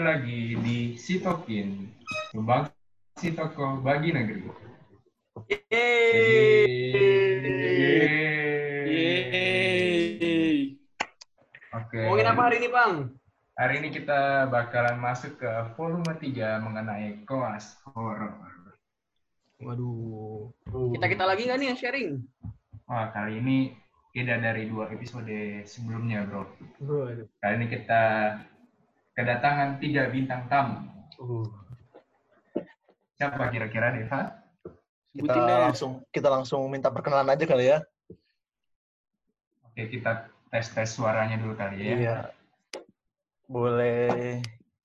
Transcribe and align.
kembali 0.00 0.16
lagi 0.16 0.56
di 0.64 0.96
Sitokin, 0.96 1.84
Lubang 2.32 2.72
Sitoko 3.20 3.84
bagi 3.84 4.16
negeri. 4.16 4.48
Yeay. 5.44 5.92
Oke. 11.76 12.00
Ngomongin 12.00 12.32
apa 12.32 12.48
hari 12.48 12.64
ini, 12.64 12.72
Bang? 12.72 13.12
Hari 13.60 13.84
ini 13.84 13.92
kita 13.92 14.48
bakalan 14.48 14.96
masuk 14.96 15.36
ke 15.36 15.52
volume 15.76 16.16
3 16.16 16.64
mengenai 16.64 17.20
koas 17.28 17.76
horor. 17.92 18.40
Waduh. 19.60 20.48
Kita-kita 20.96 21.28
lagi 21.28 21.44
nggak 21.44 21.60
nih 21.60 21.76
yang 21.76 21.76
sharing? 21.76 22.24
Wah, 22.88 23.12
kali 23.12 23.36
ini 23.36 23.76
beda 24.16 24.40
dari 24.40 24.64
dua 24.64 24.88
episode 24.88 25.60
sebelumnya, 25.68 26.24
bro. 26.24 26.48
Kali 27.44 27.52
ini 27.60 27.68
kita 27.68 28.32
kedatangan 29.20 29.76
tiga 29.76 30.08
bintang 30.08 30.48
tamu. 30.48 30.80
Uh. 31.20 31.44
Siapa 33.20 33.52
kira-kira, 33.52 33.92
Deva? 33.92 34.40
kita 35.10 35.66
langsung 35.68 36.06
kita 36.14 36.30
langsung 36.30 36.70
minta 36.70 36.88
perkenalan 36.88 37.34
aja 37.34 37.44
kali 37.44 37.68
ya. 37.68 37.82
Oke, 39.66 39.90
kita 39.90 40.30
tes-tes 40.48 40.88
suaranya 40.96 41.36
dulu 41.36 41.52
kali 41.58 41.76
ya. 41.82 41.94
Iya. 41.98 42.16
Boleh 43.50 44.38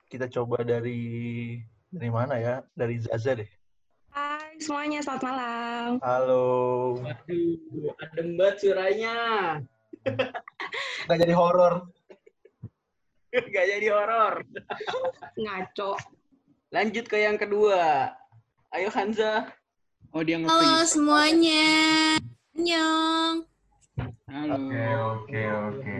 kita 0.10 0.26
coba 0.28 0.66
dari 0.66 1.62
dari 1.94 2.10
mana 2.10 2.42
ya? 2.42 2.66
Dari 2.74 3.00
Zaza 3.06 3.38
deh. 3.38 3.48
Hai 4.10 4.58
semuanya, 4.58 5.00
selamat 5.06 5.24
malam. 5.30 5.90
Halo. 6.02 6.48
Waduh, 7.00 7.94
adem 8.02 8.28
banget 8.36 8.56
suaranya. 8.66 9.16
Nggak 11.06 11.18
jadi 11.22 11.34
horor. 11.38 11.95
Gak 13.54 13.66
jadi 13.68 13.88
horor. 13.92 14.44
Ngaco. 15.36 16.00
Lanjut 16.72 17.06
ke 17.08 17.18
yang 17.20 17.36
kedua. 17.36 18.12
Ayo 18.72 18.88
Hanza. 18.92 19.52
Oh 20.16 20.24
dia 20.24 20.40
Halo 20.40 20.48
nge-freeze. 20.48 20.92
semuanya. 20.96 21.68
Annyeong. 22.56 23.36
Halo. 24.32 24.56
Oke, 24.56 24.84
oke, 24.96 25.44
oke. 25.68 25.98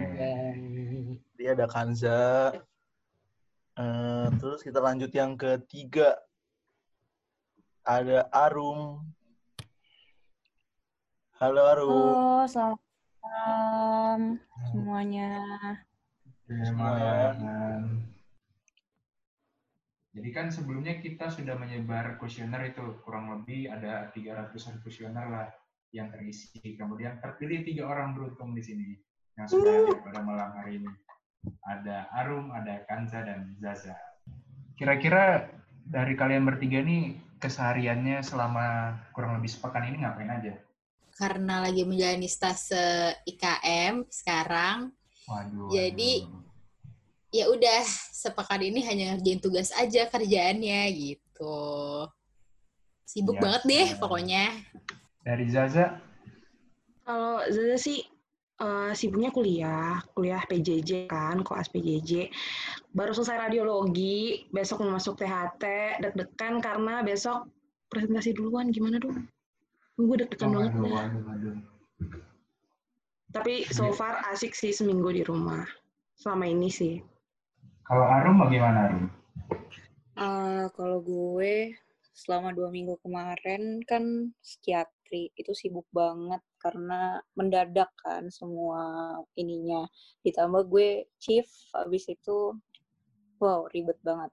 Dia 1.36 1.50
ada 1.52 1.66
Kanza. 1.68 2.52
Eh, 3.76 4.26
terus 4.40 4.64
kita 4.64 4.80
lanjut 4.80 5.12
yang 5.12 5.36
ketiga. 5.36 6.16
Ada 7.84 8.26
Arum. 8.32 9.04
Halo 11.36 11.62
Arum. 11.68 11.92
Halo, 11.92 12.48
selamat 12.48 12.80
malam 13.20 14.20
semuanya. 14.72 15.30
Jadi 20.16 20.28
kan 20.32 20.48
sebelumnya 20.48 20.96
kita 21.02 21.28
sudah 21.28 21.58
menyebar 21.60 22.16
kuesioner 22.16 22.72
itu 22.72 23.02
kurang 23.04 23.28
lebih 23.34 23.68
ada 23.68 24.08
300-an 24.14 24.80
kuesioner 24.80 25.26
lah 25.28 25.46
yang 25.92 26.08
terisi. 26.08 26.56
Kemudian 26.56 27.20
terpilih 27.20 27.66
tiga 27.66 27.84
orang 27.90 28.16
beruntung 28.16 28.56
di 28.56 28.62
sini 28.64 28.96
yang 29.36 29.44
sudah 29.44 29.72
hadir 29.84 30.00
pada 30.00 30.24
malam 30.24 30.56
hari 30.56 30.80
ini. 30.80 30.88
Ada 31.68 32.08
Arum, 32.16 32.48
ada 32.54 32.80
Kanza, 32.88 33.20
dan 33.26 33.54
Zaza. 33.60 33.98
Kira-kira 34.80 35.52
dari 35.84 36.16
kalian 36.16 36.48
bertiga 36.48 36.80
nih 36.80 37.20
kesehariannya 37.36 38.24
selama 38.24 38.96
kurang 39.12 39.36
lebih 39.36 39.52
sepekan 39.52 39.84
ini 39.84 40.00
ngapain 40.00 40.32
aja? 40.32 40.56
Karena 41.12 41.60
lagi 41.60 41.84
menjalani 41.84 42.28
stase 42.28 43.12
IKM 43.28 44.08
sekarang, 44.08 44.95
Waduh. 45.26 45.68
Jadi, 45.74 46.22
ya 47.34 47.50
udah 47.50 47.82
sepekan 48.14 48.62
ini 48.62 48.80
hanya 48.86 49.04
ngerjain 49.14 49.40
tugas 49.42 49.74
aja 49.74 50.06
kerjaannya 50.06 50.80
gitu. 50.94 51.58
Sibuk 53.06 53.38
Iya, 53.38 53.42
banget 53.42 53.62
deh 53.66 53.88
iya. 53.92 53.98
pokoknya. 53.98 54.44
dari 55.26 55.46
Zaza, 55.50 55.98
Kalau 57.02 57.42
Zaza 57.50 57.76
sih 57.82 57.98
eh, 58.62 58.92
sibuknya 58.94 59.34
kuliah, 59.34 59.98
kuliah 60.14 60.42
PJJ 60.46 61.10
kan, 61.10 61.42
koas 61.42 61.66
PJJ. 61.70 62.30
Baru 62.94 63.10
selesai 63.10 63.50
radiologi, 63.50 64.46
besok 64.54 64.86
mau 64.86 64.94
masuk 64.96 65.18
THT, 65.18 65.62
deg-degan 66.02 66.62
karena 66.62 67.02
besok 67.02 67.50
presentasi 67.90 68.38
duluan, 68.38 68.70
gimana 68.70 69.02
dong? 69.02 69.26
Gue 69.98 70.16
deg-degan 70.24 70.50
banget 70.54 70.72
dah. 70.78 70.82
waduh, 70.94 71.22
waduh. 71.26 71.56
Tapi 73.36 73.68
so 73.68 73.92
Iya. 73.92 73.92
far 73.92 74.14
asik 74.32 74.56
sih 74.56 74.72
seminggu 74.72 75.12
di 75.12 75.20
rumah. 75.20 75.62
Selama 76.16 76.48
ini 76.48 76.72
sih. 76.72 76.96
Kalau 77.84 78.08
Arum 78.08 78.40
bagaimana 78.40 78.88
Arum? 78.88 79.04
Eh, 80.16 80.64
kalau 80.72 81.04
gue 81.04 81.76
selama 82.16 82.56
dua 82.56 82.72
minggu 82.72 82.96
kemarin 83.04 83.84
kan 83.84 84.32
psikiatri 84.40 85.28
itu 85.36 85.52
sibuk 85.52 85.84
banget 85.92 86.40
karena 86.56 87.20
mendadak 87.36 87.92
kan 88.00 88.32
semua 88.32 89.12
ininya 89.36 89.84
ditambah 90.24 90.64
gue 90.72 91.04
chief 91.20 91.44
habis 91.76 92.08
itu 92.08 92.56
wow 93.36 93.68
ribet 93.68 94.00
banget 94.00 94.32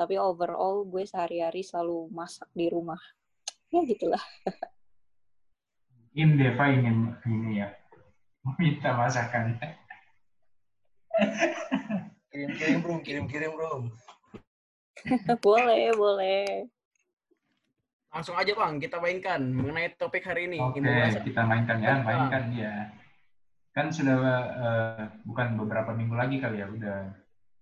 tapi 0.00 0.16
overall 0.16 0.88
gue 0.88 1.04
sehari-hari 1.04 1.60
selalu 1.60 2.08
masak 2.08 2.48
di 2.56 2.72
rumah 2.72 2.98
ya 3.68 3.84
gitulah 3.84 4.24
Mungkin 6.10 6.40
Deva 6.40 6.64
ingin 6.72 6.96
ini 7.22 7.60
ya, 7.62 7.68
meminta 8.44 8.96
masakannya. 8.96 9.76
Kirim-kirim 12.30 12.78
bro, 12.80 12.94
kirim-kirim 13.04 13.50
bro. 13.52 13.90
boleh 15.44 15.96
boleh 15.96 16.68
Langsung 18.10 18.34
aja 18.34 18.50
Bang, 18.58 18.82
kita 18.82 18.98
mainkan 18.98 19.38
mengenai 19.54 19.94
topik 19.94 20.26
hari 20.26 20.50
ini. 20.50 20.58
Oke, 20.58 20.82
membahas- 20.82 21.22
kita 21.22 21.46
mainkan 21.46 21.78
ya, 21.78 22.02
mainkan 22.02 22.44
ya. 22.50 22.74
Kan 23.70 23.94
sudah 23.94 24.18
eh, 24.50 25.04
bukan 25.22 25.54
beberapa 25.54 25.94
minggu 25.94 26.18
lagi 26.18 26.42
kali 26.42 26.58
ya, 26.58 26.66
udah 26.66 27.06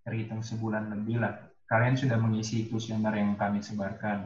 terhitung 0.08 0.40
sebulan 0.40 0.88
lebih 0.88 1.20
lah. 1.20 1.36
Kalian 1.68 2.00
sudah 2.00 2.16
mengisi 2.16 2.64
kuesioner 2.72 3.12
yang 3.12 3.36
kami 3.36 3.60
sebarkan. 3.60 4.24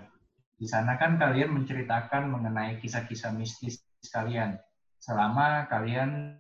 Di 0.55 0.71
sana 0.71 0.95
kan 0.95 1.19
kalian 1.19 1.51
menceritakan 1.59 2.31
mengenai 2.31 2.79
kisah-kisah 2.79 3.35
mistis 3.35 3.83
kalian 4.15 4.63
selama 5.03 5.67
kalian 5.67 6.39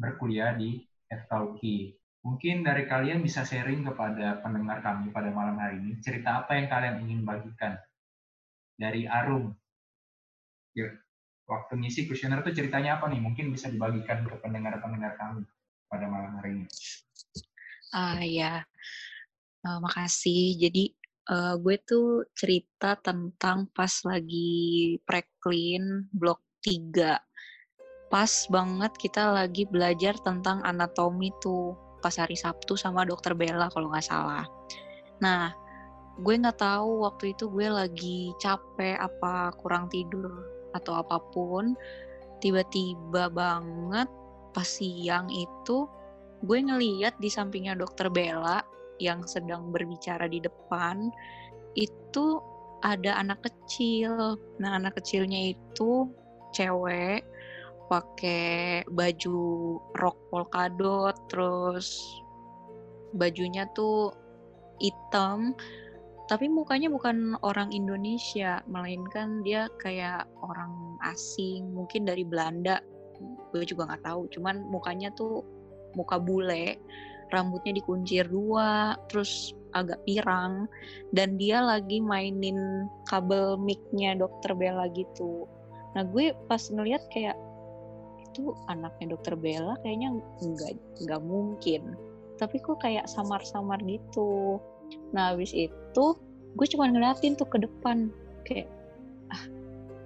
berkuliah, 0.00 0.56
di 0.56 0.80
FKUI. 1.12 1.92
Mungkin 2.24 2.64
dari 2.64 2.88
kalian 2.88 3.20
bisa 3.20 3.44
sharing 3.44 3.84
kepada 3.84 4.40
pendengar 4.40 4.80
kami 4.80 5.12
pada 5.12 5.28
malam 5.30 5.60
hari 5.60 5.76
ini, 5.80 6.00
cerita 6.00 6.44
apa 6.44 6.56
yang 6.56 6.66
kalian 6.72 6.96
ingin 7.04 7.20
bagikan 7.28 7.76
dari 8.80 9.04
Arum. 9.04 9.52
Ya, 10.72 10.88
waktu 11.44 11.72
ngisi 11.76 12.08
kuesioner 12.08 12.40
itu 12.40 12.56
ceritanya 12.64 12.96
apa 12.96 13.12
nih? 13.12 13.20
Mungkin 13.20 13.52
bisa 13.52 13.68
dibagikan 13.68 14.24
ke 14.24 14.34
pendengar-pendengar 14.40 15.20
kami 15.20 15.44
pada 15.92 16.06
malam 16.08 16.32
hari 16.40 16.50
ini. 16.64 16.66
Ah 17.92 18.20
ya, 18.20 18.68
Eh, 19.66 19.78
makasih. 19.84 20.56
Jadi 20.62 20.84
eh, 21.32 21.54
gue 21.62 21.76
tuh 21.84 22.24
cerita 22.32 22.96
tentang 23.06 23.58
pas 23.76 23.94
lagi 24.06 24.96
preklin 25.06 26.08
blok 26.14 26.40
3. 26.64 27.27
Pas 28.08 28.48
banget 28.48 28.92
kita 28.96 29.36
lagi 29.36 29.68
belajar 29.68 30.16
tentang 30.24 30.64
anatomi 30.64 31.28
tuh 31.44 31.76
pas 32.00 32.14
hari 32.16 32.38
Sabtu 32.38 32.72
sama 32.78 33.04
dokter 33.04 33.36
Bella 33.36 33.68
kalau 33.68 33.92
nggak 33.92 34.08
salah. 34.08 34.48
Nah, 35.20 35.52
gue 36.24 36.34
nggak 36.40 36.56
tahu 36.56 37.04
waktu 37.04 37.36
itu 37.36 37.52
gue 37.52 37.68
lagi 37.68 38.32
capek 38.40 38.96
apa 38.96 39.52
kurang 39.60 39.92
tidur 39.92 40.32
atau 40.72 41.04
apa 41.04 41.20
pun. 41.34 41.76
Tiba-tiba 42.40 43.28
banget 43.28 44.08
pas 44.56 44.64
siang 44.64 45.28
itu 45.28 45.84
gue 46.48 46.58
ngeliat 46.64 47.12
di 47.20 47.28
sampingnya 47.28 47.76
dokter 47.76 48.08
Bella 48.08 48.62
yang 49.02 49.26
sedang 49.28 49.68
berbicara 49.68 50.30
di 50.30 50.40
depan 50.40 51.12
itu 51.76 52.40
ada 52.80 53.18
anak 53.20 53.42
kecil. 53.42 54.38
Nah, 54.62 54.78
anak 54.78 54.96
kecilnya 55.02 55.52
itu 55.52 56.08
cewek 56.54 57.26
pakai 57.88 58.84
baju 58.92 59.40
rok 59.96 60.16
polkadot 60.28 61.16
terus 61.32 62.04
bajunya 63.16 63.64
tuh 63.72 64.12
hitam 64.78 65.56
tapi 66.28 66.44
mukanya 66.52 66.92
bukan 66.92 67.40
orang 67.40 67.72
Indonesia 67.72 68.60
melainkan 68.68 69.40
dia 69.40 69.72
kayak 69.80 70.28
orang 70.44 71.00
asing 71.08 71.72
mungkin 71.72 72.04
dari 72.04 72.20
Belanda 72.20 72.84
gue 73.52 73.64
juga 73.64 73.88
nggak 73.88 74.04
tahu. 74.04 74.28
Cuman 74.30 74.68
mukanya 74.68 75.08
tuh 75.16 75.42
muka 75.96 76.20
bule 76.20 76.78
rambutnya 77.28 77.76
dikuncir 77.76 78.24
dua 78.24 78.96
terus 79.12 79.52
agak 79.76 80.00
pirang 80.08 80.64
dan 81.12 81.36
dia 81.36 81.60
lagi 81.60 82.00
mainin 82.00 82.88
kabel 83.04 83.60
mic-nya 83.60 84.16
dokter 84.16 84.56
Bella 84.56 84.88
gitu. 84.96 85.44
Nah 85.92 86.08
gue 86.08 86.32
pas 86.48 86.60
ngeliat 86.72 87.04
kayak 87.12 87.36
itu 88.38 88.54
anaknya 88.70 89.18
dokter 89.18 89.34
Bella 89.34 89.74
kayaknya 89.82 90.14
nggak 90.38 90.72
nggak 91.02 91.22
mungkin. 91.26 91.98
Tapi 92.38 92.62
kok 92.62 92.78
kayak 92.78 93.10
samar-samar 93.10 93.82
gitu. 93.82 94.62
Nah 95.10 95.34
habis 95.34 95.50
itu 95.50 96.04
gue 96.54 96.66
cuma 96.70 96.86
ngeliatin 96.86 97.34
tuh 97.34 97.50
ke 97.50 97.58
depan 97.66 98.14
kayak 98.46 98.70
ah, 99.34 99.42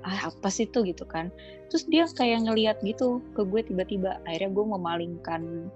ah 0.08 0.32
apa 0.32 0.48
sih 0.48 0.64
tuh? 0.64 0.88
gitu 0.88 1.04
kan. 1.04 1.28
Terus 1.68 1.84
dia 1.92 2.08
kayak 2.08 2.48
ngeliat 2.48 2.80
gitu 2.80 3.20
ke 3.36 3.44
gue 3.44 3.60
tiba-tiba. 3.68 4.16
Akhirnya 4.24 4.50
gue 4.56 4.64
memalingkan 4.64 5.68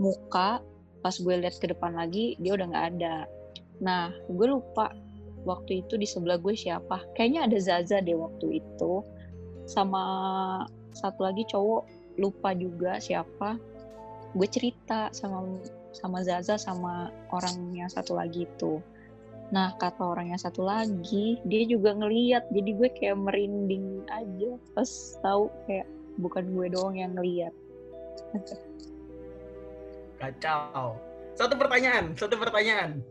muka. 0.00 0.64
Pas 1.04 1.14
gue 1.20 1.34
lihat 1.36 1.60
ke 1.60 1.68
depan 1.68 1.92
lagi 1.92 2.40
dia 2.40 2.56
udah 2.56 2.72
nggak 2.72 2.86
ada. 2.96 3.28
Nah 3.84 4.16
gue 4.32 4.46
lupa 4.48 4.96
waktu 5.44 5.84
itu 5.84 6.00
di 6.00 6.08
sebelah 6.08 6.40
gue 6.40 6.56
siapa. 6.56 7.04
Kayaknya 7.12 7.52
ada 7.52 7.58
Zaza 7.60 8.00
deh 8.00 8.16
waktu 8.16 8.64
itu. 8.64 9.04
Sama 9.68 10.02
satu 10.96 11.28
lagi 11.28 11.44
cowok 11.44 11.84
lupa 12.16 12.56
juga 12.56 12.96
siapa 12.96 13.60
gue 14.32 14.48
cerita 14.48 15.12
sama 15.12 15.60
sama 15.92 16.24
Zaza 16.24 16.56
sama 16.56 17.12
orang 17.32 17.76
yang 17.76 17.88
satu 17.92 18.16
lagi 18.16 18.48
itu 18.48 18.80
nah 19.52 19.76
kata 19.78 20.02
orang 20.02 20.34
yang 20.34 20.40
satu 20.40 20.66
lagi 20.66 21.38
dia 21.46 21.62
juga 21.68 21.94
ngeliat 21.94 22.48
jadi 22.50 22.70
gue 22.72 22.88
kayak 22.96 23.20
merinding 23.20 24.02
aja 24.10 24.58
pas 24.74 24.90
tahu 25.22 25.52
kayak 25.68 25.86
bukan 26.18 26.48
gue 26.50 26.66
doang 26.72 26.96
yang 26.98 27.14
ngeliat 27.14 27.52
Kacau. 30.16 30.96
Satu 31.36 31.54
pertanyaan, 31.60 32.16
satu 32.16 32.40
pertanyaan. 32.40 33.04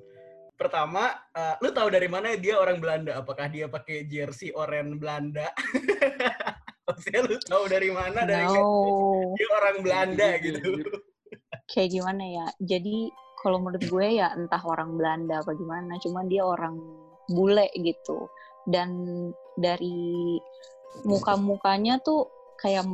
Pertama, 0.57 1.13
uh, 1.35 1.53
lu 1.61 1.69
tahu 1.69 1.93
dari 1.93 2.09
mana 2.09 2.33
dia 2.39 2.57
orang 2.57 2.81
Belanda? 2.81 3.21
Apakah 3.21 3.45
dia 3.51 3.69
pakai 3.69 4.07
jersey 4.09 4.49
oranye 4.55 4.97
Belanda? 4.97 5.53
Maksudnya 6.85 7.21
lu 7.25 7.35
tahu 7.41 7.63
dari 7.65 7.89
mana 7.89 8.19
dari 8.29 8.45
no. 8.45 9.33
dia 9.37 9.47
orang 9.49 9.77
Belanda 9.81 10.29
gitu. 10.37 10.85
kayak 11.65 11.89
gimana 11.89 12.23
ya? 12.23 12.47
Jadi 12.61 13.09
kalau 13.41 13.57
menurut 13.61 13.83
gue 13.93 14.07
ya 14.21 14.33
entah 14.37 14.61
orang 14.61 14.93
Belanda 14.97 15.41
apa 15.41 15.51
gimana 15.57 15.97
cuman 15.97 16.25
dia 16.29 16.45
orang 16.45 16.77
bule 17.29 17.67
gitu. 17.73 18.29
Dan 18.65 18.89
dari 19.57 20.37
muka-mukanya 21.05 22.01
tuh 22.01 22.29
kayak 22.61 22.85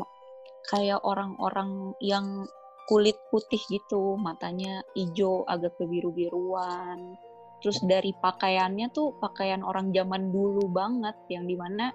kayak 0.68 1.04
orang-orang 1.04 1.92
yang 2.00 2.48
kulit 2.88 3.20
putih 3.28 3.60
gitu. 3.68 4.16
Matanya 4.16 4.88
hijau 4.96 5.44
agak 5.52 5.76
kebiru-biruan. 5.76 7.20
Terus 7.60 7.78
dari 7.86 8.16
pakaiannya 8.16 8.90
tuh 8.96 9.20
pakaian 9.20 9.62
orang 9.68 9.92
zaman 9.92 10.32
dulu 10.32 10.66
banget 10.72 11.14
yang 11.30 11.46
di 11.46 11.54
mana 11.60 11.94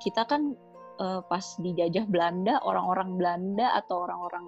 kita 0.00 0.24
kan 0.24 0.54
uh, 1.00 1.20
pas 1.24 1.42
dijajah 1.58 2.04
Belanda 2.06 2.60
orang-orang 2.62 3.16
Belanda 3.16 3.74
atau 3.80 4.04
orang-orang 4.04 4.46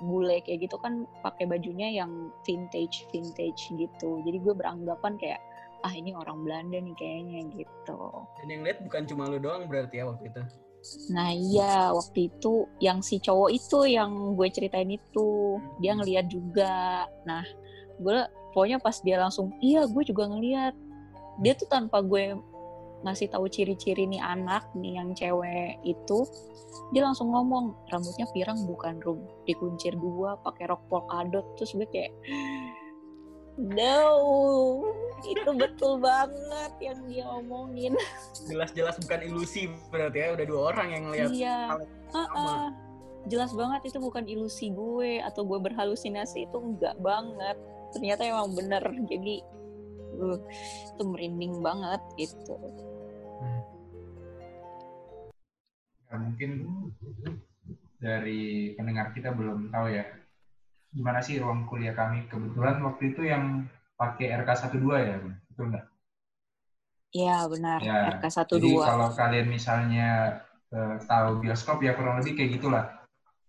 bule 0.00 0.44
kayak 0.44 0.68
gitu 0.68 0.76
kan 0.76 1.08
pakai 1.24 1.48
bajunya 1.48 1.88
yang 1.88 2.32
vintage 2.44 3.08
vintage 3.12 3.72
gitu. 3.72 4.20
Jadi 4.24 4.38
gue 4.44 4.54
beranggapan 4.56 5.16
kayak 5.16 5.40
ah 5.84 5.92
ini 5.92 6.12
orang 6.16 6.42
Belanda 6.44 6.80
nih 6.80 6.96
kayaknya 6.96 7.40
gitu. 7.52 8.00
Dan 8.42 8.46
yang 8.50 8.62
lihat 8.64 8.78
bukan 8.84 9.02
cuma 9.08 9.28
lu 9.28 9.38
doang 9.40 9.68
berarti 9.68 10.00
ya 10.00 10.04
waktu 10.08 10.28
itu? 10.28 10.42
Nah 11.12 11.30
iya 11.32 11.90
waktu 11.90 12.28
itu 12.28 12.68
yang 12.78 13.00
si 13.00 13.18
cowok 13.18 13.50
itu 13.50 13.78
yang 13.88 14.36
gue 14.36 14.48
ceritain 14.52 14.90
itu 14.90 15.58
dia 15.80 15.96
ngeliat 15.96 16.26
juga. 16.28 17.08
Nah 17.24 17.44
gue 17.96 18.18
pokoknya 18.52 18.76
pas 18.80 19.00
dia 19.00 19.16
langsung 19.16 19.52
iya 19.64 19.88
gue 19.88 20.02
juga 20.04 20.28
ngeliat. 20.28 20.74
Dia 21.40 21.52
tuh 21.56 21.68
tanpa 21.68 22.04
gue 22.04 22.36
ngasih 23.04 23.28
tahu 23.28 23.46
ciri-ciri 23.50 24.08
nih 24.08 24.22
anak 24.22 24.72
nih 24.72 24.96
yang 24.96 25.12
cewek 25.12 25.76
itu 25.84 26.24
dia 26.94 27.02
langsung 27.02 27.34
ngomong 27.34 27.74
rambutnya 27.90 28.26
pirang 28.30 28.62
bukan 28.64 29.02
rum. 29.02 29.20
Dikuncir 29.44 29.98
dua 29.98 30.38
pakai 30.40 30.70
rok 30.70 30.86
polkadot 30.86 31.44
terus 31.58 31.74
gue 31.74 31.86
kayak 31.90 32.12
no. 33.58 34.06
Itu 35.24 35.50
betul 35.56 35.98
banget 35.98 36.72
yang 36.78 37.00
dia 37.08 37.24
omongin. 37.26 37.98
Jelas-jelas 38.46 39.00
bukan 39.02 39.20
ilusi 39.26 39.72
berarti 39.90 40.18
ya 40.22 40.28
udah 40.38 40.46
dua 40.46 40.62
orang 40.72 40.88
yang 40.92 41.04
lihat 41.10 41.30
iya. 41.32 41.58
uh 42.14 42.18
-uh. 42.20 42.64
jelas 43.26 43.50
banget 43.58 43.90
itu 43.90 43.98
bukan 43.98 44.22
ilusi 44.22 44.70
gue 44.70 45.18
atau 45.18 45.42
gue 45.42 45.58
berhalusinasi 45.58 46.46
itu 46.46 46.56
enggak 46.62 46.94
banget. 47.02 47.58
Ternyata 47.90 48.22
emang 48.22 48.54
bener. 48.54 48.82
Jadi 49.10 49.42
uh, 50.16 50.38
itu 50.92 51.02
merinding 51.04 51.60
banget 51.60 52.02
gitu. 52.16 52.56
Ya, 56.06 56.14
mungkin 56.22 56.50
dari 57.96 58.72
pendengar 58.76 59.10
kita 59.16 59.32
belum 59.34 59.72
tahu 59.72 59.90
ya 59.90 60.04
gimana 60.96 61.20
sih 61.20 61.36
ruang 61.36 61.68
kuliah 61.68 61.92
kami? 61.92 62.24
Kebetulan 62.30 62.80
waktu 62.80 63.12
itu 63.12 63.22
yang 63.28 63.68
pakai 63.96 64.32
RK12 64.44 64.84
ya 64.96 65.16
betul 65.52 65.64
nggak? 65.72 65.86
Iya 67.16 67.38
benar. 67.48 67.78
Ya, 67.80 67.98
RK12. 68.20 68.60
Jadi 68.60 68.70
kalau 68.76 69.08
kalian 69.12 69.48
misalnya 69.48 70.08
uh, 70.72 70.96
tahu 71.04 71.44
bioskop 71.44 71.80
ya 71.84 71.96
kurang 71.96 72.20
lebih 72.20 72.36
kayak 72.36 72.60
gitulah. 72.60 72.84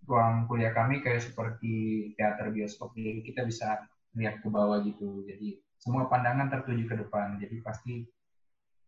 Ruang 0.07 0.47
kuliah 0.47 0.71
kami 0.71 1.03
kayak 1.03 1.19
seperti 1.19 2.11
teater 2.15 2.47
bioskop 2.55 2.95
jadi 2.95 3.19
kita 3.27 3.43
bisa 3.43 3.87
lihat 4.15 4.39
ke 4.39 4.47
bawah 4.47 4.79
gitu. 4.83 5.27
Jadi 5.27 5.59
semua 5.77 6.09
pandangan 6.09 6.49
tertuju 6.49 6.83
ke 6.89 6.95
depan 7.05 7.37
jadi 7.37 7.61
pasti 7.61 8.05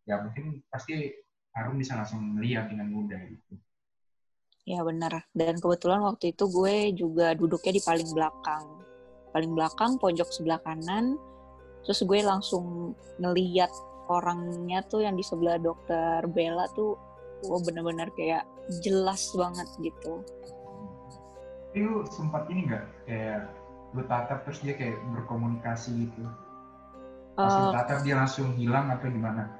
ya 0.10 0.22
mungkin 0.26 0.66
pasti 0.74 1.14
Arum 1.58 1.82
bisa 1.82 1.98
langsung 1.98 2.38
melihat 2.38 2.70
dengan 2.70 2.94
mudah 2.94 3.20
gitu. 3.26 3.54
Ya 4.70 4.86
benar. 4.86 5.26
Dan 5.34 5.58
kebetulan 5.58 6.06
waktu 6.06 6.32
itu 6.32 6.46
gue 6.46 6.94
juga 6.94 7.34
duduknya 7.34 7.74
di 7.74 7.82
paling 7.82 8.10
belakang. 8.14 8.66
Paling 9.34 9.52
belakang, 9.58 9.98
pojok 9.98 10.30
sebelah 10.30 10.62
kanan. 10.62 11.18
Terus 11.86 12.06
gue 12.06 12.20
langsung 12.22 12.94
ngeliat 13.18 13.72
orangnya 14.10 14.86
tuh 14.86 15.06
yang 15.06 15.18
di 15.18 15.26
sebelah 15.26 15.58
dokter 15.58 16.22
Bella 16.30 16.70
tuh, 16.78 16.98
gue 17.42 17.60
bener-bener 17.66 18.14
kayak 18.14 18.46
jelas 18.86 19.34
banget 19.34 19.66
gitu. 19.82 20.22
Tapi 21.70 21.86
lu 21.86 22.06
sempat 22.10 22.50
ini 22.50 22.70
nggak 22.70 22.86
kayak 23.06 23.42
lu 23.94 24.02
tatap 24.06 24.46
terus 24.46 24.62
dia 24.62 24.78
kayak 24.78 24.98
berkomunikasi 25.18 26.10
gitu? 26.10 26.30
Pas 27.40 27.56
uh, 27.56 27.72
tatap 27.72 28.04
dia 28.04 28.20
langsung 28.20 28.52
hilang 28.60 28.92
atau 28.92 29.08
gimana? 29.08 29.60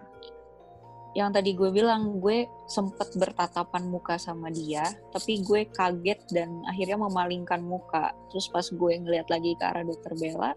yang 1.18 1.34
tadi 1.34 1.58
gue 1.58 1.74
bilang 1.74 2.22
gue 2.22 2.46
sempet 2.70 3.18
bertatapan 3.18 3.90
muka 3.90 4.22
sama 4.22 4.54
dia 4.54 4.86
tapi 5.10 5.42
gue 5.42 5.66
kaget 5.74 6.22
dan 6.30 6.62
akhirnya 6.70 7.02
memalingkan 7.02 7.66
muka. 7.66 8.14
Terus 8.30 8.46
pas 8.54 8.66
gue 8.70 8.94
ngeliat 8.94 9.26
lagi 9.26 9.58
ke 9.58 9.64
arah 9.66 9.82
dokter 9.82 10.14
Bella 10.14 10.54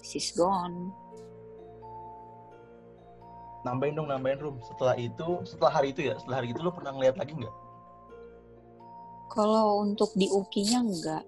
she's 0.00 0.32
gone. 0.32 0.90
Nambahin 3.62 3.94
dong 3.94 4.08
nambahin 4.10 4.40
room 4.40 4.56
setelah 4.64 4.96
itu 4.96 5.44
setelah 5.44 5.72
hari 5.78 5.92
itu 5.92 6.08
ya? 6.08 6.16
Setelah 6.16 6.42
hari 6.42 6.48
itu 6.50 6.60
lo 6.64 6.72
pernah 6.72 6.96
ngeliat 6.96 7.16
lagi 7.20 7.36
nggak? 7.36 7.56
Kalau 9.32 9.84
untuk 9.84 10.10
di 10.16 10.28
ukinya 10.32 10.80
enggak 10.80 11.24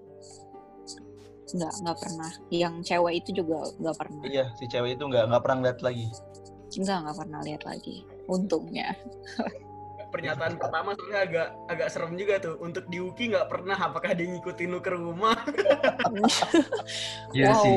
nggak 1.51 1.73
nggak 1.83 1.99
pernah. 2.01 2.31
Yang 2.49 2.75
cewek 2.87 3.15
itu 3.21 3.31
juga 3.45 3.69
nggak 3.77 3.97
pernah. 3.97 4.23
Iya 4.25 4.45
si 4.57 4.65
cewek 4.65 4.97
itu 4.97 5.05
nggak 5.05 5.25
nggak 5.29 5.43
pernah 5.43 5.57
ngeliat 5.61 5.81
lagi. 5.81 6.07
Enggak 6.75 6.99
nggak 7.05 7.17
pernah 7.19 7.41
lihat 7.45 7.63
lagi. 7.63 7.97
Untungnya. 8.25 8.89
Pernyataan 10.15 10.55
pertama 10.55 10.95
soalnya 10.95 11.21
agak 11.27 11.49
agak 11.67 11.89
serem 11.91 12.15
juga 12.15 12.39
tuh. 12.39 12.55
Untuk 12.63 12.87
di 12.87 13.03
Uki 13.03 13.35
nggak 13.35 13.51
pernah. 13.51 13.75
Apakah 13.75 14.15
dia 14.15 14.31
ngikutin 14.31 14.71
lu 14.71 14.79
ke 14.79 14.95
rumah? 14.95 15.35
Iya 17.35 17.51
Wow. 17.51 17.63
sih 17.67 17.77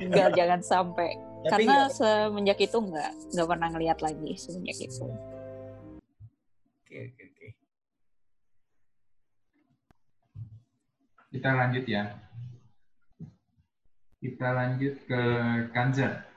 enggak 0.00 0.32
jangan 0.32 0.60
sampai. 0.64 1.12
Tapi 1.40 1.64
karena 1.64 1.86
nggak- 1.86 1.92
semenjak 1.92 2.58
itu 2.58 2.76
enggak 2.76 3.12
nggak 3.32 3.48
pernah 3.48 3.68
ngelihat 3.68 3.98
lagi 4.00 4.32
semenjak 4.34 4.76
itu. 4.80 5.04
Oke 6.80 6.96
oke 7.06 7.22
oke. 7.22 7.48
Kita 11.30 11.48
lanjut 11.52 11.84
ya 11.84 12.02
kita 14.20 14.52
lanjut 14.52 14.94
ke 15.08 15.22
Kanza 15.72 16.28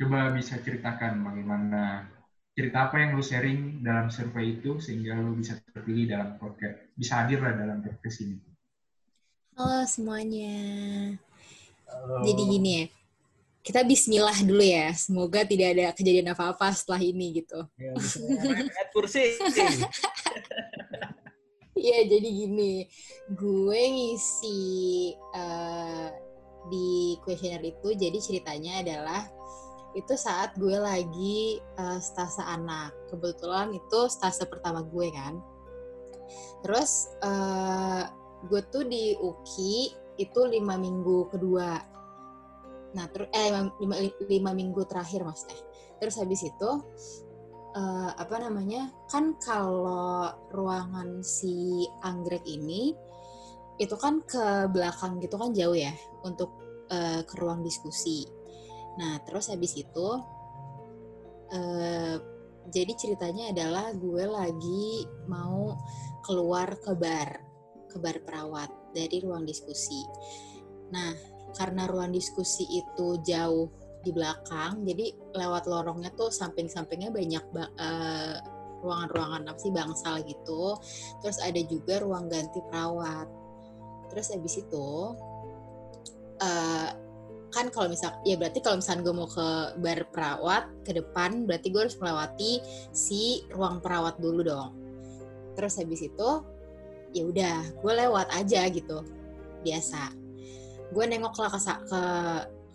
coba 0.00 0.32
bisa 0.32 0.56
ceritakan 0.56 1.20
bagaimana 1.20 2.08
cerita 2.56 2.88
apa 2.88 2.96
yang 3.04 3.12
lu 3.12 3.22
sharing 3.22 3.84
dalam 3.84 4.08
survei 4.08 4.56
itu 4.56 4.80
sehingga 4.80 5.20
lu 5.20 5.36
bisa 5.36 5.60
terpilih 5.68 6.08
dalam 6.08 6.40
podcast 6.40 6.80
bisa 6.96 7.20
hadir 7.20 7.44
lah 7.44 7.52
dalam 7.52 7.84
podcast 7.84 8.24
ini 8.24 8.40
Halo 9.58 9.82
semuanya. 9.90 10.54
Halo. 11.90 12.22
Jadi 12.22 12.42
gini 12.46 12.70
ya, 12.78 12.84
kita 13.66 13.82
Bismillah 13.82 14.38
dulu 14.46 14.62
ya. 14.62 14.94
Semoga 14.94 15.42
tidak 15.42 15.74
ada 15.74 15.90
kejadian 15.98 16.30
apa-apa 16.30 16.70
setelah 16.70 17.02
ini 17.02 17.42
gitu. 17.42 17.66
ya, 17.74 17.90
kursi 18.94 19.34
Iya, 21.74 22.06
jadi 22.06 22.28
gini, 22.30 22.86
gue 23.34 23.82
ngisi 23.82 24.58
eh, 25.34 26.27
di 26.68 27.16
kuesioner 27.24 27.64
itu, 27.64 27.96
jadi 27.96 28.18
ceritanya 28.20 28.80
adalah 28.84 29.22
itu 29.96 30.14
saat 30.14 30.52
gue 30.60 30.76
lagi 30.76 31.58
eh, 31.58 32.00
stase 32.00 32.44
anak. 32.44 32.92
Kebetulan 33.08 33.72
itu 33.72 34.06
stase 34.06 34.44
pertama 34.46 34.84
gue 34.84 35.08
kan. 35.10 35.40
Terus 36.62 37.10
eh, 37.24 38.04
gue 38.46 38.60
tuh 38.68 38.84
di 38.86 39.16
UKI 39.16 39.76
itu 40.20 40.40
lima 40.46 40.76
minggu 40.76 41.32
kedua. 41.32 41.78
Nah, 42.94 43.04
terus 43.12 43.28
eh 43.32 43.48
lima, 43.80 43.96
lima, 44.26 44.50
minggu 44.52 44.84
terakhir 44.88 45.24
maksudnya. 45.24 45.60
Terus 45.98 46.14
habis 46.20 46.40
itu 46.44 46.70
eh, 47.74 48.10
apa 48.12 48.36
namanya? 48.38 48.92
Kan 49.08 49.40
kalau 49.40 50.30
ruangan 50.52 51.24
si 51.24 51.86
anggrek 52.04 52.44
ini 52.44 52.92
itu 53.78 53.94
kan 53.94 54.20
ke 54.26 54.68
belakang 54.74 55.22
gitu 55.22 55.38
kan 55.38 55.54
jauh 55.54 55.74
ya 55.74 55.94
untuk 56.26 56.50
eh, 56.90 57.22
ke 57.22 57.34
ruang 57.38 57.62
diskusi. 57.62 58.26
Nah, 58.98 59.22
terus 59.22 59.48
habis 59.50 59.78
itu 59.78 60.08
eh, 61.54 62.16
jadi 62.68 62.92
ceritanya 62.98 63.54
adalah 63.54 63.96
gue 63.96 64.24
lagi 64.28 65.08
mau 65.30 65.72
keluar 66.26 66.76
ke 66.84 66.92
bar, 66.92 67.30
ke 67.88 67.96
bar 67.96 68.20
perawat 68.26 68.68
dari 68.92 69.24
ruang 69.24 69.48
diskusi. 69.48 70.04
Nah, 70.92 71.16
karena 71.56 71.88
ruang 71.88 72.12
diskusi 72.12 72.68
itu 72.68 73.16
jauh 73.24 73.72
di 74.04 74.12
belakang, 74.12 74.84
jadi 74.84 75.10
lewat 75.34 75.64
lorongnya 75.66 76.12
tuh 76.14 76.28
samping-sampingnya 76.28 77.08
banyak 77.08 77.44
ba- 77.50 77.72
eh, 77.80 78.36
ruangan-ruangan 78.84 79.42
apa 79.48 79.58
sih 79.58 79.72
bangsal 79.74 80.22
gitu. 80.22 80.76
Terus 81.24 81.38
ada 81.42 81.58
juga 81.66 81.98
ruang 81.98 82.30
ganti 82.30 82.60
perawat. 82.68 83.26
Terus 84.08 84.32
habis 84.32 84.54
itu 84.60 84.88
eh, 86.40 86.90
kan 87.48 87.66
kalau 87.72 87.88
misal 87.88 88.12
ya 88.28 88.36
berarti 88.36 88.60
kalau 88.60 88.78
misalnya 88.78 89.02
gue 89.08 89.14
mau 89.16 89.28
ke 89.28 89.48
bar 89.80 90.00
perawat 90.12 90.64
ke 90.84 90.92
depan 90.92 91.48
berarti 91.48 91.72
gue 91.72 91.80
harus 91.88 91.96
melewati 91.96 92.60
si 92.92 93.44
ruang 93.52 93.80
perawat 93.80 94.20
dulu 94.20 94.44
dong. 94.44 94.70
Terus 95.56 95.80
habis 95.80 96.04
itu 96.04 96.30
ya 97.16 97.24
udah 97.24 97.56
gue 97.80 97.92
lewat 98.04 98.28
aja 98.36 98.68
gitu 98.68 99.00
biasa. 99.64 100.12
Gue 100.92 101.04
nengok 101.08 101.36
lah 101.40 101.50
ke, 101.52 101.60
ke 101.88 102.02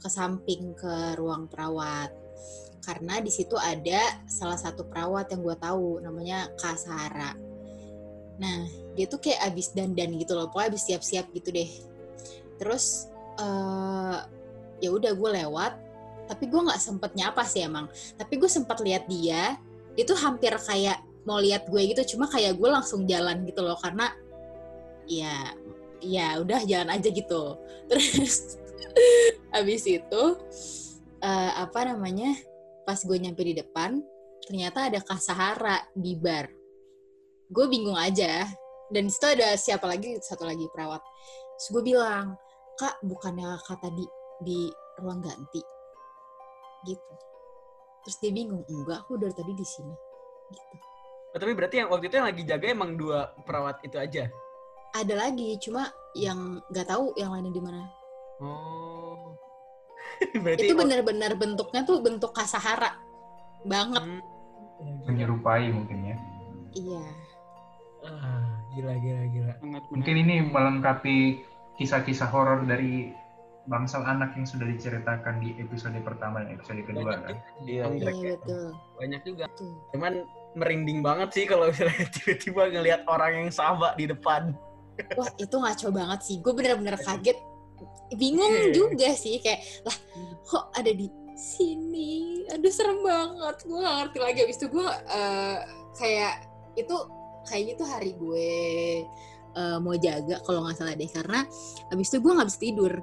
ke 0.04 0.10
samping 0.10 0.74
ke 0.76 1.16
ruang 1.16 1.48
perawat. 1.48 2.12
Karena 2.84 3.24
di 3.24 3.32
situ 3.32 3.56
ada 3.56 4.20
salah 4.28 4.60
satu 4.60 4.84
perawat 4.84 5.32
yang 5.32 5.40
gue 5.40 5.56
tahu 5.56 6.04
namanya 6.04 6.52
Kak 6.60 6.76
Sahara. 6.76 7.32
Nah 8.42 8.83
dia 8.94 9.06
tuh 9.10 9.20
kayak 9.22 9.42
abis 9.50 9.74
dandan 9.74 10.14
gitu 10.18 10.38
loh 10.38 10.50
pokoknya 10.50 10.78
abis 10.78 10.84
siap-siap 10.90 11.26
gitu 11.34 11.50
deh. 11.50 11.70
Terus 12.62 13.10
eh 13.42 14.18
ya 14.84 14.90
udah 14.92 15.12
gue 15.16 15.30
lewat 15.44 15.74
tapi 16.28 16.48
gue 16.48 16.62
nggak 16.62 16.82
sempet 16.82 17.12
nyapa 17.18 17.44
sih 17.44 17.66
emang. 17.66 17.90
Tapi 18.16 18.34
gue 18.38 18.50
sempat 18.50 18.80
lihat 18.80 19.10
dia 19.10 19.58
itu 19.98 20.14
hampir 20.18 20.54
kayak 20.58 21.02
mau 21.24 21.40
lihat 21.40 21.68
gue 21.70 21.82
gitu 21.94 22.16
cuma 22.16 22.28
kayak 22.28 22.58
gue 22.60 22.70
langsung 22.70 23.08
jalan 23.08 23.48
gitu 23.48 23.64
loh 23.64 23.80
karena 23.80 24.12
ya 25.08 25.56
ya 26.04 26.40
udah 26.42 26.62
jalan 26.68 26.90
aja 26.94 27.10
gitu. 27.10 27.58
Terus 27.90 28.60
habis 29.50 29.84
itu 29.88 30.24
eh, 31.24 31.52
apa 31.58 31.80
namanya 31.90 32.36
pas 32.84 33.00
gue 33.00 33.18
nyampe 33.18 33.42
di 33.42 33.56
depan 33.56 34.04
ternyata 34.44 34.92
ada 34.92 35.00
Kak 35.00 35.22
Sahara 35.24 35.80
di 35.96 36.14
bar. 36.20 36.52
Gue 37.48 37.66
bingung 37.70 37.96
aja 37.96 38.50
dan 38.94 39.10
di 39.10 39.12
situ 39.12 39.26
ada 39.26 39.58
siapa 39.58 39.90
lagi? 39.90 40.22
Satu 40.22 40.46
lagi 40.46 40.70
perawat. 40.70 41.02
Terus 41.58 41.68
gue 41.74 41.84
bilang 41.94 42.38
kak 42.78 43.02
bukannya 43.02 43.58
kak 43.66 43.82
tadi 43.82 44.06
di 44.46 44.70
ruang 45.02 45.18
ganti? 45.26 45.62
Gitu. 46.86 47.14
Terus 48.06 48.18
dia 48.22 48.32
bingung 48.32 48.62
enggak 48.70 49.02
aku 49.02 49.18
dari 49.18 49.34
tadi 49.34 49.52
di 49.58 49.66
sini. 49.66 49.96
Gitu. 50.54 50.76
Oh, 51.34 51.40
tapi 51.42 51.58
berarti 51.58 51.82
yang 51.82 51.90
waktu 51.90 52.06
itu 52.14 52.16
yang 52.22 52.30
lagi 52.30 52.44
jaga 52.46 52.66
emang 52.70 52.94
dua 52.94 53.34
perawat 53.42 53.82
itu 53.82 53.98
aja. 53.98 54.30
ada 54.94 55.18
lagi 55.18 55.58
cuma 55.58 55.90
yang 56.14 56.62
nggak 56.70 56.86
tahu 56.86 57.18
yang 57.18 57.34
lainnya 57.34 57.50
di 57.50 57.64
mana. 57.66 57.82
Oh. 58.38 59.34
berarti 60.46 60.70
itu 60.70 60.78
benar-benar 60.78 61.34
bentuknya 61.34 61.82
tuh 61.82 61.98
bentuk 62.06 62.30
kasahara 62.30 62.94
banget. 63.66 64.06
Hmm. 64.06 64.22
menyerupai 65.08 65.72
mungkin 65.72 66.12
ya. 66.12 66.18
iya. 66.76 67.02
Ah, 68.04 68.43
gila 68.74 68.94
gila 68.98 69.24
gila. 69.30 69.54
Sangat 69.58 69.84
Mungkin 69.90 70.16
ini 70.18 70.36
melengkapi 70.44 71.18
kisah-kisah 71.76 72.30
horor 72.30 72.64
dari 72.64 73.14
bangsal 73.64 74.04
anak 74.04 74.36
yang 74.36 74.44
sudah 74.44 74.68
diceritakan 74.68 75.40
di 75.40 75.56
episode 75.56 75.96
pertama 76.04 76.44
dan 76.44 76.54
episode 76.54 76.84
kedua 76.84 77.16
Banyak 77.16 77.22
kan. 77.24 77.36
Iya, 77.64 77.64
iya 77.64 77.82
Anggrek 77.88 78.16
ya. 78.16 78.34
betul 78.36 78.66
Banyak 79.00 79.22
juga. 79.24 79.46
Cuman 79.96 80.14
merinding 80.54 81.00
banget 81.00 81.30
sih 81.32 81.46
kalau 81.46 81.66
misalnya 81.68 82.06
tiba-tiba 82.16 82.62
ngelihat 82.70 83.02
orang 83.08 83.32
yang 83.40 83.50
sama 83.50 83.96
di 83.96 84.06
depan. 84.06 84.54
wah 85.18 85.26
itu 85.42 85.56
ngaco 85.58 85.88
banget 85.90 86.20
sih 86.22 86.38
gue 86.38 86.54
bener-bener 86.54 86.94
kaget 87.02 87.34
bingung 88.14 88.54
Iya. 88.54 88.70
juga 88.70 89.10
sih 89.18 89.42
kayak 89.42 89.66
lah 89.82 89.98
kok 90.46 90.70
ada 90.78 90.94
di 90.94 91.10
sini 91.34 92.46
aduh 92.54 92.70
serem 92.70 93.02
banget 93.02 93.58
gue 93.66 93.80
gak 93.82 93.96
ngerti 94.06 94.18
lagi 94.22 94.40
abis 94.46 94.58
itu 94.62 94.68
gue 94.70 94.86
eh, 95.10 95.58
kayak 95.98 96.34
itu 96.78 96.96
kayaknya 97.48 97.74
tuh 97.80 97.88
hari 97.88 98.12
gue 98.16 98.50
eh, 99.54 99.78
mau 99.82 99.96
jaga 99.98 100.40
kalau 100.44 100.66
nggak 100.66 100.78
salah 100.78 100.96
deh 100.96 101.10
karena 101.12 101.46
abis 101.92 102.08
itu 102.12 102.18
gue 102.24 102.32
nggak 102.32 102.50
bisa 102.50 102.62
tidur 102.62 102.94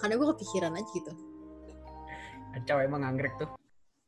karena 0.00 0.14
gue 0.18 0.28
kepikiran 0.34 0.72
aja 0.74 0.90
gitu 0.96 1.12
Kacau 2.52 2.78
emang 2.84 3.02
anggrek 3.02 3.34
tuh. 3.40 3.48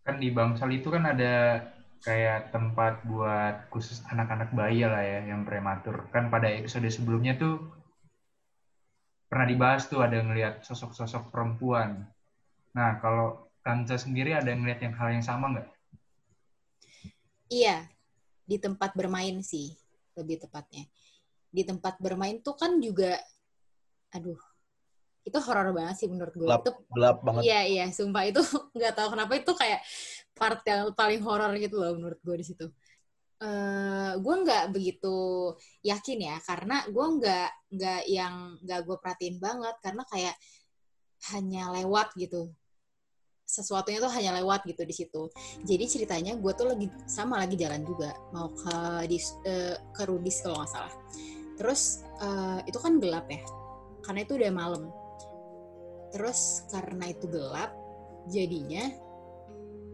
Kan 0.04 0.20
di 0.20 0.28
bangsal 0.28 0.68
itu 0.68 0.92
kan 0.92 1.08
ada 1.08 1.64
kayak 2.04 2.52
tempat 2.52 3.00
buat 3.08 3.72
khusus 3.72 4.04
anak-anak 4.12 4.52
bayi 4.52 4.84
lah 4.84 5.00
ya 5.00 5.32
yang 5.32 5.48
prematur. 5.48 6.04
Kan 6.12 6.28
pada 6.28 6.52
episode 6.52 6.84
sebelumnya 6.92 7.40
tuh 7.40 7.64
pernah 9.32 9.48
dibahas 9.48 9.88
tuh 9.88 10.04
ada 10.04 10.20
ngelihat 10.20 10.60
sosok-sosok 10.60 11.32
perempuan. 11.32 12.04
Nah, 12.76 13.00
kalau 13.00 13.48
Kanza 13.64 13.96
sendiri 13.96 14.36
ada 14.36 14.52
ngelihat 14.52 14.84
yang 14.84 14.94
hal 15.00 15.08
yang 15.16 15.24
sama 15.24 15.56
nggak? 15.56 15.68
Iya, 17.48 17.88
di 18.44 18.56
tempat 18.60 18.92
bermain 18.92 19.40
sih, 19.40 19.72
lebih 20.16 20.44
tepatnya. 20.44 20.84
Di 21.48 21.64
tempat 21.64 21.96
bermain 21.98 22.40
tuh 22.44 22.54
kan 22.56 22.76
juga, 22.78 23.16
aduh, 24.12 24.38
itu 25.24 25.38
horor 25.40 25.72
banget 25.72 26.04
sih 26.04 26.08
menurut 26.12 26.34
gue. 26.36 26.46
gelap 26.46 26.62
Itu, 26.64 26.72
gelap 26.92 27.18
banget 27.24 27.42
iya 27.48 27.60
iya, 27.64 27.84
sumpah 27.88 28.28
itu 28.28 28.40
nggak 28.76 28.92
tahu 28.92 29.08
kenapa 29.16 29.32
itu 29.40 29.52
kayak 29.56 29.80
part 30.36 30.60
yang 30.68 30.92
paling 30.92 31.20
horor 31.24 31.52
gitu 31.56 31.80
loh 31.80 31.96
menurut 31.96 32.20
gue 32.20 32.36
di 32.36 32.46
situ. 32.46 32.66
Eh, 33.40 34.12
gue 34.20 34.34
nggak 34.44 34.64
begitu 34.70 35.16
yakin 35.82 36.18
ya, 36.20 36.36
karena 36.44 36.84
gue 36.86 37.06
nggak 37.18 37.48
nggak 37.74 38.02
yang 38.06 38.34
nggak 38.62 38.80
gue 38.84 38.96
perhatiin 39.00 39.36
banget, 39.40 39.76
karena 39.80 40.02
kayak 40.06 40.36
hanya 41.32 41.72
lewat 41.72 42.12
gitu 42.20 42.52
sesuatunya 43.44 44.00
tuh 44.00 44.12
hanya 44.12 44.40
lewat 44.40 44.64
gitu 44.64 44.82
di 44.82 44.94
situ. 44.96 45.22
Jadi 45.62 45.84
ceritanya 45.84 46.32
gue 46.34 46.52
tuh 46.56 46.72
lagi 46.72 46.88
sama 47.04 47.38
lagi 47.40 47.54
jalan 47.60 47.84
juga 47.84 48.16
mau 48.32 48.50
ke 48.50 49.04
dis, 49.08 49.36
eh, 49.44 49.76
ke 49.92 50.02
Rudis 50.08 50.40
kalau 50.40 50.64
nggak 50.64 50.72
salah. 50.72 50.94
Terus 51.60 51.82
eh, 52.24 52.58
itu 52.66 52.78
kan 52.80 52.98
gelap 52.98 53.28
ya, 53.28 53.40
karena 54.02 54.20
itu 54.24 54.32
udah 54.40 54.50
malam. 54.52 54.82
Terus 56.10 56.64
karena 56.72 57.04
itu 57.12 57.26
gelap, 57.28 57.70
jadinya 58.32 58.90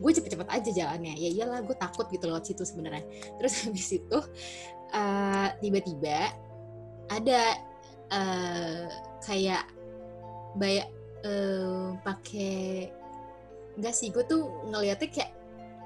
gue 0.00 0.10
cepet-cepet 0.16 0.48
aja 0.48 0.70
jalannya. 0.72 1.14
Ya 1.18 1.28
iyalah 1.28 1.60
gue 1.66 1.76
takut 1.76 2.08
gitu 2.08 2.30
lewat 2.30 2.48
situ 2.48 2.62
sebenarnya. 2.64 3.04
Terus 3.36 3.52
habis 3.66 3.88
itu 3.90 4.18
eh, 4.94 5.48
tiba-tiba 5.58 6.32
ada 7.10 7.42
eh, 8.14 8.86
kayak 9.26 9.66
banyak 10.54 10.88
eh, 11.26 11.88
pakai 12.00 12.56
enggak 13.78 13.94
sih 13.94 14.08
gue 14.10 14.24
tuh 14.26 14.48
ngeliatnya 14.70 15.08
kayak 15.10 15.30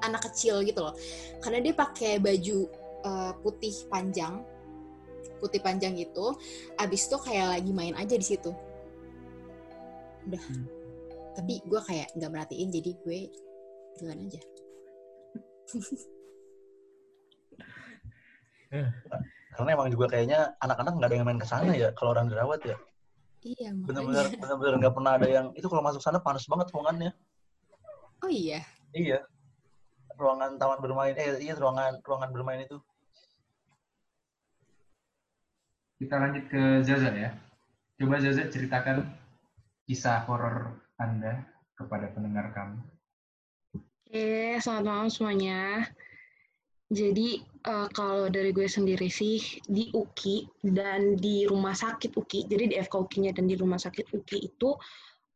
anak 0.05 0.25
kecil 0.31 0.61
gitu 0.64 0.81
loh. 0.85 0.95
Karena 1.41 1.59
dia 1.64 1.75
pakai 1.76 2.21
baju 2.21 2.59
eh, 3.05 3.33
putih 3.43 3.75
panjang 3.88 4.45
putih 5.45 5.61
panjang 5.61 5.93
gitu 6.00 6.33
abis 6.81 7.05
itu 7.05 7.17
kayak 7.21 7.61
lagi 7.61 7.69
main 7.76 7.93
aja 8.00 8.17
di 8.17 8.25
situ. 8.25 8.49
Udah. 10.25 10.41
Hmm. 10.41 10.64
tapi 11.35 11.59
gue 11.67 11.81
kayak 11.83 12.14
nggak 12.14 12.31
merhatiin 12.31 12.71
jadi 12.71 12.91
gue 13.03 13.26
jalan 13.99 14.23
aja. 14.23 14.38
Karena 19.55 19.71
emang 19.75 19.91
juga 19.91 20.07
kayaknya 20.14 20.55
anak-anak 20.62 20.95
nggak 20.95 21.11
ada 21.11 21.17
yang 21.19 21.26
main 21.26 21.43
ke 21.43 21.49
sana 21.50 21.75
ya 21.75 21.91
kalau 21.99 22.14
orang 22.14 22.31
dirawat 22.31 22.62
ya. 22.62 22.79
Iya 23.45 23.75
bener-bener 23.75 24.31
makanya 24.31 24.38
bener-bener 24.41 24.75
nggak 24.79 24.95
pernah 24.95 25.12
ada 25.19 25.26
yang 25.29 25.47
itu 25.59 25.67
kalau 25.67 25.83
masuk 25.83 26.00
sana 26.00 26.23
panas 26.23 26.47
banget 26.47 26.71
ruangannya 26.71 27.12
oh 28.25 28.31
iya 28.33 28.64
iya 28.97 29.21
ruangan 30.16 30.57
taman 30.57 30.81
bermain 30.81 31.12
eh 31.12 31.37
iya 31.45 31.52
ruangan 31.52 32.00
ruangan 32.00 32.33
bermain 32.33 32.64
itu 32.64 32.81
Kita 35.95 36.19
lanjut 36.19 36.45
ke 36.50 36.62
Zaza 36.83 37.14
ya. 37.14 37.31
Coba 37.97 38.19
Zaza 38.19 38.50
ceritakan 38.50 39.09
kisah 39.87 40.26
horor 40.26 40.75
Anda 40.99 41.47
kepada 41.78 42.11
pendengar 42.11 42.50
kami. 42.50 42.83
Oke, 43.78 44.59
selamat 44.59 44.85
malam 44.85 45.09
semuanya. 45.09 45.87
Jadi 46.93 47.40
eh, 47.40 47.88
kalau 47.97 48.28
dari 48.28 48.52
gue 48.52 48.66
sendiri 48.66 49.09
sih 49.09 49.40
di 49.64 49.88
UKI 49.95 50.66
dan 50.76 51.16
di 51.16 51.47
rumah 51.49 51.73
sakit 51.73 52.12
UKI, 52.12 52.52
jadi 52.52 52.64
di 52.69 52.76
FK 52.85 52.95
UKI-nya 53.09 53.33
dan 53.40 53.49
di 53.49 53.57
rumah 53.57 53.81
sakit 53.81 54.12
UKI 54.12 54.38
itu 54.45 54.76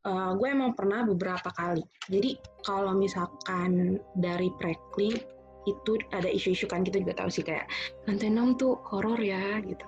eh, 0.06 0.30
gue 0.36 0.48
emang 0.48 0.76
pernah 0.78 1.02
beberapa 1.02 1.50
kali. 1.54 1.82
Jadi 2.06 2.38
kalau 2.62 2.94
misalkan 2.94 3.98
dari 4.18 4.52
prekli 4.60 5.16
itu 5.68 6.00
ada 6.16 6.28
isu-isu 6.28 6.64
kan 6.64 6.80
kita 6.80 7.04
juga 7.04 7.24
tahu 7.24 7.28
sih 7.28 7.44
kayak 7.44 7.68
lantai 8.08 8.32
6 8.32 8.60
tuh 8.60 8.80
horor 8.88 9.20
ya 9.20 9.60
gitu. 9.64 9.84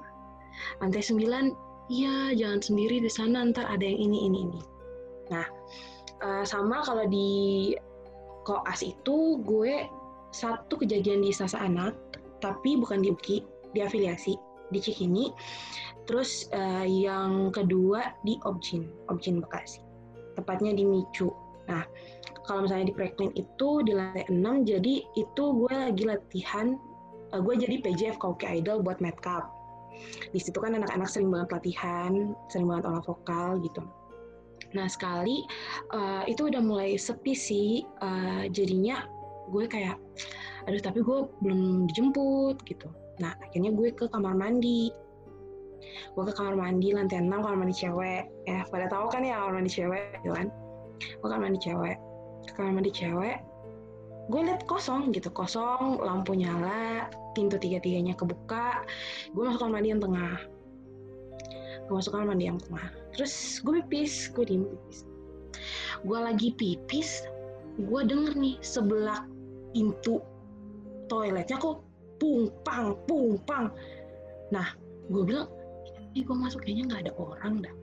Lantai 0.85 1.01
9 1.01 1.25
iya 1.91 2.37
jangan 2.37 2.61
sendiri 2.61 3.01
di 3.01 3.11
sana 3.11 3.49
ntar 3.49 3.67
ada 3.67 3.83
yang 3.83 3.99
ini 3.99 4.29
ini 4.29 4.39
ini. 4.47 4.61
Nah, 5.33 5.47
eh, 6.21 6.45
sama 6.45 6.85
kalau 6.85 7.07
di 7.09 7.73
koas 8.45 8.81
itu 8.85 9.41
gue 9.45 9.87
satu 10.31 10.79
kejadian 10.79 11.27
di 11.27 11.35
Sasa 11.35 11.59
Anak, 11.59 11.95
tapi 12.39 12.79
bukan 12.79 13.03
di 13.03 13.11
UKI, 13.11 13.43
di 13.75 13.81
afiliasi 13.83 14.35
di 14.71 14.79
Cikini. 14.79 15.35
Terus 16.07 16.47
eh, 16.55 16.87
yang 16.87 17.51
kedua 17.55 18.15
di 18.27 18.39
Objin, 18.47 18.87
Objin 19.11 19.43
Bekasi. 19.43 19.90
Tepatnya 20.39 20.73
di 20.75 20.85
Micu. 20.87 21.31
Nah, 21.71 21.87
kalau 22.47 22.67
misalnya 22.67 22.91
di 22.91 22.95
Preklin 22.97 23.31
itu 23.39 23.69
di 23.87 23.93
lantai 23.95 24.27
6, 24.27 24.67
jadi 24.67 24.95
itu 25.15 25.45
gue 25.55 25.75
lagi 25.75 26.05
latihan, 26.07 26.75
eh, 27.31 27.41
gue 27.41 27.55
jadi 27.55 27.77
PJ 27.83 28.01
FKUK 28.19 28.43
Idol 28.63 28.83
buat 28.83 28.99
Medcap. 28.99 29.47
Di 30.33 30.41
situ 30.41 30.57
kan 30.59 30.75
anak-anak 30.75 31.07
sering 31.11 31.29
banget 31.29 31.61
latihan, 31.61 32.35
sering 32.49 32.67
banget 32.67 32.89
olah 32.89 33.05
vokal 33.05 33.61
gitu. 33.63 33.85
Nah 34.75 34.87
sekali 34.87 35.47
eh, 35.95 36.23
itu 36.27 36.51
udah 36.51 36.63
mulai 36.63 36.99
sepi 36.99 37.35
sih, 37.37 37.85
eh, 37.85 38.45
jadinya 38.51 39.05
gue 39.51 39.67
kayak 39.67 39.99
aduh 40.71 40.81
tapi 40.81 41.03
gue 41.03 41.19
belum 41.43 41.91
dijemput 41.91 42.63
gitu 42.65 42.89
nah 43.21 43.37
akhirnya 43.43 43.75
gue 43.75 43.93
ke 43.93 44.09
kamar 44.09 44.33
mandi 44.39 44.95
gue 46.15 46.25
ke 46.29 46.33
kamar 46.37 46.55
mandi 46.57 46.93
lantai 46.93 47.23
6 47.23 47.31
kamar 47.31 47.59
mandi 47.59 47.75
cewek. 47.77 48.25
Ya 48.47 48.65
pada 48.69 48.87
tahu 48.89 49.07
kan 49.11 49.23
ya 49.25 49.41
kamar 49.41 49.63
mandi 49.63 49.71
cewek 49.73 50.21
gitu 50.23 50.35
kan. 50.37 50.49
Gue 51.01 51.29
kamar 51.29 51.43
mandi 51.51 51.61
cewek. 51.61 51.97
Ke 52.49 52.53
kamar 52.57 52.73
mandi 52.81 52.93
cewek 52.93 53.39
gue 54.31 54.47
liat 54.47 54.63
kosong 54.71 55.11
gitu 55.11 55.27
kosong 55.35 55.99
lampu 55.99 56.39
nyala 56.39 57.11
pintu 57.35 57.59
tiga 57.59 57.83
tiganya 57.83 58.15
kebuka. 58.15 58.87
Gue 59.35 59.43
masuk 59.43 59.67
kamar 59.67 59.83
mandi 59.83 59.91
yang 59.91 59.99
tengah. 59.99 60.39
Gue 61.91 61.95
masuk 61.99 62.15
kamar 62.15 62.31
mandi 62.31 62.47
yang 62.47 62.63
tengah. 62.63 62.95
Terus 63.11 63.59
gue 63.67 63.83
pipis 63.83 64.31
gue 64.31 64.45
diem 64.47 64.63
pipis. 64.71 65.03
Gue 66.07 66.19
lagi 66.23 66.55
pipis 66.55 67.27
gue 67.79 68.01
denger 68.05 68.35
nih 68.37 68.57
sebelah 68.61 69.25
pintu 69.73 70.21
toiletnya 71.07 71.57
kok 71.57 71.87
pungpang 72.19 72.99
pungpang 73.07 73.71
nah 74.51 74.75
gue 75.09 75.23
bilang 75.23 75.49
ini 76.11 76.27
gue 76.27 76.37
masuk 76.37 76.67
kayaknya 76.67 76.85
nggak 76.91 77.03
ada 77.07 77.13
orang 77.19 77.55
dah. 77.63 77.75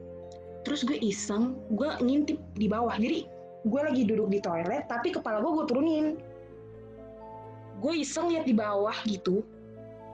Terus 0.67 0.83
gue 0.83 0.99
iseng 0.99 1.55
gue 1.75 1.87
ngintip 2.03 2.39
di 2.59 2.67
bawah. 2.67 2.95
Jadi 2.99 3.23
gue 3.67 3.81
lagi 3.81 4.03
duduk 4.03 4.27
di 4.31 4.39
toilet 4.43 4.83
tapi 4.91 5.15
kepala 5.15 5.39
gue 5.39 5.51
gue 5.63 5.65
turunin. 5.67 6.07
Gue 7.79 8.03
iseng 8.03 8.27
lihat 8.33 8.43
di 8.49 8.55
bawah 8.57 8.95
gitu 9.07 9.45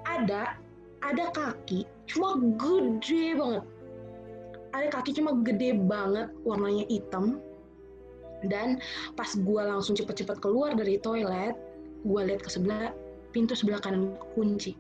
ada 0.06 0.60
ada 1.02 1.26
kaki 1.34 1.90
cuma 2.06 2.38
gede 2.60 3.34
banget. 3.40 3.64
Ada 4.74 4.88
kaki 4.94 5.12
cuma 5.18 5.32
gede 5.42 5.74
banget 5.90 6.30
warnanya 6.46 6.86
hitam. 6.90 7.42
Dan 8.44 8.84
pas 9.16 9.32
gue 9.32 9.62
langsung 9.64 9.96
cepet-cepet 9.96 10.44
keluar 10.44 10.76
dari 10.76 11.00
toilet 11.00 11.56
gue 12.04 12.22
lihat 12.28 12.44
ke 12.44 12.52
sebelah 12.52 12.92
pintu 13.32 13.56
sebelah 13.56 13.80
kanan 13.80 14.20
kunci 14.36 14.76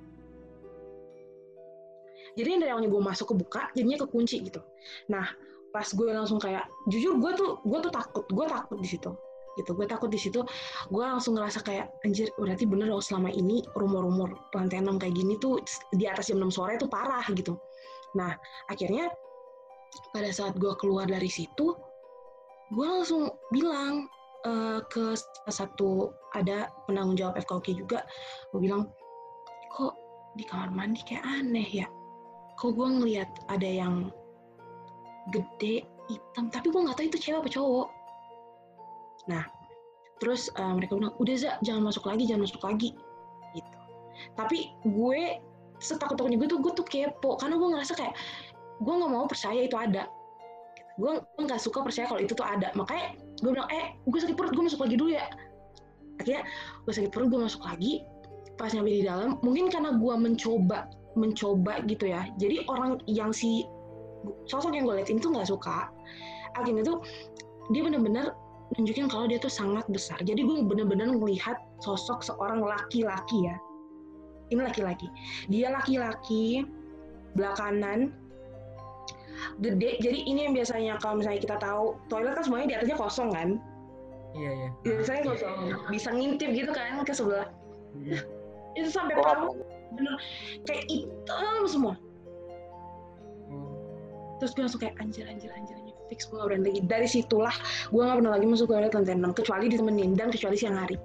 jadi 2.33 2.57
dari 2.57 2.71
awalnya 2.73 2.89
gue 2.89 3.01
masuk 3.01 3.33
ke 3.33 3.35
buka 3.37 3.61
jadinya 3.77 3.97
kekunci 4.05 4.41
gitu. 4.41 4.61
Nah 5.09 5.25
pas 5.73 5.85
gue 5.89 6.09
langsung 6.09 6.37
kayak 6.37 6.69
jujur 6.89 7.17
gue 7.17 7.31
tuh 7.33 7.51
gue 7.65 7.79
tuh 7.81 7.91
takut 7.93 8.25
gue 8.29 8.45
takut 8.49 8.77
di 8.81 8.89
situ. 8.89 9.11
Gitu 9.53 9.69
gue 9.77 9.85
takut 9.85 10.09
di 10.09 10.17
situ. 10.17 10.41
Gue 10.89 11.03
langsung 11.05 11.37
ngerasa 11.37 11.61
kayak 11.61 11.93
anjir 12.01 12.29
berarti 12.37 12.65
bener 12.65 12.89
loh 12.89 13.01
selama 13.01 13.29
ini 13.29 13.61
rumor-rumor 13.77 14.33
lantai 14.53 14.81
6 14.81 14.97
kayak 14.97 15.13
gini 15.13 15.37
tuh 15.37 15.61
di 15.93 16.09
atas 16.09 16.33
jam 16.33 16.41
6 16.41 16.57
sore 16.57 16.77
tuh 16.81 16.89
parah 16.89 17.25
gitu. 17.33 17.57
Nah 18.17 18.33
akhirnya 18.69 19.13
pada 20.09 20.29
saat 20.33 20.57
gue 20.57 20.73
keluar 20.81 21.05
dari 21.05 21.29
situ 21.29 21.77
gue 22.73 22.85
langsung 22.89 23.29
bilang 23.53 24.09
uh, 24.49 24.81
ke 24.89 25.13
salah 25.13 25.53
satu 25.53 26.09
ada 26.33 26.73
penanggung 26.89 27.13
jawab 27.13 27.37
FKUK 27.45 27.85
juga. 27.85 28.01
Gue 28.49 28.65
bilang 28.65 28.89
kok 29.69 29.93
di 30.33 30.45
kamar 30.49 30.73
mandi 30.73 31.05
kayak 31.05 31.21
aneh 31.21 31.85
ya 31.85 31.85
kok 32.57 32.71
gue 32.73 32.87
ngelihat 32.87 33.29
ada 33.49 33.67
yang 33.67 34.13
gede 35.31 35.87
hitam 36.11 36.51
tapi 36.51 36.67
gue 36.67 36.81
nggak 36.83 36.97
tahu 36.99 37.07
itu 37.07 37.19
cewek 37.19 37.39
apa 37.43 37.49
cowok. 37.49 37.87
Nah 39.31 39.43
terus 40.21 40.47
uh, 40.55 40.71
mereka 40.75 40.95
bilang 40.95 41.15
udah 41.19 41.35
za 41.35 41.51
jangan 41.65 41.91
masuk 41.91 42.07
lagi 42.07 42.23
jangan 42.27 42.47
masuk 42.47 42.61
lagi 42.63 42.89
gitu. 43.55 43.77
Tapi 44.39 44.71
gue 44.87 45.21
setakut 45.83 46.15
takutnya 46.15 46.39
gue 46.39 46.49
tuh 46.49 46.59
gue 46.63 46.73
tuh 46.75 46.87
kepo 46.87 47.35
karena 47.39 47.59
gue 47.59 47.69
ngerasa 47.75 47.93
kayak 47.97 48.15
gue 48.79 48.93
nggak 48.93 49.11
mau 49.11 49.27
percaya 49.27 49.61
itu 49.63 49.75
ada. 49.75 50.07
Gue 50.99 51.19
nggak 51.39 51.59
suka 51.59 51.81
percaya 51.81 52.05
kalau 52.07 52.21
itu 52.21 52.35
tuh 52.35 52.45
ada. 52.45 52.71
Makanya 52.75 53.17
gue 53.41 53.51
bilang 53.51 53.69
eh 53.71 53.95
gue 54.07 54.19
sakit 54.19 54.35
perut 54.35 54.53
gue 54.55 54.63
masuk 54.63 54.83
lagi 54.83 54.95
dulu 54.95 55.11
ya. 55.11 55.27
Akhirnya 56.21 56.43
gue 56.87 56.93
sakit 56.93 57.11
perut 57.11 57.27
gue 57.31 57.39
masuk 57.43 57.63
lagi. 57.65 58.03
Pas 58.53 58.69
nyampe 58.69 58.91
di 58.91 59.03
dalam 59.03 59.41
mungkin 59.41 59.67
karena 59.73 59.97
gue 59.97 60.13
mencoba 60.13 60.87
mencoba 61.13 61.81
gitu 61.85 62.09
ya. 62.09 62.25
Jadi 62.41 62.65
orang 62.69 63.01
yang 63.05 63.29
si 63.29 63.65
sosok 64.47 64.73
yang 64.73 64.87
gue 64.87 65.03
liatin 65.03 65.19
tuh 65.19 65.33
nggak 65.33 65.49
suka. 65.49 65.89
Akhirnya 66.57 66.85
tuh 66.85 67.01
dia 67.71 67.81
bener-bener 67.83 68.33
nunjukin 68.73 69.05
kalau 69.11 69.29
dia 69.29 69.37
tuh 69.37 69.51
sangat 69.51 69.85
besar. 69.91 70.17
Jadi 70.23 70.41
gue 70.41 70.65
bener-bener 70.65 71.13
melihat 71.13 71.59
sosok 71.83 72.25
seorang 72.25 72.63
laki-laki 72.63 73.45
ya. 73.45 73.55
Ini 74.49 74.61
laki-laki. 74.63 75.07
Dia 75.49 75.73
laki-laki 75.73 76.65
belah 77.33 77.53
kanan 77.57 78.13
gede. 79.61 79.99
Jadi 80.01 80.19
ini 80.29 80.49
yang 80.49 80.53
biasanya 80.53 80.93
kalau 81.01 81.21
misalnya 81.21 81.41
kita 81.41 81.57
tahu 81.61 81.97
toilet 82.09 82.33
kan 82.37 82.43
semuanya 82.45 82.67
di 82.69 82.75
atasnya 82.77 82.97
kosong 82.97 83.29
kan? 83.33 83.49
Iya, 84.33 84.49
iya. 84.49 84.69
biasanya 84.81 85.21
kosong. 85.29 85.57
Bisa 85.93 86.09
ngintip 86.09 86.49
gitu 86.53 86.71
kan 86.73 87.01
ke 87.05 87.13
sebelah. 87.13 87.49
Iya. 87.93 88.25
itu 88.73 88.89
sampai 88.89 89.13
palu 89.21 89.53
bener 89.97 90.15
kayak 90.67 90.85
hitam 90.89 91.63
semua 91.69 91.95
Oh. 93.53 93.75
terus 94.39 94.55
gue 94.55 94.63
langsung 94.65 94.81
kayak 94.81 94.95
anjir 95.03 95.27
anjir 95.27 95.51
anjir 95.51 95.75
anjir 95.77 95.93
fix 96.07 96.25
gue 96.25 96.39
gak 96.39 96.47
berani 96.47 96.65
lagi 96.71 96.81
dari 96.87 97.07
situlah 97.11 97.53
gue 97.91 98.01
gak 98.01 98.17
pernah 98.17 98.33
lagi 98.33 98.45
masuk 98.47 98.71
toilet 98.71 98.95
lantai 98.95 99.19
6 99.19 99.39
kecuali 99.39 99.65
ditemenin 99.67 100.11
dan 100.15 100.31
kecuali 100.31 100.55
siang 100.57 100.79
hari 100.79 100.97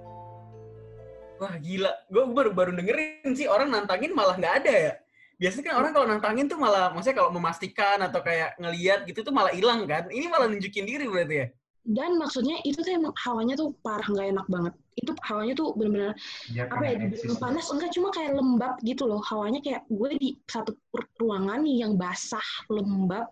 Wah 1.39 1.55
gila, 1.55 1.91
gue 2.11 2.23
baru 2.35 2.51
baru 2.51 2.71
dengerin 2.75 3.31
sih 3.31 3.47
orang 3.47 3.71
nantangin 3.71 4.11
malah 4.11 4.35
nggak 4.35 4.55
ada 4.59 4.73
ya. 4.75 4.93
Biasanya 5.39 5.71
kan 5.71 5.75
orang 5.79 5.91
kalau 5.95 6.07
nantangin 6.11 6.51
tuh 6.51 6.59
malah, 6.59 6.91
maksudnya 6.91 7.23
kalau 7.23 7.31
memastikan 7.31 7.95
atau 8.03 8.19
kayak 8.19 8.59
ngeliat 8.59 9.07
gitu 9.07 9.23
tuh 9.23 9.31
malah 9.31 9.55
hilang 9.55 9.87
kan. 9.87 10.11
Ini 10.11 10.27
malah 10.27 10.51
nunjukin 10.51 10.83
diri 10.83 11.07
berarti 11.07 11.35
ya. 11.39 11.47
Dan 11.87 12.19
maksudnya 12.19 12.59
itu 12.67 12.83
tuh 12.83 12.91
emang 12.91 13.15
hawanya 13.23 13.55
tuh 13.55 13.71
parah 13.81 14.03
nggak 14.03 14.27
enak 14.35 14.47
banget. 14.51 14.73
Itu 14.99 15.11
hawanya 15.25 15.53
tuh 15.55 15.71
bener-bener 15.79 16.11
Dia 16.51 16.67
apa 16.67 16.83
ya 16.83 16.93
dibilang 16.99 17.15
eksis. 17.15 17.39
panas 17.39 17.65
enggak 17.71 17.91
cuma 17.95 18.07
kayak 18.11 18.35
lembab 18.35 18.73
gitu 18.83 19.03
loh. 19.07 19.23
Hawanya 19.23 19.63
kayak 19.63 19.87
gue 19.87 20.09
di 20.19 20.29
satu 20.45 20.75
ru- 20.91 21.13
ruangan 21.17 21.63
yang 21.63 21.95
basah 21.95 22.43
lembab. 22.67 23.31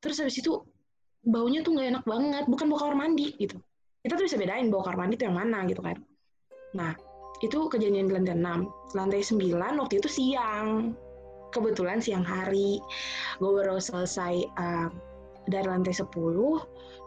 Terus 0.00 0.16
habis 0.24 0.40
itu 0.40 0.64
baunya 1.22 1.62
tuh 1.62 1.76
nggak 1.76 1.88
enak 1.92 2.04
banget 2.08 2.44
bukan 2.48 2.66
bau 2.72 2.80
kamar 2.80 2.96
mandi 3.06 3.36
gitu. 3.36 3.60
Kita 4.02 4.18
tuh 4.18 4.24
bisa 4.26 4.40
bedain 4.40 4.72
bau 4.72 4.82
kamar 4.82 5.06
mandi 5.06 5.14
itu 5.20 5.24
yang 5.28 5.36
mana 5.38 5.62
gitu 5.68 5.84
kan. 5.84 6.00
Nah 6.74 6.96
itu 7.44 7.58
kejadian 7.68 8.08
di 8.08 8.14
lantai 8.16 8.34
6 8.38 8.96
lantai 8.96 9.20
9 9.22 9.80
waktu 9.80 9.94
itu 10.00 10.08
siang. 10.08 10.96
Kebetulan 11.52 12.00
siang 12.00 12.24
hari 12.24 12.80
gue 13.36 13.50
baru 13.52 13.76
selesai 13.76 14.40
uh, 14.56 14.88
dari 15.50 15.66
lantai 15.66 15.94
10 15.94 16.06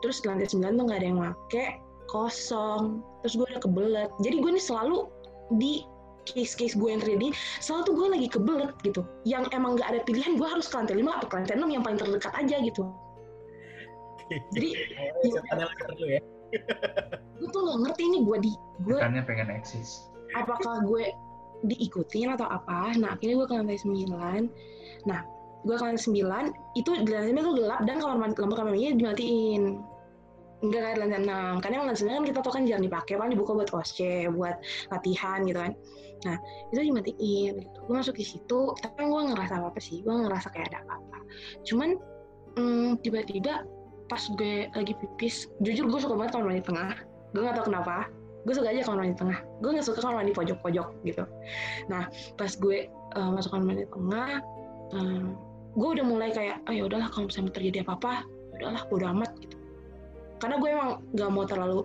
terus 0.03 0.19
di 0.21 0.27
lantai 0.27 0.47
9 0.49 0.75
tuh 0.75 0.83
nggak 0.85 0.99
ada 0.99 1.07
yang 1.07 1.19
make 1.19 1.65
kosong. 2.09 3.01
Terus 3.25 3.33
gue 3.37 3.45
udah 3.49 3.61
kebelet. 3.61 4.11
Jadi 4.21 4.35
gue 4.41 4.51
nih 4.55 4.63
selalu 4.63 5.09
di 5.57 5.81
case-case 6.25 6.73
gue 6.73 6.89
yang 6.89 7.01
terjadi 7.05 7.29
selalu 7.61 7.81
tuh 7.85 7.93
gue 7.93 8.07
lagi 8.17 8.27
kebelet 8.29 8.71
gitu. 8.81 9.01
Yang 9.25 9.43
emang 9.53 9.77
nggak 9.77 9.89
ada 9.93 9.99
pilihan 10.05 10.37
gue 10.37 10.47
harus 10.47 10.69
ke 10.69 10.75
lantai 10.77 10.97
5 11.01 11.17
atau 11.21 11.27
ke 11.29 11.35
lantai 11.37 11.55
6 11.57 11.73
yang 11.73 11.83
paling 11.85 11.99
terdekat 11.99 12.33
aja 12.33 12.55
gitu. 12.61 12.83
Jadi 14.57 14.69
ya. 16.09 16.21
gue 17.41 17.47
tuh 17.51 17.61
nggak 17.61 17.77
ngerti 17.83 18.01
ini 18.07 18.17
gue 18.23 18.37
di 18.41 18.51
gue 18.87 18.97
Setannya 18.97 19.23
pengen 19.27 19.49
eksis. 19.53 20.07
apakah 20.33 20.81
gue 20.87 21.11
diikutin 21.67 22.33
atau 22.33 22.47
apa? 22.49 22.95
Nah 22.97 23.13
akhirnya 23.17 23.43
gue 23.43 23.47
ke 23.49 23.55
lantai 23.57 23.77
9 23.81 24.09
nah 25.05 25.21
gue 25.65 25.75
ke 25.75 25.83
lantai 25.83 26.01
9 26.01 26.77
itu 26.77 26.91
di 27.01 27.09
lantai 27.09 27.33
9 27.33 27.41
tuh 27.41 27.53
gelap 27.57 27.79
dan 27.89 27.97
kamar 27.97 28.17
mandi 28.21 28.37
lampu 28.37 28.55
kamar 28.55 28.71
mandinya 28.71 28.93
dimatiin. 29.01 29.63
Enggak 30.63 30.81
kan 30.81 30.95
lantai 31.01 31.19
enam. 31.25 31.53
Karena 31.59 31.73
yang 31.75 31.85
lantai 31.89 31.99
sembilan 31.99 32.15
kan 32.15 32.25
kita 32.29 32.39
tahu 32.45 32.53
kan 32.53 32.63
jarang 32.69 32.85
dipakai 32.85 33.13
paling 33.17 33.33
dibuka 33.33 33.51
buat 33.57 33.69
osce 33.73 34.29
buat 34.31 34.55
latihan 34.93 35.39
gitu 35.43 35.59
kan. 35.59 35.73
Nah 36.25 36.37
itu 36.71 36.79
dimatiin 36.85 37.53
gitu. 37.59 37.79
Gue 37.89 37.95
masuk 37.97 38.15
di 38.15 38.25
situ 38.25 38.59
tapi 38.79 39.01
gue 39.09 39.21
ngerasa 39.33 39.53
apa 39.59 39.67
apa 39.73 39.79
sih 39.81 40.05
gue 40.05 40.13
ngerasa 40.13 40.47
kayak 40.53 40.69
ada 40.71 40.79
apa-apa. 40.85 41.19
Cuman 41.65 41.89
hmm, 42.55 43.01
tiba-tiba 43.01 43.65
pas 44.05 44.21
gue 44.37 44.69
lagi 44.69 44.93
pipis 45.01 45.49
jujur 45.65 45.89
gue 45.89 45.99
suka 45.99 46.13
banget 46.13 46.37
kamar 46.37 46.45
mandi 46.53 46.63
tengah. 46.63 46.93
Gue 47.33 47.41
gak 47.41 47.57
tau 47.57 47.65
kenapa. 47.67 48.07
Gue 48.45 48.53
suka 48.53 48.69
aja 48.69 48.85
kamar 48.85 48.97
mandi 49.05 49.15
tengah. 49.17 49.39
Gue 49.59 49.69
gak 49.73 49.85
suka 49.85 49.99
kamar 50.05 50.23
mandi 50.23 50.33
pojok-pojok 50.37 50.87
gitu. 51.03 51.23
Nah 51.89 52.05
pas 52.37 52.51
gue 52.53 52.87
uh, 53.17 53.29
masuk 53.33 53.49
kamar 53.53 53.65
mandi 53.73 53.85
tengah 53.89 54.31
um, 54.93 55.35
gue 55.75 55.89
udah 55.99 56.05
mulai 56.07 56.29
kayak 56.31 56.63
ya 56.71 56.83
udahlah 56.87 57.11
kalau 57.11 57.27
misalnya 57.27 57.51
terjadi 57.51 57.83
apa-apa 57.83 58.23
ya 58.23 58.53
udahlah 58.63 58.83
udah 58.89 59.07
amat 59.11 59.31
gitu. 59.43 59.57
Karena 60.39 60.55
gue 60.59 60.69
emang 60.71 60.91
gak 61.15 61.29
mau 61.31 61.45
terlalu 61.47 61.79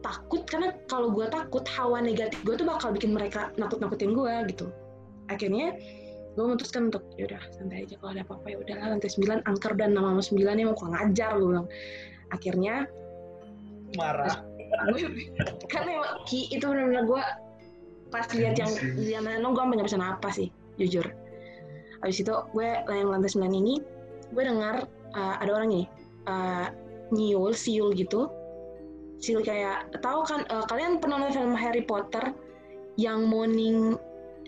takut 0.00 0.42
karena 0.48 0.72
kalau 0.88 1.12
gue 1.12 1.28
takut 1.28 1.64
hawa 1.76 2.00
negatif 2.00 2.40
gue 2.40 2.56
tuh 2.56 2.64
bakal 2.64 2.88
bikin 2.96 3.12
mereka 3.12 3.52
nakut-nakutin 3.60 4.16
gue 4.16 4.34
gitu. 4.48 4.66
Akhirnya 5.28 5.76
gue 6.34 6.44
memutuskan 6.46 6.88
untuk 6.88 7.04
ya 7.20 7.28
udah 7.28 7.42
santai 7.52 7.84
aja 7.84 8.00
kalau 8.00 8.10
ada 8.16 8.22
apa-apa 8.24 8.46
ya 8.48 8.56
udahlah 8.64 8.86
lantai 8.96 9.10
9 9.12 9.44
angker 9.44 9.72
dan 9.76 9.92
nama 9.92 10.16
nama 10.16 10.22
9 10.24 10.40
nya 10.40 10.64
mau 10.64 10.76
kurang 10.76 10.96
ajar 10.96 11.36
gue 11.36 11.48
bilang. 11.48 11.68
Akhirnya 12.32 12.88
Marah. 13.98 14.46
karena 15.72 15.90
emang 15.98 16.12
Ki 16.30 16.46
itu 16.48 16.62
benar-benar 16.62 17.04
gue 17.04 17.22
pas 18.10 18.26
lihat 18.34 18.54
yang 18.58 18.70
yang 18.98 19.22
nano 19.26 19.54
gue 19.54 19.62
nggak 19.62 19.86
bisa 19.86 19.98
napas 19.98 20.38
sih 20.38 20.48
jujur 20.78 21.06
habis 22.00 22.20
itu 22.20 22.32
gue 22.32 22.68
yang 22.88 23.08
lantai 23.12 23.30
9 23.32 23.50
ini 23.52 23.74
gue 24.30 24.42
dengar 24.42 24.86
uh, 25.16 25.34
ada 25.40 25.50
orang 25.52 25.68
ini 25.72 25.84
uh, 26.28 26.68
nyiul 27.12 27.52
siul 27.52 27.92
gitu 27.92 28.30
siul 29.20 29.44
kayak 29.44 29.92
tahu 30.00 30.24
kan 30.24 30.46
uh, 30.48 30.64
kalian 30.70 30.96
pernah 30.96 31.20
nonton 31.20 31.36
film 31.36 31.54
Harry 31.56 31.84
Potter 31.84 32.32
yang 32.96 33.28
morning 33.28 33.96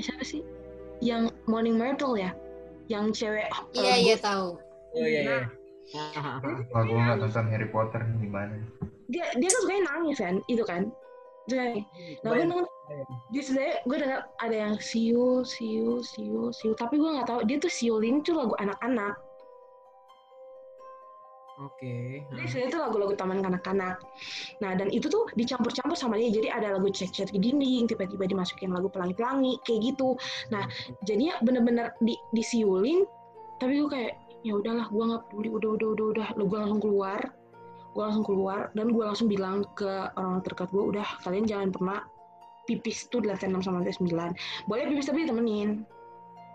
siapa 0.00 0.24
sih 0.24 0.40
yang 1.04 1.28
morning 1.44 1.76
myrtle 1.76 2.16
ya 2.16 2.32
yang 2.88 3.12
cewek 3.12 3.48
uh, 3.52 3.64
Iya, 3.72 3.94
iya 4.00 4.16
tahu. 4.18 4.58
Oh 4.92 5.06
iya 5.06 5.20
iya. 5.24 5.40
Wah, 6.72 6.82
gue 6.84 6.98
nggak 6.98 7.18
nonton 7.20 7.46
Harry 7.52 7.68
Potter 7.68 8.00
gimana? 8.20 8.56
dia 9.12 9.24
dia 9.36 9.48
kan 9.52 9.60
sukanya 9.60 9.82
nangis 9.92 10.18
kan 10.18 10.34
itu 10.48 10.64
kan 10.64 10.82
Kan. 11.50 11.82
nah 12.22 12.30
gue 12.38 12.46
denger 12.46 12.66
di 13.34 13.40
sebenarnya 13.42 13.76
gue 13.82 13.96
dengar 13.98 14.20
ada 14.38 14.56
yang 14.56 14.74
siul 14.78 15.42
siul 15.42 15.98
siul 16.06 16.54
siul 16.54 16.74
tapi 16.78 17.02
gue 17.02 17.10
nggak 17.10 17.26
tahu 17.26 17.40
dia 17.42 17.58
tuh 17.58 17.72
siulin 17.72 18.22
tuh 18.22 18.38
lagu 18.38 18.54
anak-anak 18.62 19.18
Oke. 21.60 22.26
Jadi 22.32 22.46
sebenarnya 22.48 22.70
itu 22.74 22.78
lagu-lagu 22.80 23.14
taman 23.14 23.38
kanak-kanak. 23.38 24.02
Nah, 24.64 24.72
dan 24.74 24.88
itu 24.90 25.06
tuh 25.06 25.30
dicampur-campur 25.36 25.94
sama 25.94 26.18
dia. 26.18 26.32
Jadi 26.32 26.48
ada 26.50 26.74
lagu 26.74 26.90
cek-cek 26.90 27.30
di 27.30 27.38
dinding, 27.38 27.86
tiba-tiba 27.86 28.24
dimasukin 28.26 28.72
lagu 28.74 28.90
pelangi-pelangi, 28.90 29.62
kayak 29.62 29.94
gitu. 29.94 30.18
Nah, 30.50 30.66
jadinya 31.06 31.38
bener-bener 31.44 31.94
di, 32.02 32.18
disiulin, 32.34 33.06
tapi 33.62 33.78
gue 33.78 33.90
kayak, 33.94 34.12
ya 34.42 34.58
udahlah, 34.58 34.90
gue 34.90 35.04
nggak 35.06 35.22
peduli, 35.30 35.48
udah, 35.54 35.70
udah, 35.76 35.88
udah, 35.92 36.06
udah. 36.16 36.28
Gue 36.34 36.58
langsung 36.58 36.80
keluar, 36.82 37.20
gue 37.92 38.02
langsung 38.02 38.24
keluar, 38.24 38.72
dan 38.72 38.88
gue 38.88 39.04
langsung 39.04 39.28
bilang 39.28 39.68
ke 39.76 40.08
orang 40.16 40.40
terdekat 40.40 40.72
gue, 40.72 40.84
udah, 40.96 41.06
kalian 41.24 41.44
jangan 41.44 41.68
pernah 41.68 42.00
pipis 42.66 43.10
tuh 43.10 43.22
di 43.22 43.28
lantai 43.28 43.50
6 43.50 43.66
sama 43.66 43.82
lantai 43.82 43.94
9. 43.98 44.70
Boleh 44.70 44.84
pipis 44.90 45.06
tapi 45.10 45.26
ditemenin. 45.26 45.82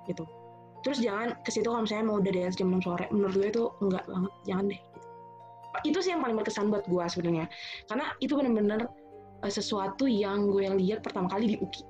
Gitu. 0.07 0.23
Terus 0.85 1.03
jangan 1.03 1.35
ke 1.43 1.49
situ 1.51 1.67
kalau 1.67 1.83
misalnya 1.83 2.05
mau 2.07 2.17
udah 2.21 2.31
dance 2.31 2.55
jam 2.55 2.71
6 2.71 2.85
sore. 2.85 3.05
Menurut 3.11 3.35
gue 3.35 3.49
itu 3.51 3.63
enggak 3.83 4.03
banget, 4.07 4.33
jangan 4.47 4.65
deh. 4.71 4.79
Gitu. 4.79 5.07
Itu 5.93 5.97
sih 6.01 6.11
yang 6.15 6.21
paling 6.23 6.37
berkesan 6.39 6.71
buat 6.71 6.85
gue 6.87 7.05
sebenarnya. 7.11 7.45
Karena 7.91 8.05
itu 8.23 8.33
bener-bener 8.33 8.87
uh, 9.43 9.51
sesuatu 9.51 10.07
yang 10.07 10.47
gue 10.47 10.65
lihat 10.79 11.03
pertama 11.03 11.27
kali 11.27 11.53
di 11.53 11.57
UKI. 11.59 11.83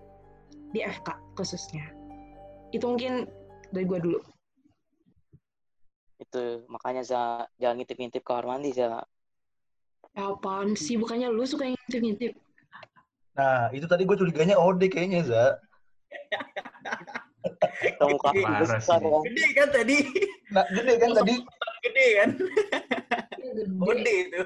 Di 0.74 0.80
FK 0.84 1.08
khususnya. 1.38 1.86
Itu 2.74 2.90
mungkin 2.90 3.30
dari 3.70 3.86
gue 3.86 4.00
dulu. 4.02 4.20
Itu 6.18 6.66
makanya 6.68 7.06
za 7.06 7.46
jangan 7.62 7.80
ngintip-ngintip 7.80 8.26
kamar 8.26 8.58
mandi 8.58 8.74
za. 8.74 9.06
Ya 10.18 10.34
apaan 10.34 10.74
sih, 10.74 10.98
bukannya 10.98 11.30
lu 11.30 11.46
suka 11.46 11.70
yang 11.70 11.78
ngintip-ngintip? 11.78 12.34
Nah, 13.38 13.70
itu 13.70 13.86
tadi 13.86 14.02
gue 14.02 14.18
curiganya 14.18 14.58
Ode 14.58 14.90
kayaknya, 14.90 15.22
Za. 15.22 15.62
Parah 18.02 18.66
besar 18.66 18.98
kan. 18.98 19.22
Gede 19.30 19.46
kan 19.54 19.70
tadi? 19.70 19.98
Nah, 20.50 20.66
gede 20.74 20.94
kan 20.98 21.10
tadi. 21.14 21.36
Gede 21.86 22.08
kan? 22.18 22.30
Gede. 23.38 23.62
Gede 23.70 24.14
itu. 24.26 24.42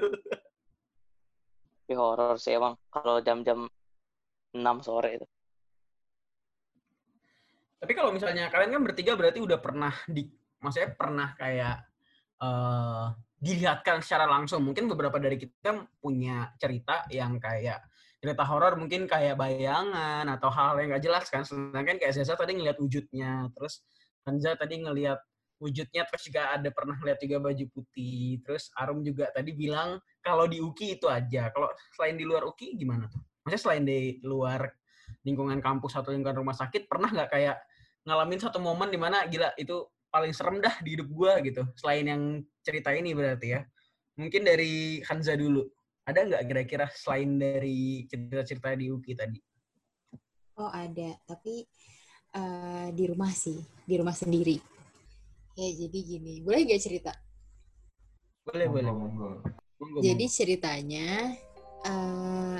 Tapi 1.82 1.92
horor 1.96 2.36
sih 2.36 2.52
emang 2.52 2.76
kalau 2.92 3.24
jam-jam 3.24 3.64
6 4.52 4.84
sore 4.84 5.16
itu. 5.16 5.26
Tapi 7.80 7.92
kalau 7.96 8.12
misalnya 8.12 8.52
kalian 8.52 8.76
kan 8.76 8.82
bertiga 8.84 9.16
berarti 9.16 9.40
udah 9.40 9.56
pernah 9.56 9.96
di, 10.04 10.28
maksudnya 10.60 10.92
pernah 10.94 11.32
kayak 11.34 11.80
eh 12.44 13.31
dilihatkan 13.42 13.98
secara 14.06 14.30
langsung. 14.30 14.62
Mungkin 14.62 14.86
beberapa 14.86 15.18
dari 15.18 15.34
kita 15.34 15.90
punya 15.98 16.54
cerita 16.62 17.02
yang 17.10 17.42
kayak 17.42 17.82
cerita 18.22 18.46
horor 18.46 18.78
mungkin 18.78 19.10
kayak 19.10 19.34
bayangan 19.34 20.22
atau 20.30 20.46
hal 20.46 20.78
yang 20.78 20.94
nggak 20.94 21.02
jelas 21.02 21.26
kan. 21.26 21.42
Sedangkan 21.42 21.98
kayak 21.98 22.14
Zaza 22.14 22.38
tadi 22.38 22.54
ngeliat 22.54 22.78
wujudnya, 22.78 23.50
terus 23.50 23.82
Hanza 24.22 24.54
tadi 24.54 24.78
ngelihat 24.78 25.18
wujudnya, 25.58 26.06
terus 26.06 26.22
juga 26.30 26.54
ada 26.54 26.70
pernah 26.70 26.94
ngeliat 27.02 27.18
juga 27.18 27.36
baju 27.42 27.64
putih. 27.74 28.38
Terus 28.46 28.70
Arum 28.78 29.02
juga 29.02 29.26
tadi 29.34 29.50
bilang 29.50 29.98
kalau 30.22 30.46
di 30.46 30.62
UKI 30.62 31.02
itu 31.02 31.10
aja. 31.10 31.50
Kalau 31.50 31.66
selain 31.98 32.14
di 32.14 32.22
luar 32.22 32.46
UKI 32.46 32.78
gimana 32.78 33.10
tuh? 33.10 33.18
Maksudnya 33.42 33.58
selain 33.58 33.82
di 33.82 34.22
luar 34.22 34.70
lingkungan 35.26 35.58
kampus 35.58 35.98
atau 35.98 36.14
lingkungan 36.14 36.46
rumah 36.46 36.54
sakit, 36.54 36.86
pernah 36.86 37.10
nggak 37.10 37.30
kayak 37.34 37.58
ngalamin 38.06 38.38
satu 38.38 38.62
momen 38.62 38.90
di 38.90 38.98
mana 38.98 39.26
gila 39.26 39.50
itu 39.58 39.82
paling 40.12 40.36
serem 40.36 40.60
dah 40.60 40.76
di 40.84 40.94
hidup 40.94 41.08
gua 41.08 41.40
gitu. 41.40 41.64
Selain 41.80 42.04
yang 42.04 42.22
cerita 42.60 42.92
ini 42.92 43.16
berarti 43.16 43.56
ya. 43.56 43.64
Mungkin 44.20 44.44
dari 44.44 45.00
Hanza 45.08 45.32
dulu. 45.32 45.64
Ada 46.04 46.28
nggak 46.28 46.42
kira-kira 46.44 46.86
selain 46.92 47.40
dari 47.40 48.04
cerita-cerita 48.04 48.76
di 48.76 48.92
UKI 48.92 49.14
tadi? 49.16 49.38
Oh 50.60 50.68
ada, 50.68 51.16
tapi 51.24 51.64
eh, 52.36 52.88
di 52.92 53.04
rumah 53.08 53.32
sih, 53.32 53.56
di 53.88 53.94
rumah 53.96 54.12
sendiri. 54.12 54.60
Ya 55.56 55.68
jadi 55.68 55.98
gini, 56.04 56.40
boleh 56.44 56.64
gak 56.64 56.80
cerita? 56.80 57.12
Boleh, 58.44 58.66
boleh. 58.68 58.92
Monggo, 58.92 59.30
Jadi 60.00 60.26
ceritanya 60.28 61.32
eh 61.82 62.58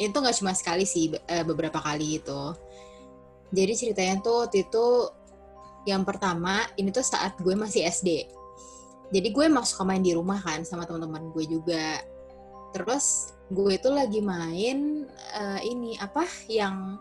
itu 0.00 0.16
nggak 0.16 0.36
cuma 0.40 0.52
sekali 0.56 0.88
sih, 0.88 1.12
eh, 1.28 1.44
beberapa 1.44 1.78
kali 1.78 2.18
itu. 2.22 2.42
Jadi 3.50 3.72
ceritanya 3.76 4.14
tuh 4.22 4.46
waktu 4.46 4.64
itu 4.64 4.86
yang 5.88 6.04
pertama 6.04 6.64
ini 6.76 6.92
tuh 6.92 7.04
saat 7.04 7.36
gue 7.40 7.54
masih 7.56 7.88
SD. 7.88 8.28
Jadi 9.10 9.28
gue 9.34 9.44
emang 9.48 9.66
suka 9.66 9.82
main 9.82 10.02
di 10.04 10.14
rumah 10.14 10.38
kan 10.38 10.62
sama 10.62 10.86
teman-teman 10.86 11.32
gue 11.34 11.44
juga. 11.48 11.98
Terus 12.76 13.34
gue 13.50 13.74
itu 13.74 13.88
lagi 13.90 14.20
main 14.22 15.08
eh, 15.10 15.60
ini 15.66 15.98
apa 15.98 16.22
yang 16.46 16.94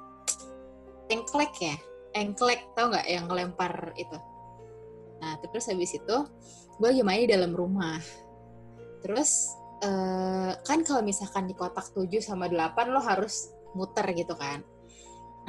engklek 1.11 1.53
ya, 1.61 1.75
engklek 2.17 2.65
tau 2.73 2.89
nggak 2.89 3.05
yang 3.05 3.25
ngelempar 3.29 3.93
itu. 3.99 4.17
Nah 5.21 5.37
terus 5.43 5.69
habis 5.69 5.93
itu 5.93 6.17
gue 6.79 6.87
lagi 6.87 7.03
main 7.05 7.27
di 7.27 7.29
dalam 7.29 7.53
rumah. 7.53 8.01
Terus 9.05 9.53
eh, 9.85 10.51
kan 10.65 10.79
kalau 10.81 11.05
misalkan 11.05 11.45
di 11.45 11.53
kotak 11.53 11.93
7 11.93 12.09
sama 12.23 12.49
8 12.49 12.89
lo 12.89 13.03
harus 13.03 13.53
muter 13.77 14.05
gitu 14.17 14.33
kan. 14.33 14.65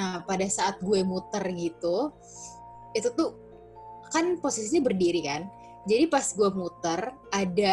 Nah, 0.01 0.25
pada 0.25 0.49
saat 0.49 0.81
gue 0.81 1.05
muter 1.05 1.45
gitu, 1.53 2.17
itu 2.95 3.09
tuh 3.15 3.51
kan 4.11 4.39
posisinya 4.43 4.91
berdiri 4.91 5.21
kan. 5.23 5.47
Jadi 5.89 6.05
pas 6.11 6.27
gue 6.35 6.51
muter 6.53 7.01
ada 7.33 7.73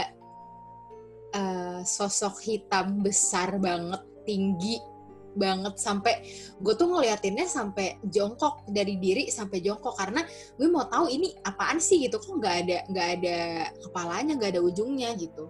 eh, 1.33 1.79
sosok 1.83 2.39
hitam 2.45 3.03
besar 3.03 3.57
banget, 3.59 4.01
tinggi 4.23 4.79
banget 5.37 5.77
sampai 5.77 6.25
gue 6.57 6.73
tuh 6.73 6.89
ngeliatinnya 6.89 7.45
sampai 7.45 8.01
jongkok 8.09 8.65
dari 8.69 8.97
diri 8.97 9.27
sampai 9.27 9.59
jongkok. 9.59 9.97
Karena 9.97 10.23
gue 10.55 10.67
mau 10.69 10.87
tahu 10.87 11.11
ini 11.11 11.33
apaan 11.43 11.81
sih 11.81 12.07
gitu 12.07 12.21
kok 12.21 12.41
nggak 12.41 12.55
ada 12.65 12.77
nggak 12.89 13.07
ada 13.21 13.37
kepalanya 13.89 14.33
nggak 14.37 14.51
ada 14.57 14.61
ujungnya 14.63 15.13
gitu. 15.19 15.49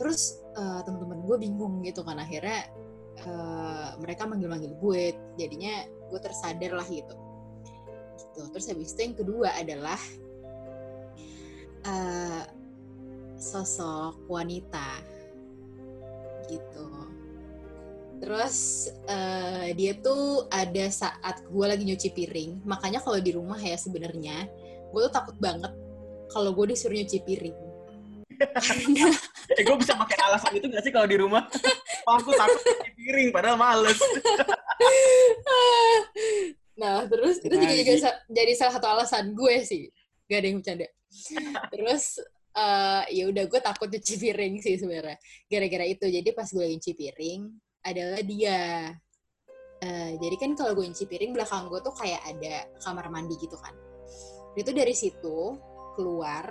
Terus 0.00 0.40
eh, 0.56 0.80
teman-teman 0.82 1.24
gue 1.24 1.36
bingung 1.38 1.84
gitu 1.84 2.02
kan 2.02 2.18
akhirnya 2.18 2.66
eh, 3.22 3.88
mereka 4.02 4.26
manggil-manggil 4.26 4.72
gue. 4.82 5.14
Jadinya 5.38 5.86
gue 6.08 6.20
tersadar 6.20 6.72
lah 6.74 6.88
gitu 6.88 7.27
gitu 8.38 8.54
terus 8.54 8.70
habis 8.70 8.94
itu 8.94 9.00
yang 9.02 9.16
kedua 9.18 9.48
adalah 9.58 9.98
eh, 11.82 12.42
sosok 13.34 14.22
wanita 14.30 15.02
gitu 16.46 16.86
terus 18.22 18.86
eh, 19.10 19.74
dia 19.74 19.98
tuh 19.98 20.46
ada 20.50 20.86
saat 20.90 21.42
gue 21.50 21.66
lagi 21.66 21.82
nyuci 21.82 22.14
piring 22.14 22.62
makanya 22.62 23.02
kalau 23.02 23.18
di 23.18 23.34
rumah 23.34 23.58
ya 23.58 23.74
sebenarnya 23.74 24.46
gue 24.94 25.00
tuh 25.10 25.12
takut 25.12 25.34
banget 25.42 25.74
kalau 26.30 26.54
gue 26.54 26.70
disuruh 26.70 26.94
nyuci 26.94 27.18
piring 27.26 27.58
Eh, 29.50 29.66
gue 29.66 29.76
bisa 29.82 29.98
pakai 29.98 30.14
alasan 30.30 30.62
itu 30.62 30.70
gak 30.70 30.86
sih 30.86 30.94
kalau 30.94 31.10
di 31.10 31.18
rumah? 31.18 31.50
Pak, 32.06 32.22
aku 32.22 32.30
takut 32.38 32.62
cuci 32.62 32.90
piring, 32.94 33.34
padahal 33.34 33.58
males. 33.58 33.98
nah 36.78 37.02
terus 37.10 37.42
itu 37.42 37.50
juga, 37.50 37.74
juga 37.74 37.94
sa- 37.98 38.20
jadi 38.30 38.52
salah 38.54 38.72
satu 38.78 38.86
alasan 38.86 39.34
gue 39.34 39.56
sih. 39.66 39.90
Gak 40.30 40.38
ada 40.38 40.46
yang 40.46 40.58
bercanda. 40.62 40.88
Terus 41.72 42.04
eh, 42.52 43.02
ya 43.16 43.24
udah 43.32 43.44
gue 43.48 43.60
takut 43.64 43.88
cuci 43.88 44.14
piring 44.20 44.54
sih 44.60 44.76
sebenarnya. 44.76 45.18
Gara-gara 45.48 45.84
itu. 45.88 46.06
Jadi 46.06 46.28
pas 46.36 46.46
gue 46.46 46.66
cuci 46.78 46.92
piring 46.94 47.40
adalah 47.82 48.20
dia. 48.22 48.92
Eh, 49.78 50.12
jadi 50.20 50.36
kan 50.36 50.50
kalau 50.58 50.76
gue 50.76 50.84
nyuci 50.86 51.06
piring 51.08 51.32
belakang 51.32 51.70
gue 51.70 51.80
tuh 51.80 51.94
kayak 51.96 52.20
ada 52.28 52.68
kamar 52.84 53.08
mandi 53.08 53.34
gitu 53.40 53.56
kan. 53.56 53.72
Itu 54.54 54.70
dari 54.76 54.92
situ 54.92 55.56
keluar 55.96 56.44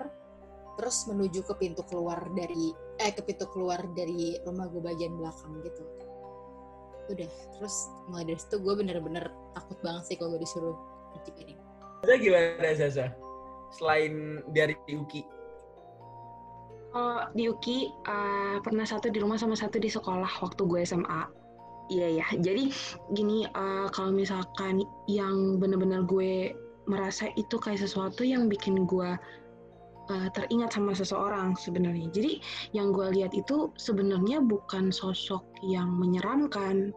terus 0.77 1.09
menuju 1.09 1.41
ke 1.41 1.53
pintu 1.57 1.81
keluar 1.89 2.29
dari 2.37 2.69
eh 3.01 3.09
ke 3.09 3.25
pintu 3.25 3.49
keluar 3.49 3.81
dari 3.97 4.37
rumah 4.45 4.69
gue 4.69 4.77
bagian 4.77 5.17
belakang 5.17 5.57
gitu 5.65 5.81
udah 7.13 7.29
terus 7.57 7.75
mulai 8.11 8.25
dari 8.27 8.39
situ 8.39 8.59
gue 8.59 8.73
bener-bener 8.75 9.31
takut 9.55 9.77
banget 9.85 10.03
sih 10.07 10.15
kalau 10.19 10.35
gue 10.35 10.41
disuruh 10.43 10.75
cuci 11.15 11.31
piring 11.35 11.59
Zaza 12.03 12.15
gimana 12.21 12.69
Zaza? 12.77 13.05
Selain 13.73 14.39
dari 14.53 14.77
Uki. 14.93 15.25
Kalau 16.93 17.29
di 17.35 17.51
UKI 17.51 17.79
eh, 17.89 18.57
pernah 18.63 18.85
satu 18.87 19.11
di 19.11 19.19
rumah 19.19 19.37
sama 19.37 19.53
satu 19.53 19.77
di 19.77 19.91
sekolah 19.91 20.29
waktu 20.39 20.61
gue 20.65 20.81
SMA. 20.87 21.21
Iya 21.91 22.23
ya. 22.23 22.27
Jadi 22.39 22.71
gini 23.11 23.43
eh, 23.43 23.87
kalau 23.91 24.13
misalkan 24.13 24.87
yang 25.09 25.59
benar-benar 25.59 26.07
gue 26.07 26.55
merasa 26.87 27.27
itu 27.35 27.59
kayak 27.59 27.83
sesuatu 27.83 28.23
yang 28.23 28.47
bikin 28.47 28.87
gue 28.87 29.19
eh, 30.11 30.29
teringat 30.33 30.75
sama 30.75 30.91
seseorang 30.95 31.53
sebenarnya. 31.59 32.07
Jadi 32.11 32.39
yang 32.73 32.91
gue 32.95 33.07
lihat 33.13 33.35
itu 33.35 33.71
sebenarnya 33.79 34.43
bukan 34.43 34.89
sosok 34.89 35.43
yang 35.63 35.91
menyeramkan 35.95 36.91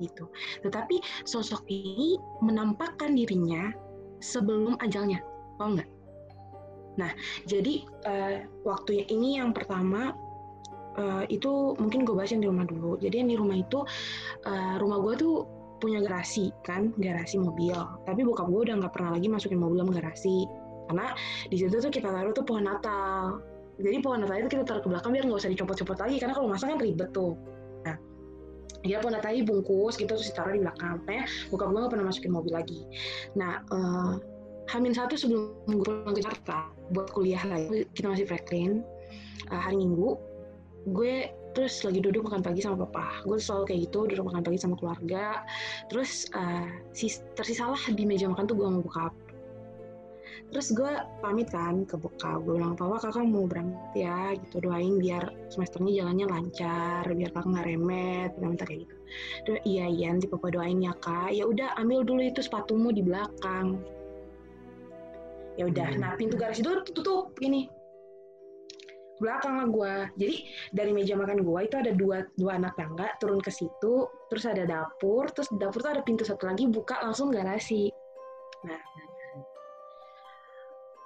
gitu. 0.00 0.28
Tetapi 0.60 1.00
sosok 1.24 1.64
ini 1.68 2.20
menampakkan 2.44 3.16
dirinya 3.16 3.72
sebelum 4.20 4.76
ajalnya. 4.80 5.20
Paham 5.56 5.80
nggak? 5.80 5.88
Nah, 6.96 7.12
jadi 7.44 7.84
eh, 8.08 8.36
waktu 8.64 9.04
ini 9.08 9.40
yang 9.40 9.52
pertama 9.52 10.16
eh, 10.96 11.24
itu 11.28 11.76
mungkin 11.76 12.04
gue 12.08 12.16
bahas 12.16 12.32
di 12.32 12.44
rumah 12.48 12.64
dulu. 12.64 12.96
Jadi 13.00 13.24
yang 13.24 13.30
di 13.32 13.36
rumah 13.36 13.56
itu 13.60 13.84
eh, 14.44 14.74
rumah 14.80 15.00
gue 15.04 15.14
tuh 15.20 15.34
punya 15.76 16.00
garasi 16.00 16.52
kan, 16.64 16.92
garasi 16.96 17.36
mobil. 17.36 17.76
Tapi 18.08 18.20
bokap 18.24 18.48
gue 18.48 18.72
udah 18.72 18.80
nggak 18.80 18.92
pernah 18.96 19.10
lagi 19.16 19.28
masukin 19.28 19.60
mobil 19.60 19.84
dalam 19.84 19.92
garasi 19.92 20.48
karena 20.86 21.12
di 21.50 21.56
situ 21.58 21.76
tuh 21.78 21.92
kita 21.92 22.08
taruh 22.10 22.32
tuh 22.32 22.44
pohon 22.46 22.64
Natal. 22.64 23.42
Jadi 23.76 23.96
pohon 24.00 24.24
Natal 24.24 24.40
itu 24.40 24.50
kita 24.56 24.64
taruh 24.64 24.82
ke 24.82 24.88
belakang 24.88 25.10
biar 25.12 25.24
nggak 25.28 25.40
usah 25.42 25.50
dicopot-copot 25.52 25.98
lagi 26.00 26.16
karena 26.16 26.32
kalau 26.32 26.48
masak 26.48 26.72
kan 26.72 26.78
ribet 26.80 27.10
tuh. 27.12 27.36
Nah, 27.84 27.96
dia 28.86 29.02
pohon 29.02 29.14
Natal 29.14 29.36
bungkus 29.44 30.00
gitu 30.00 30.16
terus 30.16 30.30
ditaruh 30.32 30.56
di 30.56 30.62
belakang. 30.64 31.02
Makanya 31.04 31.24
bokap 31.52 31.68
gue 31.68 31.80
nggak 31.84 31.92
pernah 31.92 32.06
masukin 32.08 32.32
mobil 32.32 32.52
lagi. 32.56 32.80
Nah, 33.36 33.60
eh, 33.68 34.14
Hamin 34.66 34.90
satu 34.90 35.14
sebelum 35.14 35.54
gue 35.70 35.78
pulang 35.86 36.10
ke 36.10 36.26
Jakarta 36.26 36.74
buat 36.90 37.14
kuliah 37.14 37.42
lagi, 37.46 37.86
kita 37.94 38.10
masih 38.10 38.26
Franklin, 38.26 38.82
uh, 39.50 39.60
hari 39.62 39.78
Minggu, 39.78 40.18
gue 40.90 41.30
terus 41.54 41.86
lagi 41.86 42.02
duduk 42.02 42.26
makan 42.26 42.42
pagi 42.42 42.66
sama 42.66 42.82
papa. 42.82 43.22
Gue 43.22 43.38
selalu 43.38 43.64
kayak 43.70 43.80
gitu, 43.90 44.10
duduk 44.10 44.26
makan 44.26 44.42
pagi 44.42 44.58
sama 44.58 44.74
keluarga. 44.74 45.46
Terus 45.86 46.26
uh, 46.34 46.66
sis- 46.90 47.22
tersisalah 47.38 47.78
di 47.94 48.02
meja 48.02 48.26
makan 48.26 48.50
tuh 48.50 48.58
gue 48.58 48.66
mau 48.66 48.82
buka 48.82 49.14
Terus 50.50 50.68
gue 50.74 50.92
pamit 51.22 51.48
kan 51.50 51.86
ke 51.86 51.94
bokap, 51.98 52.42
gue 52.46 52.58
bilang, 52.58 52.78
Papa 52.78 53.02
kakak 53.02 53.26
mau 53.26 53.46
berangkat 53.46 53.92
ya, 53.94 54.34
gitu 54.38 54.62
doain 54.62 54.98
biar 54.98 55.30
semesternya 55.50 56.02
jalannya 56.02 56.26
lancar, 56.26 57.02
biar 57.06 57.30
kakak 57.34 57.50
nggak 57.50 57.66
remet, 57.66 58.30
minta 58.38 58.64
kayak 58.66 58.86
gitu. 58.86 58.94
Dia, 59.46 59.58
iya 59.62 59.86
iya 59.86 60.06
nanti 60.10 60.26
papa 60.26 60.50
doain 60.50 60.82
ya 60.82 60.92
kak. 60.98 61.30
Ya 61.30 61.46
udah 61.46 61.78
ambil 61.78 62.02
dulu 62.02 62.26
itu 62.26 62.42
sepatumu 62.42 62.90
di 62.90 63.06
belakang 63.06 63.78
ya 65.56 65.64
udah 65.66 65.88
Hmm. 65.88 66.00
nah 66.04 66.12
pintu 66.14 66.36
garasi 66.36 66.60
itu 66.60 66.72
tutup 66.92 67.32
gini 67.40 67.68
belakang 69.16 69.56
lah 69.56 69.66
gue 69.72 69.94
jadi 70.20 70.36
dari 70.76 70.92
meja 70.92 71.16
makan 71.16 71.40
gue 71.40 71.60
itu 71.64 71.76
ada 71.80 71.92
dua 71.96 72.28
dua 72.36 72.60
anak 72.60 72.76
tangga 72.76 73.16
turun 73.16 73.40
ke 73.40 73.48
situ 73.48 74.04
terus 74.28 74.44
ada 74.44 74.68
dapur 74.68 75.32
terus 75.32 75.48
dapur 75.56 75.80
tuh 75.80 75.96
ada 75.96 76.04
pintu 76.04 76.20
satu 76.20 76.44
lagi 76.44 76.68
buka 76.68 77.00
langsung 77.00 77.32
garasi 77.32 77.88
nah 78.60 78.76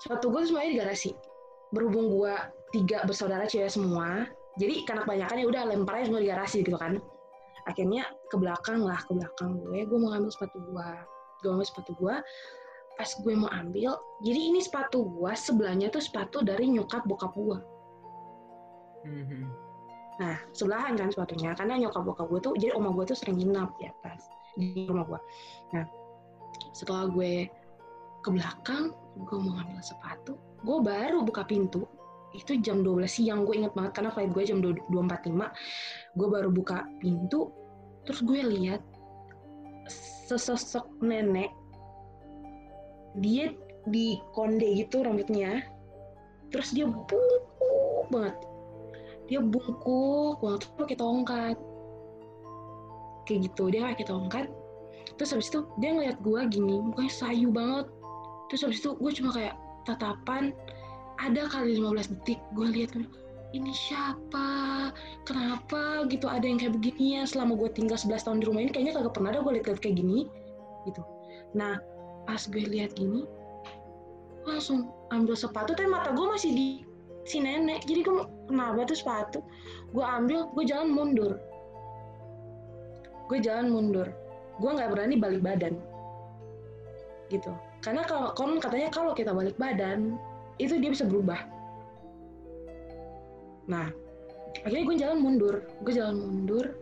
sepatu 0.00 0.32
gue 0.32 0.42
semuanya 0.48 0.70
di 0.72 0.78
garasi 0.80 1.10
berhubung 1.70 2.10
gue 2.10 2.34
tiga 2.74 3.04
bersaudara 3.06 3.46
cewek 3.46 3.70
semua 3.70 4.26
jadi 4.58 4.82
karena 4.88 5.06
kebanyakan 5.06 5.36
ya 5.38 5.46
udah 5.46 5.62
lempar 5.68 5.94
aja 6.00 6.10
semua 6.10 6.20
di 6.20 6.28
garasi 6.28 6.56
gitu 6.66 6.74
kan. 6.74 6.98
Akhirnya 7.68 8.02
ke 8.32 8.36
belakang 8.40 8.82
lah 8.82 8.98
ke 9.04 9.12
belakang 9.14 9.60
gue 9.62 9.84
gue 9.84 9.98
mau 10.00 10.10
ngambil 10.16 10.32
sepatu 10.32 10.58
gue 10.58 10.88
gue 11.40 11.50
ambil 11.52 11.66
sepatu 11.66 11.92
gue 11.96 12.14
pas 13.00 13.10
gue 13.16 13.34
mau 13.36 13.48
ambil 13.48 13.96
jadi 14.20 14.40
ini 14.52 14.60
sepatu 14.60 15.08
gue 15.08 15.32
sebelahnya 15.32 15.88
tuh 15.88 16.04
sepatu 16.04 16.44
dari 16.44 16.68
nyokap 16.68 17.04
bokap 17.08 17.32
gue 17.32 17.58
Mhm. 19.00 19.48
nah 20.20 20.36
sebelahan 20.52 20.92
kan 20.92 21.08
sepatunya 21.08 21.56
karena 21.56 21.80
nyokap 21.80 22.04
bokap 22.04 22.28
gue 22.28 22.40
tuh 22.44 22.52
jadi 22.60 22.76
oma 22.76 22.92
gue 22.92 23.08
tuh 23.08 23.16
sering 23.16 23.40
nginap 23.40 23.72
di 23.80 23.88
atas 23.88 24.28
di 24.52 24.84
rumah 24.84 25.08
gue 25.08 25.20
nah 25.72 25.84
setelah 26.76 27.08
gue 27.08 27.48
ke 28.20 28.28
belakang 28.28 28.92
gue 29.16 29.36
mau 29.38 29.58
ngambil 29.58 29.82
sepatu 29.82 30.38
gue 30.60 30.78
baru 30.84 31.24
buka 31.24 31.42
pintu. 31.48 31.88
Itu 32.30 32.54
jam 32.62 32.86
12 32.86 33.10
siang 33.10 33.42
gue 33.42 33.58
inget 33.58 33.74
banget 33.74 33.98
karena 33.98 34.10
flight 34.14 34.30
gue 34.30 34.44
jam 34.46 34.62
2.45 34.62 36.14
gue 36.14 36.28
baru 36.30 36.48
buka 36.54 36.86
pintu 37.02 37.50
terus 38.06 38.22
gue 38.22 38.38
lihat 38.38 38.82
sesosok 40.30 40.86
nenek 41.02 41.50
dia 43.18 43.50
di 43.88 44.20
konde 44.30 44.66
gitu 44.78 45.02
rambutnya. 45.02 45.64
Terus 46.50 46.70
dia 46.74 46.86
bungkuk 46.86 48.06
banget. 48.10 48.36
Dia 49.30 49.40
bungkuk 49.42 50.38
banget 50.42 50.62
pakai 50.78 50.96
tongkat. 50.98 51.56
Kayak 53.26 53.38
gitu 53.50 53.64
dia 53.70 53.90
pakai 53.90 54.06
tongkat. 54.06 54.46
Terus 55.18 55.30
habis 55.34 55.50
itu 55.50 55.66
dia 55.82 55.90
ngeliat 55.94 56.18
gue 56.22 56.40
gini 56.50 56.76
mukanya 56.78 57.12
sayu 57.12 57.50
banget 57.50 57.86
terus 58.50 58.66
habis 58.66 58.82
itu 58.82 58.98
gue 58.98 59.12
cuma 59.14 59.30
kayak 59.30 59.54
tatapan 59.86 60.50
ada 61.22 61.46
kali 61.46 61.78
15 61.78 62.12
detik 62.18 62.40
gue 62.58 62.66
lihat 62.74 62.90
ini 63.50 63.74
siapa? 63.74 64.90
Kenapa 65.26 66.06
gitu 66.06 66.30
ada 66.30 66.46
yang 66.46 66.58
kayak 66.58 66.78
begini 66.78 67.18
ya 67.18 67.22
selama 67.26 67.58
gue 67.58 67.70
tinggal 67.74 67.98
11 67.98 68.26
tahun 68.26 68.38
di 68.42 68.46
rumah 68.46 68.60
ini 68.62 68.70
kayaknya 68.70 68.94
kagak 68.98 69.14
pernah 69.14 69.30
ada 69.34 69.40
gue 69.42 69.52
lihat 69.58 69.78
kayak 69.78 69.96
gini 69.98 70.26
gitu. 70.86 71.02
Nah 71.54 71.78
pas 72.26 72.42
gue 72.46 72.62
lihat 72.62 72.94
gini 72.94 73.26
langsung 74.46 74.90
ambil 75.12 75.34
sepatu 75.36 75.74
tapi 75.76 75.90
mata 75.90 76.14
gue 76.14 76.26
masih 76.26 76.50
di 76.54 76.68
si 77.28 77.42
nenek 77.42 77.84
jadi 77.86 78.06
gue 78.06 78.26
kenapa 78.50 78.86
tuh 78.86 78.98
sepatu. 78.98 79.38
Gue 79.94 80.02
ambil 80.06 80.46
gue 80.54 80.64
jalan 80.66 80.90
mundur. 80.90 81.32
Gue 83.30 83.38
jalan 83.38 83.70
mundur. 83.70 84.10
Gue 84.58 84.70
nggak 84.74 84.90
berani 84.94 85.14
balik 85.18 85.42
badan 85.42 85.74
gitu 87.30 87.54
karena 87.80 88.04
kalau 88.04 88.36
konon 88.36 88.60
katanya 88.60 88.92
kalau 88.92 89.16
kita 89.16 89.32
balik 89.32 89.56
badan 89.56 90.20
itu 90.60 90.76
dia 90.76 90.92
bisa 90.92 91.08
berubah. 91.08 91.40
Nah 93.72 93.88
akhirnya 94.60 94.84
gue 94.84 94.96
jalan 95.00 95.18
mundur. 95.24 95.64
Gue 95.80 95.92
jalan 95.96 96.16
mundur 96.20 96.76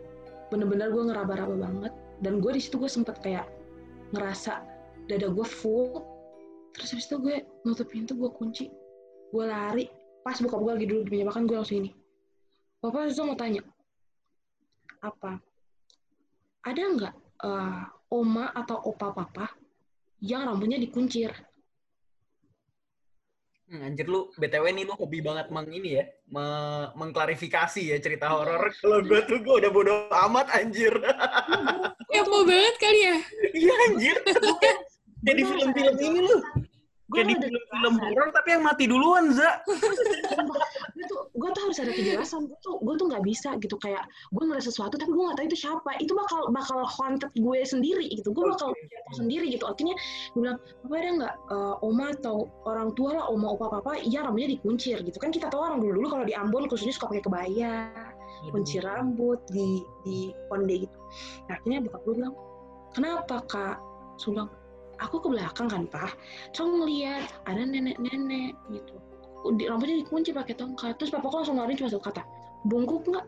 bener-bener 0.51 0.91
gue 0.91 1.03
ngeraba-raba 1.07 1.55
banget. 1.55 1.93
Dan 2.19 2.43
gue 2.43 2.51
di 2.51 2.59
situ 2.59 2.83
gue 2.83 2.91
sempet 2.91 3.23
kayak 3.23 3.47
ngerasa 4.11 4.67
dada 5.07 5.29
gue 5.31 5.47
full. 5.47 6.03
Terus 6.75 6.99
habis 6.99 7.07
itu 7.07 7.17
gue 7.23 7.37
nutup 7.63 7.87
pintu 7.87 8.19
gue 8.19 8.31
kunci. 8.35 8.67
Gue 9.31 9.47
lari. 9.47 9.87
Pas 10.27 10.35
buka 10.43 10.59
gue 10.59 10.73
lagi 10.83 10.87
duduk 10.91 11.07
di 11.15 11.23
meja 11.23 11.31
gue 11.31 11.57
langsung 11.57 11.79
ini. 11.79 11.95
Bapak 12.83 13.11
itu 13.11 13.23
mau 13.23 13.39
tanya 13.39 13.63
apa? 14.99 15.39
Ada 16.67 16.83
nggak 16.95 17.15
eh, 17.47 17.83
oma 18.11 18.51
atau 18.51 18.83
opa 18.83 19.15
papa 19.15 19.47
yang 20.21 20.47
rambutnya 20.47 20.79
dikuncir 20.79 21.31
Hmm, 23.69 23.85
anjir 23.85 24.09
lu, 24.09 24.33
BTW 24.41 24.65
nih 24.73 24.89
lu 24.89 24.97
hobi 24.97 25.21
banget 25.21 25.53
meng 25.53 25.69
ini 25.69 26.01
ya, 26.01 26.09
me- 26.33 26.89
mengklarifikasi 26.97 27.93
ya 27.93 28.01
cerita 28.01 28.33
horor. 28.33 28.73
Kalau 28.81 29.05
gue 29.05 29.21
tuh 29.29 29.45
gue 29.45 29.55
udah 29.61 29.69
bodo 29.69 29.93
amat 30.09 30.49
anjir. 30.57 30.89
Kepo 32.17 32.49
banget 32.49 32.75
kali 32.81 33.01
ya. 33.05 33.17
Iya 33.53 33.75
anjir. 33.93 34.17
Kayak 35.21 35.37
di 35.37 35.45
film-film 35.45 35.97
ini 36.01 36.19
lu. 36.25 36.37
Kayak 37.13 37.27
di 37.29 37.35
film-film 37.45 37.95
horor 38.01 38.29
tapi 38.33 38.49
yang 38.57 38.65
mati 38.65 38.85
duluan, 38.89 39.37
Za. 39.37 39.61
gue 40.99 41.07
tuh 41.07 41.21
gue 41.39 41.49
tuh 41.55 41.63
harus 41.71 41.79
ada 41.79 41.93
kejelasan. 41.95 42.51
Gue 42.51 42.59
tuh 42.59 42.75
gue 42.83 42.95
tuh 42.99 43.07
nggak 43.07 43.23
bisa 43.23 43.55
gitu. 43.63 43.79
Kayak 43.79 44.11
gue 44.35 44.43
ngeliat 44.43 44.67
sesuatu 44.67 44.99
tapi 44.99 45.11
gue 45.15 45.23
nggak 45.23 45.39
tahu 45.39 45.47
itu 45.47 45.59
siapa. 45.63 45.91
Itu 46.03 46.13
bakal 46.19 46.51
bakal 46.51 46.83
haunted 46.83 47.31
gue 47.39 47.59
sendiri 47.63 48.11
gitu. 48.11 48.35
Gue 48.35 48.51
bakal 48.51 48.75
kepo 48.75 49.13
sendiri 49.15 49.47
gitu. 49.55 49.65
Akhirnya 49.71 49.95
gue 50.35 50.41
bilang 50.43 50.59
apa 50.59 50.95
ada 50.99 51.11
nggak 51.23 51.35
eh, 51.55 51.87
oma 51.87 52.07
atau 52.19 52.37
orang 52.67 52.89
tua 52.99 53.11
lah 53.15 53.25
oma 53.31 53.55
opa 53.55 53.79
papa? 53.79 54.03
Ya 54.03 54.27
rambutnya 54.27 54.59
dikuncir 54.59 54.99
gitu. 55.07 55.19
Kan 55.23 55.31
kita 55.31 55.47
tahu 55.47 55.63
orang 55.63 55.79
dulu 55.79 56.03
dulu 56.03 56.07
kalau 56.11 56.25
di 56.27 56.35
Ambon 56.35 56.67
khususnya 56.67 56.95
suka 56.95 57.15
pakai 57.15 57.23
kebaya 57.23 57.75
kunci 58.55 58.79
rambut 58.79 59.43
di 59.51 59.83
di 60.07 60.31
onde 60.51 60.87
gitu. 60.87 60.99
Nah, 61.51 61.59
akhirnya 61.59 61.79
bokap 61.87 62.01
gue 62.07 62.15
bilang 62.23 62.35
kenapa 62.95 63.37
kak? 63.47 63.77
Bilang 64.19 64.51
aku 64.99 65.23
ke 65.23 65.29
belakang 65.31 65.71
kan 65.71 65.83
pak. 65.87 66.15
Terus 66.55 66.67
aku 66.67 66.71
ngeliat 66.83 67.27
ada 67.47 67.63
nenek-nenek 67.63 68.55
gitu 68.75 69.08
rambutnya 69.45 70.03
dikunci 70.03 70.31
pakai 70.31 70.55
tongkat 70.55 70.97
terus 70.97 71.11
papa 71.11 71.31
langsung 71.31 71.57
ngeluarin 71.57 71.79
cuma 71.79 71.91
satu 71.91 72.03
kata 72.03 72.23
bungkuk 72.65 73.05
nggak 73.07 73.27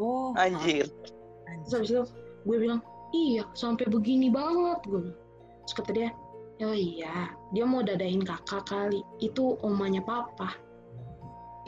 Oh. 0.00 0.32
Anjir. 0.32 0.88
terus 1.60 1.72
habis 1.76 1.90
itu 1.92 2.02
gue 2.48 2.56
bilang 2.56 2.80
iya 3.12 3.44
sampai 3.52 3.84
begini 3.84 4.32
banget 4.32 4.80
gue 4.88 5.12
terus 5.60 5.74
kata 5.76 5.90
dia 5.92 6.08
oh 6.62 6.72
iya 6.72 7.28
dia 7.52 7.68
mau 7.68 7.84
dadain 7.84 8.24
kakak 8.24 8.64
kali 8.64 9.04
itu 9.20 9.60
omanya 9.60 10.00
papa 10.00 10.56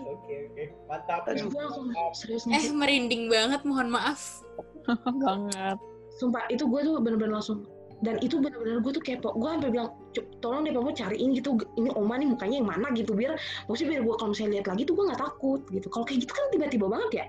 Oke 0.00 0.48
oke 0.48 0.64
mantap. 0.88 1.28
terus 1.28 1.44
gue 1.44 1.60
langsung 1.60 1.86
serius 2.16 2.42
Eh 2.48 2.72
merinding 2.72 3.28
banget, 3.28 3.62
mohon 3.62 3.92
maaf. 3.92 4.40
banget. 5.22 5.76
sumpah 6.16 6.42
itu 6.48 6.64
gue 6.64 6.80
tuh 6.82 6.98
bener-bener 6.98 7.36
langsung 7.36 7.68
dan 8.02 8.18
itu 8.18 8.42
bener-bener 8.42 8.82
gue 8.82 8.92
tuh 8.98 9.02
kepo. 9.02 9.30
Gue 9.38 9.48
sampai 9.54 9.70
bilang 9.70 9.94
"Cuk, 10.10 10.26
tolong 10.42 10.66
deh 10.66 10.74
papa 10.74 10.90
cariin 10.90 11.30
gitu. 11.38 11.54
Ini 11.78 11.94
oma 11.94 12.18
nih 12.18 12.28
mukanya 12.34 12.56
yang 12.58 12.68
mana 12.68 12.86
gitu 12.92 13.14
biar 13.14 13.38
maksudnya 13.70 13.96
biar 13.96 14.02
gue 14.02 14.14
kalau 14.18 14.30
misalnya 14.34 14.52
lihat 14.58 14.66
lagi 14.66 14.82
tuh 14.82 14.94
gue 14.98 15.04
nggak 15.06 15.22
takut 15.22 15.60
gitu. 15.70 15.86
Kalau 15.88 16.04
kayak 16.04 16.20
gitu 16.26 16.32
kan 16.34 16.44
tiba-tiba 16.50 16.86
banget 16.90 17.10
ya. 17.14 17.26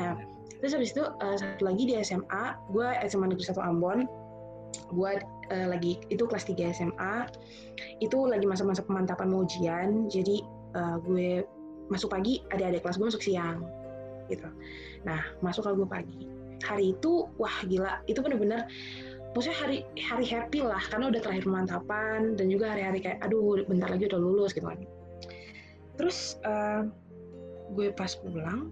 Nah 0.00 0.12
terus 0.60 0.72
habis 0.76 0.90
itu 0.96 1.04
eh, 1.04 1.36
satu 1.36 1.62
lagi 1.68 1.82
di 1.84 1.94
SMA 2.00 2.44
gue 2.72 2.88
SMA 3.06 3.26
negeri 3.28 3.44
1 3.44 3.60
Ambon. 3.60 3.98
Gue 4.96 5.20
eh, 5.52 5.66
lagi 5.68 6.00
itu 6.08 6.24
kelas 6.24 6.48
3 6.48 6.72
SMA 6.72 7.14
itu 8.00 8.18
lagi 8.24 8.48
masa-masa 8.48 8.80
pemantapan 8.80 9.28
mau 9.28 9.44
ujian 9.44 10.08
jadi 10.08 10.40
eh, 10.80 10.96
gue 11.04 11.44
masuk 11.92 12.08
pagi 12.08 12.40
adik-adik 12.48 12.80
kelas 12.80 12.96
gue 12.96 13.06
masuk 13.12 13.20
siang 13.20 13.60
gitu. 14.32 14.48
Nah 15.04 15.20
masuk 15.44 15.68
ke 15.68 15.76
gue 15.76 15.88
pagi. 15.88 16.22
Hari 16.64 16.96
itu 16.96 17.28
wah 17.36 17.56
gila. 17.68 18.00
Itu 18.08 18.24
bener-bener 18.24 18.64
maksudnya 19.32 19.58
hari 19.62 19.78
hari 19.98 20.26
happy 20.26 20.60
lah 20.66 20.82
karena 20.90 21.10
udah 21.10 21.20
terakhir 21.22 21.44
pemantapan 21.46 22.34
dan 22.34 22.46
juga 22.50 22.74
hari-hari 22.74 22.98
kayak 22.98 23.18
aduh 23.22 23.62
bentar 23.66 23.88
lagi 23.90 24.10
udah 24.10 24.20
lulus 24.20 24.50
gitu 24.54 24.66
kan. 24.66 24.80
Terus 25.98 26.40
eh, 26.42 26.80
gue 27.76 27.94
pas 27.94 28.10
pulang 28.18 28.70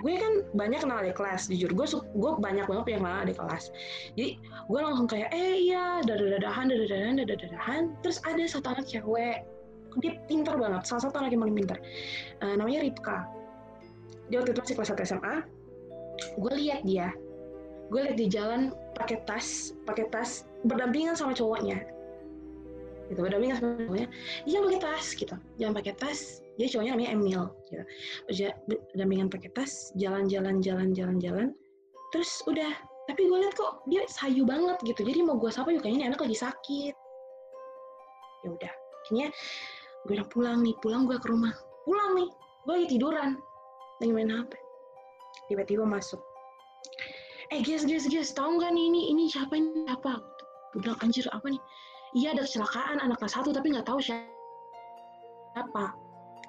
gue 0.00 0.16
kan 0.16 0.32
banyak 0.56 0.80
kenal 0.80 1.04
adik 1.04 1.20
kelas 1.20 1.52
jujur. 1.52 1.68
Gue 1.76 1.84
gue 1.92 2.30
banyak 2.40 2.64
banget 2.64 2.86
yang 2.96 3.04
kenal 3.04 3.20
adik 3.20 3.36
kelas. 3.36 3.68
Jadi 4.16 4.40
gue 4.40 4.80
langsung 4.80 5.06
kayak 5.10 5.28
eh 5.34 5.54
iya 5.60 6.00
dadah-dadahan 6.00 6.72
dadah-dadahan 6.72 7.14
dadah-dadahan 7.20 7.82
terus 8.00 8.16
ada 8.24 8.40
satu 8.48 8.66
anak 8.72 8.88
cewek 8.88 9.44
dia 10.00 10.12
pintar 10.24 10.56
banget. 10.56 10.88
Salah 10.88 11.10
satu 11.10 11.20
anak 11.20 11.36
yang 11.36 11.42
paling 11.44 11.56
pintar. 11.58 11.78
Eh, 12.40 12.54
namanya 12.56 12.80
Ripka. 12.86 13.28
Dia 14.32 14.40
waktu 14.40 14.54
itu 14.54 14.62
masih 14.62 14.76
kelas 14.78 14.94
1 14.94 15.10
SMA 15.10 15.36
gue 16.36 16.52
lihat 16.56 16.80
dia 16.84 17.10
gue 17.90 18.00
lihat 18.06 18.16
di 18.16 18.26
jalan 18.30 18.70
pakai 18.94 19.18
tas 19.26 19.74
pakai 19.84 20.06
tas 20.14 20.46
berdampingan 20.62 21.18
sama 21.18 21.34
cowoknya. 21.34 21.82
Gitu 23.10 23.18
berdampingan 23.18 23.58
sama 23.58 23.68
cowoknya. 23.82 24.08
Dia 24.46 24.58
pakai 24.62 24.80
tas 24.80 25.06
gitu. 25.18 25.36
Jangan 25.58 25.74
pakai 25.74 25.94
tas 25.98 26.18
dia 26.54 26.66
cowoknya 26.70 26.92
namanya 26.94 27.10
Emil 27.18 27.42
gitu. 27.66 27.84
Berdampingan 28.94 29.28
pakai 29.28 29.50
tas 29.52 29.90
jalan-jalan 29.98 30.62
jalan-jalan 30.62 31.18
jalan 31.18 31.48
terus 32.10 32.42
udah 32.50 32.70
tapi 33.06 33.26
gue 33.26 33.38
lihat 33.42 33.54
kok 33.58 33.82
dia 33.90 34.06
sayu 34.06 34.46
banget 34.46 34.78
gitu. 34.86 35.02
Jadi 35.02 35.26
mau 35.26 35.34
gue 35.34 35.50
sapa 35.50 35.74
juga 35.74 35.90
kayaknya 35.90 35.98
ini 35.98 36.08
anak 36.14 36.20
lagi 36.22 36.36
sakit. 36.38 36.94
Ya 38.46 38.48
udah 38.54 38.72
akhirnya 39.02 39.28
gue 40.06 40.14
bilang 40.14 40.28
pulang 40.30 40.58
nih 40.62 40.74
pulang 40.78 41.02
gue 41.10 41.18
ke 41.18 41.26
rumah. 41.26 41.54
Pulang 41.82 42.10
nih 42.14 42.28
gue 42.66 42.72
lagi 42.78 42.88
tiduran. 42.94 43.30
Lagi 43.98 44.12
main 44.14 44.30
HP 44.30 44.54
tiba-tiba 45.50 45.82
masuk 45.82 46.22
eh 47.50 47.66
guys 47.66 47.82
guys 47.82 48.06
guys 48.06 48.30
tahu 48.30 48.62
nggak 48.62 48.70
nih 48.70 48.84
ini 48.94 49.00
ini 49.10 49.26
siapa 49.26 49.58
ini? 49.58 49.82
Siapa? 49.82 50.22
Bilang 50.78 50.98
anjir 51.02 51.26
apa 51.34 51.50
nih? 51.50 51.58
Iya 52.14 52.38
ada 52.38 52.46
kecelakaan 52.46 53.02
anak 53.02 53.18
kelas 53.18 53.34
satu 53.34 53.50
tapi 53.50 53.74
nggak 53.74 53.90
tahu 53.90 53.98
siapa. 53.98 55.84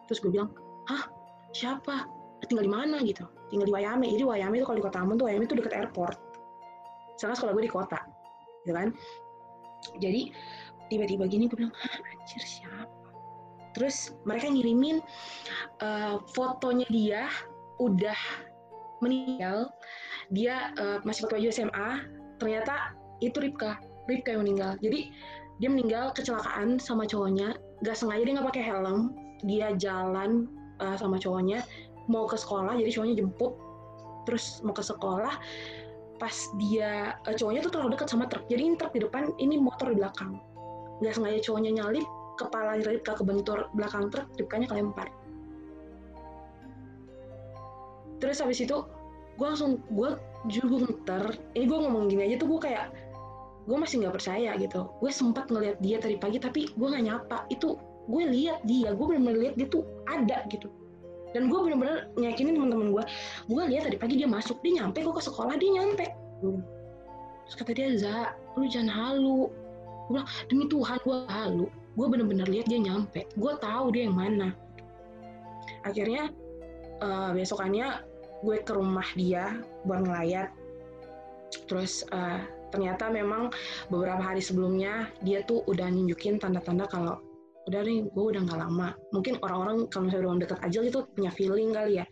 Terus 0.05 0.21
gue 0.21 0.29
bilang 0.29 0.53
hah? 0.85 1.09
Siapa? 1.57 2.05
Tinggal 2.45 2.69
di 2.69 2.73
mana 2.73 3.01
gitu? 3.01 3.25
Tinggal 3.49 3.65
di 3.65 3.73
Wayame 3.73 4.13
jadi 4.13 4.25
Wayame 4.29 4.61
itu 4.61 4.65
kalau 4.69 4.77
di 4.77 4.85
kota 4.85 5.01
Ambon 5.01 5.17
tuh 5.17 5.25
Wayame 5.25 5.49
itu 5.49 5.57
deket 5.57 5.73
airport. 5.73 6.21
Sekarang 7.17 7.33
sekolah 7.33 7.53
gue 7.57 7.65
di 7.65 7.73
kota 7.73 7.97
gitu 8.61 8.73
kan? 8.77 8.93
Jadi 9.97 10.29
tiba-tiba 10.93 11.25
gini 11.25 11.49
gue 11.49 11.65
bilang 11.65 11.73
hah 11.81 11.97
anjir 12.13 12.45
siapa? 12.45 12.85
Terus 13.73 14.13
mereka 14.29 14.53
ngirimin 14.53 15.01
eh, 15.81 16.15
fotonya 16.37 16.85
dia 16.93 17.25
udah 17.81 18.50
meninggal 19.01 19.73
dia 20.31 20.71
eh, 20.77 20.97
masih 21.03 21.27
baju 21.27 21.49
SMA 21.51 21.89
ternyata 22.39 22.95
itu 23.21 23.37
Ripka 23.37 23.77
Ripka 24.09 24.33
yang 24.33 24.41
meninggal. 24.47 24.71
Jadi 24.81 25.11
dia 25.61 25.69
meninggal 25.69 26.09
kecelakaan 26.17 26.81
sama 26.81 27.05
cowoknya 27.05 27.53
gak 27.85 27.93
sengaja 27.93 28.25
dia 28.25 28.33
nggak 28.33 28.49
pakai 28.49 28.65
helm 28.65 29.13
dia 29.45 29.73
jalan 29.77 30.49
eh, 30.81 30.97
sama 30.97 31.21
cowoknya 31.21 31.61
mau 32.09 32.25
ke 32.25 32.33
sekolah 32.33 32.73
jadi 32.81 32.89
cowoknya 32.89 33.15
jemput 33.21 33.53
terus 34.25 34.61
mau 34.65 34.73
ke 34.73 34.81
sekolah 34.81 35.37
pas 36.17 36.35
dia 36.57 37.13
eh, 37.29 37.35
cowoknya 37.37 37.61
tuh 37.65 37.71
terlalu 37.77 37.93
dekat 37.93 38.09
sama 38.09 38.25
truk 38.25 38.45
jadi 38.49 38.61
ini 38.61 38.75
truk 38.77 38.93
di 38.93 39.01
depan 39.05 39.29
ini 39.37 39.61
motor 39.61 39.93
di 39.93 40.01
belakang. 40.01 40.41
Nggak 41.01 41.13
sengaja 41.17 41.39
cowoknya 41.45 41.71
nyalip 41.77 42.05
kepala 42.41 42.81
Ripka 42.81 43.13
kebentur 43.17 43.69
belakang 43.77 44.09
truk 44.09 44.29
Ripkanya 44.37 44.65
kelempar 44.65 45.13
terus 48.21 48.39
habis 48.39 48.61
itu 48.61 48.85
gue 49.35 49.45
langsung 49.45 49.81
gue 49.89 50.15
gue 50.47 50.65
gemeter 50.65 51.23
ini 51.57 51.65
gue 51.65 51.79
ngomong 51.81 52.05
gini 52.09 52.21
aja 52.29 52.35
tuh 52.41 52.47
gue 52.55 52.59
kayak 52.69 52.93
gue 53.69 53.77
masih 53.77 54.01
nggak 54.01 54.15
percaya 54.17 54.57
gitu. 54.57 54.89
Gue 54.99 55.11
sempat 55.13 55.49
ngeliat 55.53 55.77
dia 55.85 56.01
tadi 56.01 56.17
pagi 56.17 56.41
tapi 56.41 56.69
gue 56.73 56.87
nggak 56.87 57.05
nyapa. 57.05 57.45
Itu 57.53 57.77
gue 58.09 58.23
lihat 58.25 58.65
dia 58.65 58.93
gue 58.93 59.05
benar-benar 59.05 59.37
lihat 59.37 59.55
dia 59.57 59.67
tuh 59.69 59.85
ada 60.09 60.45
gitu. 60.49 60.67
Dan 61.31 61.47
gue 61.47 61.59
benar-benar 61.61 62.11
nyakinin 62.17 62.57
teman-teman 62.57 62.89
gue 62.91 63.03
gue 63.47 63.63
lihat 63.71 63.83
tadi 63.87 63.97
pagi 64.01 64.15
dia 64.17 64.27
masuk 64.27 64.57
dia 64.65 64.81
nyampe 64.81 65.05
kok 65.05 65.15
ke 65.15 65.23
sekolah 65.23 65.55
dia 65.61 65.71
nyampe. 65.77 66.05
Terus 67.47 67.55
kata 67.55 67.71
dia 67.77 67.87
za 68.01 68.33
lu 68.57 68.65
jangan 68.65 68.89
halu. 68.89 69.41
Gue 70.09 70.19
bilang 70.19 70.29
demi 70.49 70.65
Tuhan 70.67 70.97
gue 71.05 71.17
halu. 71.29 71.65
Gue 71.95 72.05
benar-benar 72.09 72.47
lihat 72.49 72.65
dia 72.65 72.79
nyampe. 72.81 73.29
Gue 73.37 73.53
tahu 73.61 73.93
dia 73.93 74.09
yang 74.09 74.17
mana. 74.17 74.49
Akhirnya 75.85 76.33
eh, 76.99 77.29
besokannya 77.37 78.10
gue 78.41 78.57
ke 78.61 78.71
rumah 78.73 79.05
dia 79.13 79.61
buat 79.85 80.01
ngelayat. 80.05 80.49
Terus 81.69 82.03
eh, 82.09 82.41
ternyata 82.73 83.11
memang 83.11 83.51
beberapa 83.91 84.21
hari 84.21 84.41
sebelumnya 84.41 85.11
dia 85.21 85.45
tuh 85.45 85.61
udah 85.69 85.87
nunjukin 85.91 86.41
tanda-tanda 86.41 86.87
kalau 86.89 87.19
udah 87.69 87.81
nih 87.85 88.09
gue 88.09 88.25
udah 88.33 88.41
nggak 88.41 88.59
lama. 88.59 88.89
Mungkin 89.13 89.37
orang-orang 89.45 89.85
kalau 89.93 90.03
misalnya 90.09 90.25
udah 90.25 90.41
deket 90.47 90.59
aja 90.65 90.77
gitu 90.81 90.99
punya 91.13 91.31
feeling 91.31 91.69
kali 91.71 92.01
ya. 92.01 92.05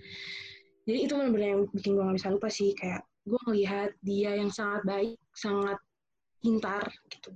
Jadi 0.85 0.99
itu 1.05 1.13
benar-benar 1.13 1.49
yang 1.53 1.61
bikin 1.69 1.91
gue 1.93 2.03
gak 2.05 2.17
bisa 2.17 2.29
lupa 2.33 2.49
sih 2.49 2.69
kayak 2.73 3.01
gue 3.29 3.39
ngelihat 3.45 3.89
dia 4.01 4.31
yang 4.41 4.49
sangat 4.49 4.81
baik 4.85 5.17
sangat 5.33 5.77
pintar 6.41 6.85
gitu. 7.09 7.33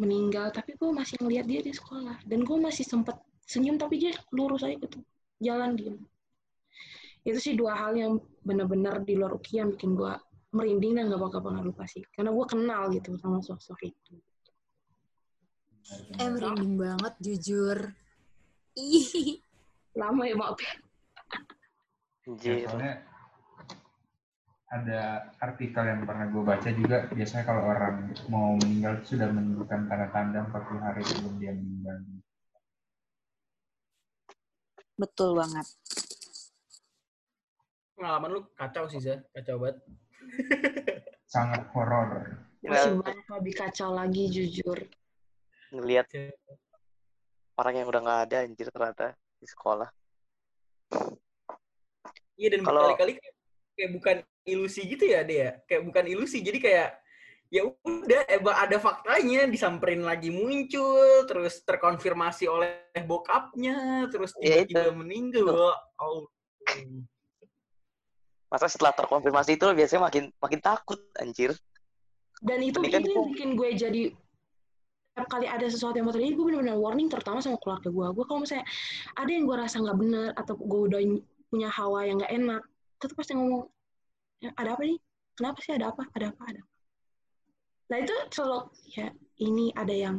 Meninggal 0.00 0.48
tapi 0.52 0.76
gue 0.76 0.90
masih 0.92 1.16
ngelihat 1.20 1.46
dia 1.48 1.60
di 1.64 1.72
sekolah. 1.72 2.20
Dan 2.24 2.44
gue 2.44 2.58
masih 2.60 2.84
sempet 2.84 3.16
senyum 3.44 3.76
tapi 3.76 4.00
dia 4.00 4.12
lurus 4.32 4.64
aja 4.64 4.76
gitu. 4.76 5.00
Jalan 5.40 5.76
diem 5.76 5.96
itu 7.24 7.38
sih 7.38 7.54
dua 7.56 7.76
hal 7.76 7.92
yang 7.96 8.12
benar-benar 8.44 9.04
di 9.04 9.16
luar 9.16 9.36
uki 9.36 9.60
yang 9.60 9.72
bikin 9.76 9.92
gue 9.92 10.12
merinding 10.50 10.98
dan 10.98 11.12
gak 11.12 11.20
bakal 11.20 11.40
pernah 11.44 11.62
lupa 11.62 11.84
sih 11.86 12.02
karena 12.16 12.32
gue 12.32 12.46
kenal 12.48 12.90
gitu 12.90 13.14
sama 13.20 13.38
sosok 13.44 13.80
itu 13.86 14.14
Eh 15.90 16.30
merinding 16.30 16.78
banget 16.78 17.14
jujur. 17.18 17.78
Ih. 18.78 19.42
lama 19.98 20.22
ya 20.22 20.38
maaf 20.38 20.54
ya 20.62 20.74
Ya, 22.46 22.62
soalnya 22.62 23.02
ada 24.70 25.00
artikel 25.42 25.82
yang 25.82 26.06
pernah 26.06 26.30
gue 26.30 26.42
baca 26.46 26.68
juga 26.70 27.10
biasanya 27.10 27.42
kalau 27.42 27.66
orang 27.66 28.14
mau 28.30 28.54
meninggal 28.54 29.02
sudah 29.02 29.26
menunjukkan 29.34 29.90
tanda-tanda 29.90 30.46
40 30.46 30.78
hari 30.78 31.02
sebelum 31.02 31.34
dia 31.42 31.50
meninggal. 31.58 31.96
Betul 34.94 35.42
banget. 35.42 35.66
Pengalaman 38.00 38.30
lu 38.32 38.40
kacau 38.56 38.88
sih, 38.88 38.96
Za. 38.96 39.20
Kacau 39.36 39.60
banget. 39.60 39.76
Sangat 41.36 41.68
horor. 41.76 42.40
masih 42.60 42.96
banyak 43.00 43.24
lebih 43.40 43.54
kacau 43.56 43.88
lagi 43.96 44.28
jujur 44.28 44.76
ngelihat 45.72 46.06
orang 47.56 47.74
yang 47.80 47.88
udah 47.88 48.00
nggak 48.04 48.20
ada 48.28 48.36
anjir 48.44 48.68
ternyata 48.68 49.06
di 49.40 49.46
sekolah. 49.48 49.88
Iya 52.36 52.48
dan 52.56 52.60
Kalau- 52.64 52.92
berkali-kali 52.92 53.12
kayak, 53.16 53.34
kayak 53.76 53.90
bukan 53.96 54.16
ilusi 54.44 54.82
gitu 54.88 55.04
ya 55.08 55.20
dia. 55.24 55.60
Kayak 55.64 55.82
bukan 55.88 56.04
ilusi. 56.08 56.44
Jadi 56.44 56.58
kayak 56.58 57.00
ya 57.50 57.66
udah 57.66 58.22
emang 58.30 58.56
ada 58.56 58.76
faktanya 58.78 59.48
disamperin 59.50 60.06
lagi 60.06 60.30
muncul 60.30 61.26
terus 61.26 61.66
terkonfirmasi 61.66 62.46
oleh 62.46 62.86
bokapnya 63.02 64.06
terus 64.06 64.30
Ya, 64.38 64.62
tiba-tiba 64.62 64.94
meninggal 64.94 65.74
oh 65.98 66.30
Masa 68.50 68.66
setelah 68.66 68.92
terkonfirmasi 68.92 69.56
itu 69.56 69.64
biasanya 69.70 70.10
makin 70.10 70.24
makin 70.42 70.60
takut 70.60 70.98
anjir. 71.22 71.54
Dan 72.42 72.60
itu 72.66 72.82
kan 72.82 73.00
itu 73.00 73.10
yang 73.14 73.30
bikin 73.30 73.50
gue 73.54 73.68
jadi 73.78 74.02
setiap 75.10 75.26
kali 75.36 75.46
ada 75.46 75.66
sesuatu 75.68 75.94
yang 75.98 76.06
mau 76.08 76.14
terjadi, 76.14 76.32
gue 76.32 76.46
benar-benar 76.48 76.78
warning 76.80 77.10
terutama 77.10 77.38
sama 77.44 77.60
keluarga 77.60 77.92
gue. 77.92 78.06
Gue 78.16 78.24
kalau 78.24 78.40
misalnya 78.40 78.66
ada 79.18 79.30
yang 79.30 79.44
gue 79.44 79.56
rasa 79.58 79.76
nggak 79.82 79.98
benar 79.98 80.28
atau 80.38 80.54
gue 80.56 80.80
udah 80.88 81.00
punya 81.50 81.68
hawa 81.68 82.06
yang 82.06 82.16
nggak 82.22 82.32
enak, 82.32 82.62
tetap 82.96 83.14
pasti 83.18 83.32
ngomong, 83.36 83.68
"Ya, 84.40 84.50
ada 84.56 84.78
apa 84.78 84.82
nih? 84.86 84.98
Kenapa 85.36 85.58
sih 85.60 85.72
ada 85.76 85.92
apa? 85.92 86.02
Ada 86.14 86.32
apa? 86.32 86.42
Ada 86.48 86.60
apa? 86.62 86.70
Nah 87.90 87.98
itu 87.98 88.14
selalu 88.30 88.58
ya 88.94 89.06
ini 89.42 89.74
ada 89.74 89.90
yang 89.90 90.16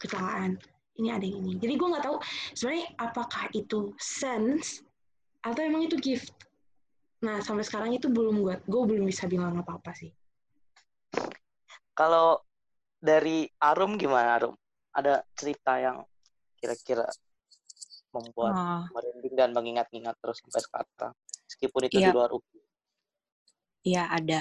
kecelakaan, 0.00 0.56
ini 0.96 1.08
ada 1.12 1.22
yang 1.22 1.38
ini. 1.44 1.52
Jadi 1.60 1.72
gue 1.76 1.88
nggak 1.92 2.04
tahu 2.08 2.16
sebenarnya 2.56 2.86
apakah 2.96 3.44
itu 3.52 3.92
sense 4.00 4.80
atau 5.44 5.60
emang 5.60 5.84
itu 5.84 6.00
gift. 6.00 6.32
Nah 7.20 7.44
sampai 7.44 7.64
sekarang 7.64 7.92
itu 7.92 8.08
belum 8.08 8.40
gue, 8.40 8.56
gue 8.64 8.82
belum 8.88 9.04
bisa 9.04 9.28
bilang 9.28 9.56
apa-apa 9.60 9.92
sih. 9.92 10.08
Kalau 11.92 12.40
dari 12.96 13.44
Arum 13.60 14.00
gimana 14.00 14.40
Arum? 14.40 14.54
Ada 14.90 15.22
cerita 15.36 15.76
yang 15.76 16.00
kira-kira 16.56 17.06
membuat 18.10 18.52
Ah, 18.56 18.84
merinding 18.90 19.34
dan 19.38 19.50
mengingat-ingat 19.54 20.16
terus 20.18 20.40
sampai 20.42 20.60
sekarang. 20.64 21.12
Meskipun 21.46 21.82
itu 21.86 21.96
di 22.00 22.08
Iya. 22.08 22.14
luar 22.16 22.30
UPI. 22.32 22.60
Iya 23.86 24.04
ada. 24.10 24.40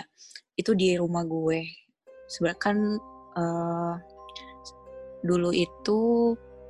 Itu 0.56 0.74
di 0.74 0.96
rumah 0.98 1.24
gue. 1.24 1.68
Sebenarnya 2.28 2.60
kan 2.60 2.78
eh, 3.40 3.94
dulu 5.22 5.52
itu 5.54 6.00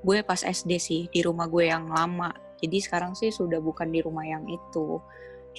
gue 0.04 0.18
pas 0.24 0.42
SD 0.42 0.72
sih 0.80 1.02
di 1.08 1.22
rumah 1.24 1.48
gue 1.48 1.70
yang 1.70 1.88
lama. 1.88 2.34
Jadi 2.60 2.78
sekarang 2.84 3.16
sih 3.16 3.32
sudah 3.32 3.62
bukan 3.64 3.88
di 3.94 4.04
rumah 4.04 4.28
yang 4.28 4.44
itu. 4.50 5.00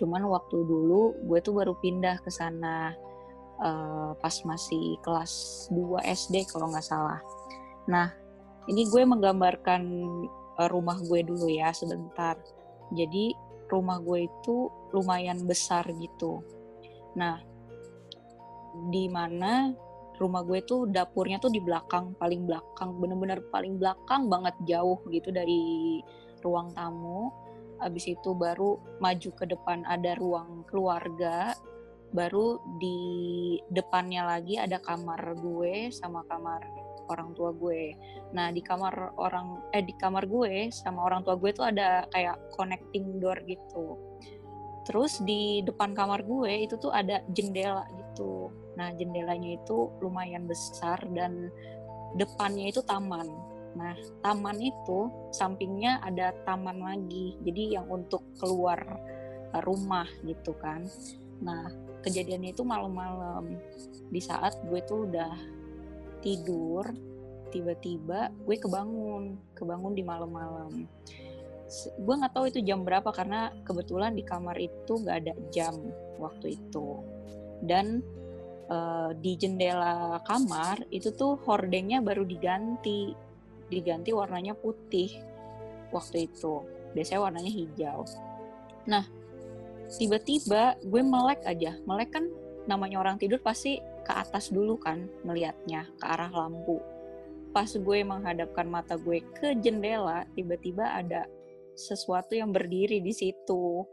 Cuman 0.01 0.25
waktu 0.25 0.65
dulu 0.65 1.13
gue 1.29 1.39
tuh 1.45 1.53
baru 1.53 1.77
pindah 1.77 2.25
ke 2.25 2.33
sana 2.33 2.97
eh, 3.61 4.11
pas 4.17 4.35
masih 4.49 4.97
kelas 5.05 5.69
2 5.69 6.01
SD 6.01 6.49
kalau 6.49 6.73
nggak 6.73 6.89
salah. 6.89 7.21
Nah, 7.85 8.09
ini 8.65 8.89
gue 8.89 9.05
menggambarkan 9.05 9.83
eh, 10.57 10.69
rumah 10.73 10.97
gue 11.05 11.21
dulu 11.21 11.53
ya 11.53 11.69
sebentar. 11.77 12.41
Jadi 12.97 13.37
rumah 13.69 14.01
gue 14.01 14.25
itu 14.25 14.73
lumayan 14.97 15.45
besar 15.45 15.85
gitu. 15.93 16.41
Nah, 17.21 17.39
di 18.91 19.05
mana 19.13 19.71
rumah 20.21 20.45
gue 20.45 20.61
tuh 20.65 20.85
dapurnya 20.89 21.41
tuh 21.41 21.49
di 21.49 21.61
belakang, 21.65 22.13
paling 22.21 22.45
belakang, 22.45 22.97
bener-bener 23.01 23.41
paling 23.49 23.81
belakang 23.81 24.29
banget 24.29 24.53
jauh 24.69 25.01
gitu 25.09 25.33
dari 25.33 26.01
ruang 26.45 26.73
tamu. 26.77 27.33
Habis 27.81 28.13
itu 28.13 28.31
baru 28.37 28.77
maju 29.01 29.31
ke 29.35 29.45
depan 29.49 29.89
ada 29.89 30.15
ruang 30.21 30.69
keluarga, 30.69 31.57
baru 32.13 32.59
di 32.79 32.99
depannya 33.71 34.27
lagi 34.27 34.59
ada 34.59 34.83
kamar 34.83 35.39
gue 35.39 35.89
sama 35.95 36.27
kamar 36.27 36.61
orang 37.11 37.35
tua 37.35 37.51
gue. 37.51 37.95
Nah, 38.37 38.55
di 38.55 38.63
kamar 38.63 39.19
orang 39.19 39.67
eh 39.75 39.83
di 39.83 39.95
kamar 39.99 40.31
gue 40.31 40.71
sama 40.71 41.03
orang 41.03 41.27
tua 41.27 41.35
gue 41.35 41.51
tuh 41.51 41.67
ada 41.67 42.07
kayak 42.15 42.39
connecting 42.55 43.19
door 43.19 43.39
gitu. 43.47 43.99
Terus 44.87 45.23
di 45.27 45.63
depan 45.67 45.93
kamar 45.93 46.23
gue 46.23 46.67
itu 46.67 46.79
tuh 46.79 46.95
ada 46.95 47.23
jendela 47.35 47.87
gitu. 47.99 48.51
Nah, 48.79 48.95
jendelanya 48.95 49.59
itu 49.59 49.91
lumayan 49.99 50.47
besar 50.47 50.99
dan 51.15 51.51
depannya 52.15 52.71
itu 52.71 52.81
taman. 52.87 53.27
Nah, 53.79 53.95
taman 54.23 54.59
itu 54.59 55.11
sampingnya 55.31 56.03
ada 56.03 56.35
taman 56.43 56.83
lagi. 56.83 57.39
Jadi 57.43 57.79
yang 57.79 57.87
untuk 57.91 58.23
keluar 58.39 58.79
eh, 59.55 59.63
rumah 59.63 60.07
gitu 60.27 60.55
kan. 60.59 60.87
Nah, 61.43 61.71
kejadiannya 62.03 62.51
itu 62.55 62.67
malam-malam. 62.67 63.57
Di 64.11 64.21
saat 64.23 64.59
gue 64.67 64.81
tuh 64.83 65.07
udah 65.07 65.33
tidur, 66.21 66.85
tiba-tiba 67.55 68.31
gue 68.47 68.57
kebangun, 68.59 69.39
kebangun 69.55 69.95
di 69.95 70.03
malam-malam 70.03 70.87
gue 71.79 72.15
nggak 72.19 72.35
tahu 72.35 72.51
itu 72.51 72.61
jam 72.67 72.83
berapa 72.83 73.07
karena 73.15 73.55
kebetulan 73.63 74.19
di 74.19 74.27
kamar 74.27 74.59
itu 74.59 74.93
nggak 75.07 75.17
ada 75.23 75.35
jam 75.55 75.75
waktu 76.19 76.59
itu 76.59 76.99
dan 77.63 78.03
eh, 78.67 79.11
di 79.23 79.33
jendela 79.39 80.19
kamar 80.27 80.83
itu 80.91 81.15
tuh 81.15 81.39
hordengnya 81.47 82.03
baru 82.03 82.27
diganti 82.27 83.15
diganti 83.71 84.11
warnanya 84.11 84.53
putih 84.59 85.09
waktu 85.95 86.27
itu 86.27 86.67
biasanya 86.93 87.21
warnanya 87.23 87.53
hijau 87.53 88.03
nah 88.85 89.07
tiba-tiba 89.91 90.79
gue 90.83 91.03
melek 91.03 91.41
aja 91.47 91.79
melek 91.87 92.11
kan 92.15 92.27
namanya 92.67 93.01
orang 93.01 93.17
tidur 93.17 93.39
pasti 93.41 93.79
ke 94.03 94.13
atas 94.13 94.51
dulu 94.51 94.79
kan 94.79 95.07
melihatnya 95.23 95.87
ke 95.99 96.05
arah 96.07 96.31
lampu 96.31 96.79
pas 97.51 97.67
gue 97.67 97.99
menghadapkan 98.07 98.67
mata 98.67 98.95
gue 98.95 99.23
ke 99.39 99.59
jendela 99.59 100.23
tiba-tiba 100.39 100.87
ada 100.87 101.27
sesuatu 101.81 102.37
yang 102.37 102.53
berdiri 102.53 103.01
di 103.01 103.13
situ. 103.17 103.85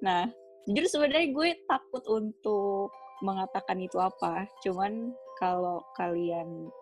Nah, 0.00 0.24
jujur 0.64 0.88
sebenarnya 0.88 1.28
gue 1.34 1.48
takut 1.68 2.04
untuk 2.08 2.88
mengatakan 3.20 3.78
itu 3.84 4.00
apa. 4.00 4.48
Cuman 4.64 5.12
kalau 5.36 5.84
kalian 5.94 6.72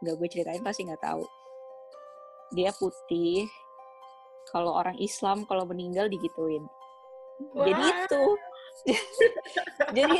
nggak 0.00 0.16
gue 0.16 0.28
ceritain 0.32 0.64
pasti 0.64 0.88
nggak 0.88 1.04
tahu. 1.04 1.22
Dia 2.54 2.70
putih. 2.76 3.48
Kalau 4.50 4.74
orang 4.74 4.98
Islam 5.02 5.42
kalau 5.46 5.66
meninggal 5.66 6.06
digituin. 6.06 6.66
Jadi 7.54 7.86
Wah. 7.86 7.98
itu. 8.06 8.24
Jadi 9.96 10.18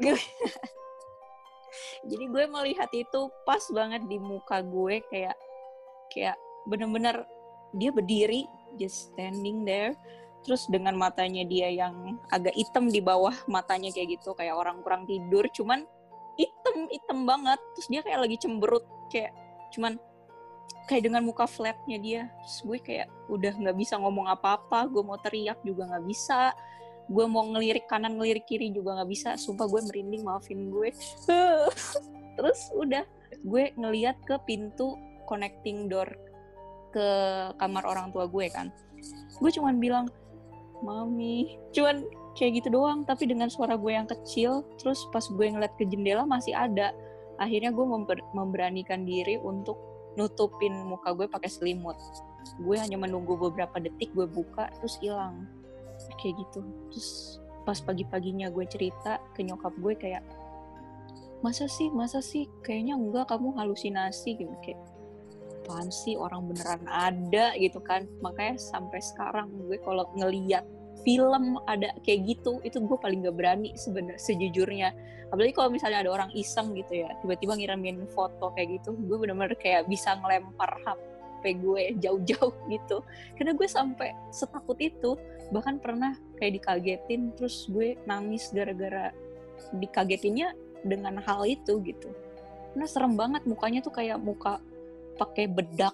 gue, 0.00 0.14
jadi 2.08 2.24
gue 2.26 2.44
melihat 2.50 2.90
itu 2.90 3.20
pas 3.46 3.62
banget 3.70 4.02
di 4.10 4.18
muka 4.18 4.60
gue 4.62 5.02
kayak 5.06 5.36
kayak 6.10 6.36
bener-bener 6.66 7.26
dia 7.74 7.90
berdiri 7.94 8.46
just 8.76 9.12
standing 9.12 9.62
there 9.62 9.94
terus 10.42 10.66
dengan 10.66 10.98
matanya 10.98 11.46
dia 11.46 11.70
yang 11.70 12.18
agak 12.34 12.52
hitam 12.58 12.90
di 12.90 12.98
bawah 12.98 13.34
matanya 13.46 13.94
kayak 13.94 14.18
gitu 14.18 14.34
kayak 14.34 14.58
orang 14.58 14.82
kurang 14.82 15.06
tidur 15.06 15.46
cuman 15.54 15.86
hitam 16.34 16.90
hitam 16.90 17.18
banget 17.22 17.60
terus 17.78 17.88
dia 17.88 18.02
kayak 18.02 18.26
lagi 18.26 18.36
cemberut 18.42 18.82
kayak 19.08 19.30
cuman 19.70 19.96
kayak 20.86 21.08
dengan 21.08 21.22
muka 21.24 21.46
flatnya 21.46 21.98
dia. 21.98 22.22
Terus 22.42 22.58
gue 22.66 22.78
kayak 22.82 23.08
udah 23.30 23.52
nggak 23.56 23.76
bisa 23.78 23.94
ngomong 23.96 24.28
apa-apa 24.28 24.86
gue 24.90 25.02
mau 25.02 25.18
teriak 25.20 25.58
juga 25.62 25.88
nggak 25.88 26.04
bisa. 26.06 26.52
Gue 27.10 27.26
mau 27.26 27.44
ngelirik 27.48 27.86
kanan 27.90 28.18
ngelirik 28.18 28.46
kiri 28.46 28.70
juga 28.74 28.98
nggak 29.00 29.10
bisa. 29.10 29.34
Sumpah 29.38 29.66
gue 29.68 29.80
merinding 29.88 30.22
maafin 30.26 30.70
gue. 30.70 30.90
Terus 32.36 32.60
udah 32.76 33.04
gue 33.42 33.64
ngeliat 33.74 34.20
ke 34.22 34.36
pintu 34.46 34.98
connecting 35.26 35.88
door 35.88 36.08
ke 36.92 37.08
kamar 37.56 37.88
orang 37.88 38.12
tua 38.12 38.28
gue 38.28 38.46
kan. 38.52 38.68
Gue 39.40 39.50
cuman 39.50 39.80
bilang 39.80 40.06
mami 40.82 41.56
cuman 41.70 42.02
kayak 42.34 42.58
gitu 42.58 42.74
doang 42.74 43.06
tapi 43.06 43.30
dengan 43.30 43.46
suara 43.46 43.78
gue 43.78 43.92
yang 43.94 44.08
kecil 44.10 44.66
terus 44.82 45.06
pas 45.14 45.22
gue 45.22 45.46
ngeliat 45.46 45.72
ke 45.78 45.88
jendela 45.88 46.26
masih 46.28 46.52
ada. 46.52 46.92
Akhirnya 47.40 47.72
gue 47.72 47.86
member- 47.86 48.28
memberanikan 48.36 49.08
diri 49.08 49.40
untuk 49.40 49.91
nutupin 50.16 50.72
muka 50.84 51.12
gue 51.16 51.26
pakai 51.28 51.48
selimut. 51.48 51.96
Gue 52.60 52.76
hanya 52.76 52.98
menunggu 52.98 53.38
beberapa 53.38 53.78
detik 53.78 54.12
gue 54.12 54.28
buka 54.28 54.68
terus 54.78 54.98
hilang. 55.00 55.46
Kayak 56.20 56.44
gitu. 56.46 56.60
Terus 56.92 57.10
pas 57.62 57.78
pagi-paginya 57.78 58.50
gue 58.50 58.66
cerita 58.66 59.22
ke 59.32 59.46
nyokap 59.46 59.72
gue 59.78 59.94
kayak 59.94 60.24
masa 61.40 61.66
sih 61.70 61.88
masa 61.90 62.20
sih? 62.20 62.46
Kayaknya 62.60 62.94
enggak 62.98 63.30
kamu 63.30 63.54
halusinasi. 63.56 64.36
Gitu 64.36 64.54
kayak 64.64 64.80
apaan 65.62 65.88
sih? 65.88 66.18
Orang 66.18 66.50
beneran 66.50 66.84
ada 66.90 67.54
gitu 67.56 67.78
kan. 67.80 68.04
Makanya 68.20 68.58
sampai 68.58 69.00
sekarang 69.00 69.48
gue 69.64 69.78
kalau 69.80 70.04
ngeliat 70.18 70.66
film 71.02 71.58
ada 71.66 71.94
kayak 72.06 72.20
gitu 72.26 72.62
itu 72.62 72.78
gue 72.78 72.98
paling 72.98 73.26
gak 73.26 73.36
berani 73.36 73.70
sebenarnya 73.74 74.18
sejujurnya. 74.18 74.88
Apalagi 75.32 75.52
kalau 75.56 75.70
misalnya 75.72 76.04
ada 76.04 76.12
orang 76.12 76.30
iseng 76.36 76.76
gitu 76.76 77.02
ya 77.02 77.10
tiba-tiba 77.24 77.56
ngirimin 77.56 78.06
foto 78.12 78.52
kayak 78.54 78.80
gitu 78.80 78.94
gue 78.96 79.16
bener-bener 79.16 79.56
kayak 79.56 79.88
bisa 79.88 80.14
ngelempar 80.20 80.70
HP 80.84 81.58
gue 81.58 81.82
jauh-jauh 81.98 82.54
gitu. 82.74 82.96
Karena 83.36 83.52
gue 83.56 83.68
sampai 83.68 84.14
setakut 84.30 84.78
itu 84.78 85.18
bahkan 85.52 85.76
pernah 85.76 86.16
kayak 86.40 86.62
dikagetin 86.62 87.34
terus 87.36 87.68
gue 87.68 87.98
nangis 88.08 88.48
gara-gara 88.54 89.12
dikagetinnya 89.76 90.54
dengan 90.86 91.18
hal 91.22 91.44
itu 91.46 91.78
gitu. 91.84 92.10
Karena 92.72 92.86
serem 92.88 93.14
banget 93.18 93.44
mukanya 93.44 93.84
tuh 93.84 93.92
kayak 93.92 94.16
muka 94.22 94.58
pakai 95.20 95.44
bedak 95.50 95.92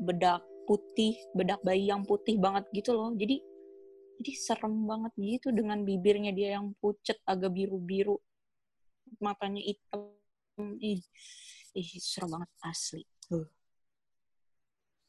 bedak 0.00 0.40
putih 0.66 1.14
bedak 1.32 1.62
bayi 1.62 1.88
yang 1.88 2.02
putih 2.02 2.36
banget 2.36 2.66
gitu 2.74 2.92
loh. 2.92 3.14
Jadi 3.14 3.55
jadi 4.16 4.32
serem 4.32 4.88
banget 4.88 5.12
gitu 5.20 5.52
dengan 5.52 5.84
bibirnya 5.84 6.32
dia 6.32 6.56
yang 6.56 6.72
pucet 6.80 7.20
agak 7.28 7.52
biru-biru 7.52 8.16
matanya 9.20 9.60
hitam 9.60 10.08
ih 10.80 11.04
ih 11.76 11.88
serem 12.00 12.32
banget 12.32 12.50
asli. 12.64 13.04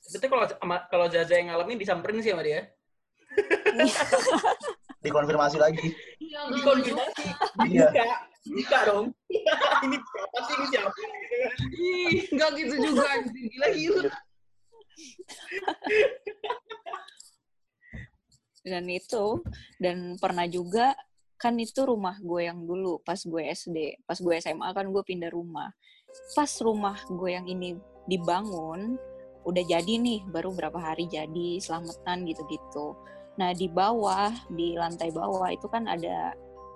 Itu 0.07 0.23
kalau 0.27 0.43
sama- 0.47 0.85
kalau 0.91 1.07
Zaza 1.07 1.35
yang 1.35 1.51
ngalamin 1.51 1.79
disamperin 1.79 2.19
sih 2.19 2.35
sama 2.35 2.43
dia. 2.43 2.67
Dikonfirmasi 5.03 5.55
lagi. 5.55 5.87
Iya, 6.19 6.51
Dikonfirmasi. 6.51 7.23
Iya. 7.71 7.87
Buka. 7.91 8.05
Buka 8.47 8.79
dong. 8.87 9.05
ini 9.87 9.97
siapa 10.03 10.37
sih? 10.43 10.53
Ini 10.55 10.65
siapa? 10.71 10.91
Ih, 11.75 12.15
nggak 12.35 12.49
gitu 12.59 12.75
juga. 12.91 13.07
Gila 13.23 13.67
gila. 13.71 14.03
dan 18.67 18.85
itu 18.91 19.41
dan 19.79 20.19
pernah 20.19 20.45
juga 20.45 20.93
kan 21.37 21.53
itu 21.61 21.85
rumah 21.85 22.17
gue 22.17 22.49
yang 22.49 22.65
dulu 22.65 22.97
pas 23.05 23.21
gue 23.21 23.43
SD 23.53 24.01
pas 24.09 24.17
gue 24.17 24.33
SMA 24.41 24.67
kan 24.73 24.89
gue 24.89 25.03
pindah 25.05 25.29
rumah. 25.29 25.69
Pas 26.33 26.49
rumah 26.65 26.97
gue 27.05 27.29
yang 27.29 27.45
ini 27.45 27.77
dibangun 28.09 28.97
udah 29.45 29.63
jadi 29.63 29.93
nih 30.01 30.27
baru 30.27 30.51
berapa 30.51 30.75
hari 30.75 31.05
jadi 31.07 31.61
selamatan 31.61 32.25
gitu-gitu. 32.25 32.97
Nah 33.37 33.53
di 33.53 33.69
bawah 33.69 34.33
di 34.49 34.73
lantai 34.75 35.13
bawah 35.13 35.47
itu 35.53 35.69
kan 35.69 35.85
ada 35.85 36.33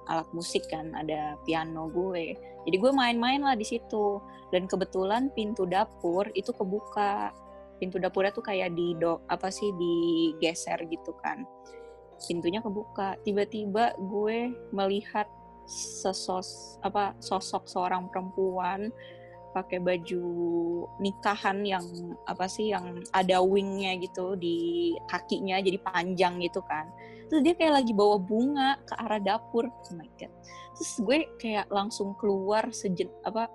alat 0.07 0.29
musik 0.31 0.69
kan 0.69 0.93
ada 0.93 1.35
piano 1.43 1.89
gue. 1.89 2.37
Jadi 2.69 2.75
gue 2.77 2.91
main-main 2.93 3.41
lah 3.41 3.57
di 3.57 3.65
situ. 3.65 4.21
Dan 4.53 4.69
kebetulan 4.69 5.33
pintu 5.33 5.65
dapur 5.65 6.29
itu 6.37 6.53
kebuka. 6.53 7.33
Pintu 7.81 7.97
dapurnya 7.97 8.29
tuh 8.29 8.45
kayak 8.45 8.77
di 8.77 8.93
do 8.93 9.25
apa 9.25 9.49
sih 9.49 9.73
digeser 9.73 10.85
gitu 10.85 11.17
kan 11.17 11.41
pintunya 12.27 12.61
kebuka. 12.61 13.17
Tiba-tiba 13.25 13.97
gue 13.97 14.53
melihat 14.71 15.27
sesos 15.71 16.77
apa 16.83 17.15
sosok 17.23 17.69
seorang 17.69 18.11
perempuan 18.11 18.91
pakai 19.51 19.83
baju 19.83 20.23
nikahan 21.03 21.59
yang 21.67 21.83
apa 22.23 22.47
sih 22.47 22.71
yang 22.71 23.03
ada 23.11 23.43
wingnya 23.43 23.99
gitu 23.99 24.39
di 24.39 24.91
kakinya 25.11 25.59
jadi 25.59 25.77
panjang 25.83 26.39
gitu 26.39 26.63
kan. 26.63 26.87
Terus 27.27 27.41
dia 27.43 27.55
kayak 27.55 27.83
lagi 27.83 27.91
bawa 27.95 28.19
bunga 28.19 28.79
ke 28.87 28.93
arah 28.95 29.19
dapur. 29.19 29.67
Oh 29.67 29.93
my 29.95 30.07
god. 30.15 30.31
Terus 30.79 30.93
gue 31.03 31.17
kayak 31.39 31.67
langsung 31.67 32.15
keluar 32.15 32.71
sejen 32.71 33.11
apa 33.27 33.51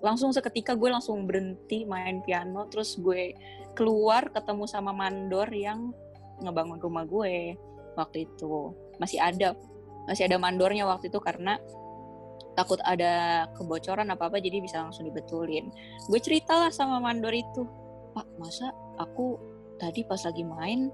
langsung 0.00 0.32
seketika 0.32 0.76
gue 0.76 0.88
langsung 0.92 1.24
berhenti 1.24 1.88
main 1.88 2.20
piano. 2.20 2.68
Terus 2.68 3.00
gue 3.00 3.32
keluar 3.72 4.28
ketemu 4.32 4.64
sama 4.68 4.92
mandor 4.92 5.48
yang 5.52 5.92
ngebangun 6.40 6.80
rumah 6.80 7.04
gue 7.04 7.56
waktu 7.96 8.28
itu. 8.28 8.74
Masih 8.98 9.18
ada 9.22 9.56
masih 10.08 10.26
ada 10.26 10.36
mandornya 10.40 10.88
waktu 10.88 11.12
itu 11.12 11.20
karena 11.22 11.60
takut 12.58 12.82
ada 12.82 13.46
kebocoran 13.54 14.10
apa 14.10 14.26
apa 14.28 14.42
jadi 14.42 14.60
bisa 14.60 14.82
langsung 14.82 15.06
dibetulin. 15.06 15.70
Gue 16.10 16.20
ceritalah 16.20 16.74
sama 16.74 16.98
mandor 16.98 17.32
itu. 17.32 17.64
Pak 18.10 18.26
masa 18.42 18.74
aku 18.98 19.38
tadi 19.78 20.02
pas 20.02 20.20
lagi 20.26 20.42
main 20.42 20.90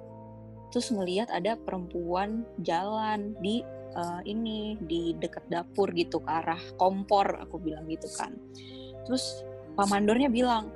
terus 0.70 0.92
ngelihat 0.92 1.32
ada 1.32 1.56
perempuan 1.56 2.44
jalan 2.60 3.32
di 3.40 3.64
eh, 3.96 4.20
ini 4.28 4.76
di 4.84 5.16
dekat 5.16 5.48
dapur 5.48 5.88
gitu 5.96 6.20
ke 6.20 6.28
arah 6.28 6.60
kompor 6.76 7.24
aku 7.40 7.56
bilang 7.56 7.88
gitu 7.88 8.06
kan. 8.14 8.36
Terus 9.08 9.46
pak 9.76 9.88
mandornya 9.88 10.28
bilang 10.28 10.72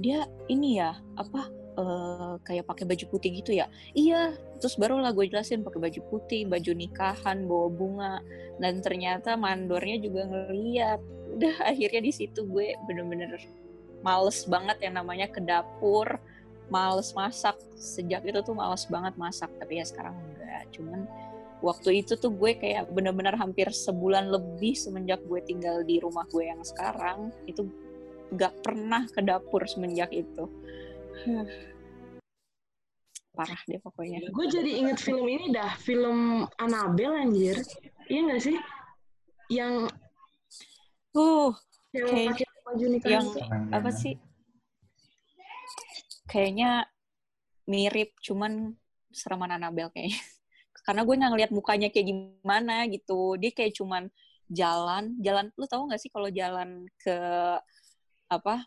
dia 0.00 0.24
ini 0.48 0.80
ya 0.80 0.96
apa 1.18 1.59
eh, 1.78 2.34
kayak 2.42 2.64
pakai 2.66 2.84
baju 2.86 3.04
putih 3.10 3.30
gitu 3.42 3.52
ya? 3.54 3.66
Iya 3.94 4.34
terus 4.60 4.76
barulah 4.76 5.10
gue 5.16 5.24
jelasin 5.30 5.64
pakai 5.64 5.80
baju 5.80 6.00
putih 6.12 6.44
baju 6.46 6.72
nikahan 6.74 7.46
bawa 7.46 7.68
bunga. 7.70 8.14
Dan 8.60 8.84
ternyata 8.84 9.34
mandornya 9.34 9.96
juga 10.02 10.26
ngeliat. 10.26 11.00
Udah 11.36 11.54
akhirnya 11.70 12.02
di 12.04 12.12
situ 12.12 12.46
gue 12.46 12.76
bener-bener 12.88 13.40
males 14.00 14.44
banget 14.48 14.80
yang 14.84 14.98
namanya 15.00 15.28
ke 15.30 15.40
dapur. 15.42 16.18
Males 16.70 17.10
masak. 17.18 17.58
Sejak 17.74 18.22
itu 18.22 18.38
tuh 18.46 18.54
males 18.54 18.86
banget 18.86 19.14
masak 19.18 19.50
tapi 19.58 19.82
ya 19.82 19.84
sekarang 19.86 20.14
enggak. 20.14 20.70
Cuman 20.70 21.08
waktu 21.60 22.04
itu 22.04 22.16
tuh 22.16 22.32
gue 22.32 22.56
kayak 22.56 22.88
bener-bener 22.92 23.36
hampir 23.36 23.68
sebulan 23.68 24.32
lebih 24.32 24.72
semenjak 24.72 25.20
gue 25.28 25.40
tinggal 25.44 25.84
di 25.84 26.00
rumah 26.00 26.24
gue 26.32 26.48
yang 26.48 26.64
sekarang 26.64 27.28
itu 27.44 27.68
gak 28.32 28.64
pernah 28.64 29.04
ke 29.10 29.20
dapur 29.20 29.68
semenjak 29.68 30.08
itu 30.14 30.48
parah 33.30 33.60
deh 33.64 33.80
pokoknya. 33.80 34.18
Gue 34.34 34.46
jadi 34.50 34.70
inget 34.84 34.98
film 35.00 35.24
ini 35.24 35.54
dah, 35.54 35.72
film 35.80 36.44
Annabelle 36.60 37.16
anjir. 37.24 37.56
Iya 38.10 38.20
nggak 38.26 38.42
sih? 38.42 38.56
Yang 39.48 39.74
uh 41.16 41.52
yang 41.90 42.06
Kayak- 42.10 42.28
pakai 42.36 42.46
baju 42.66 42.86
nikah 42.86 43.10
yang 43.10 43.26
itu. 43.26 43.40
apa 43.74 43.90
sih? 43.94 44.14
Kayaknya 46.30 46.86
mirip 47.66 48.14
cuman 48.22 48.74
sereman 49.10 49.56
Annabelle 49.56 49.90
kayaknya. 49.90 50.20
Karena 50.86 51.02
gue 51.06 51.14
nggak 51.18 51.30
ngeliat 51.34 51.52
mukanya 51.54 51.88
kayak 51.90 52.06
gimana 52.10 52.86
gitu. 52.90 53.38
Dia 53.38 53.50
kayak 53.54 53.74
cuman 53.78 54.10
jalan 54.50 55.16
jalan. 55.22 55.50
Lu 55.54 55.66
tahu 55.66 55.86
nggak 55.90 56.00
sih 56.02 56.10
kalau 56.10 56.30
jalan 56.30 56.86
ke 56.98 57.16
apa 58.30 58.62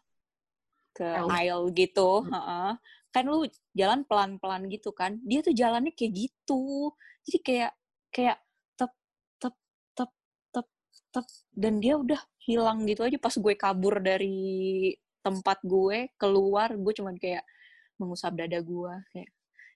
ke 0.94 1.04
Aisle. 1.04 1.30
aisle 1.34 1.66
gitu 1.74 2.10
heeh. 2.30 2.72
kan 3.14 3.24
lu 3.26 3.46
jalan 3.74 4.06
pelan-pelan 4.06 4.70
gitu 4.70 4.90
kan 4.94 5.18
dia 5.26 5.42
tuh 5.42 5.54
jalannya 5.54 5.94
kayak 5.94 6.14
gitu 6.14 6.94
jadi 7.26 7.40
kayak 7.42 7.72
kayak 8.14 8.38
tep 8.78 8.94
tep 9.42 9.56
tep 9.98 10.12
tep 10.54 10.68
tep 11.14 11.26
dan 11.54 11.82
dia 11.82 11.98
udah 11.98 12.22
hilang 12.46 12.86
gitu 12.86 13.02
aja 13.06 13.18
pas 13.18 13.34
gue 13.34 13.54
kabur 13.58 13.98
dari 14.04 14.94
tempat 15.24 15.58
gue 15.64 16.12
keluar 16.20 16.76
gue 16.76 16.94
cuman 16.94 17.16
kayak 17.18 17.44
mengusap 17.98 18.36
dada 18.36 18.60
gue 18.60 18.94
kayak 19.16 19.30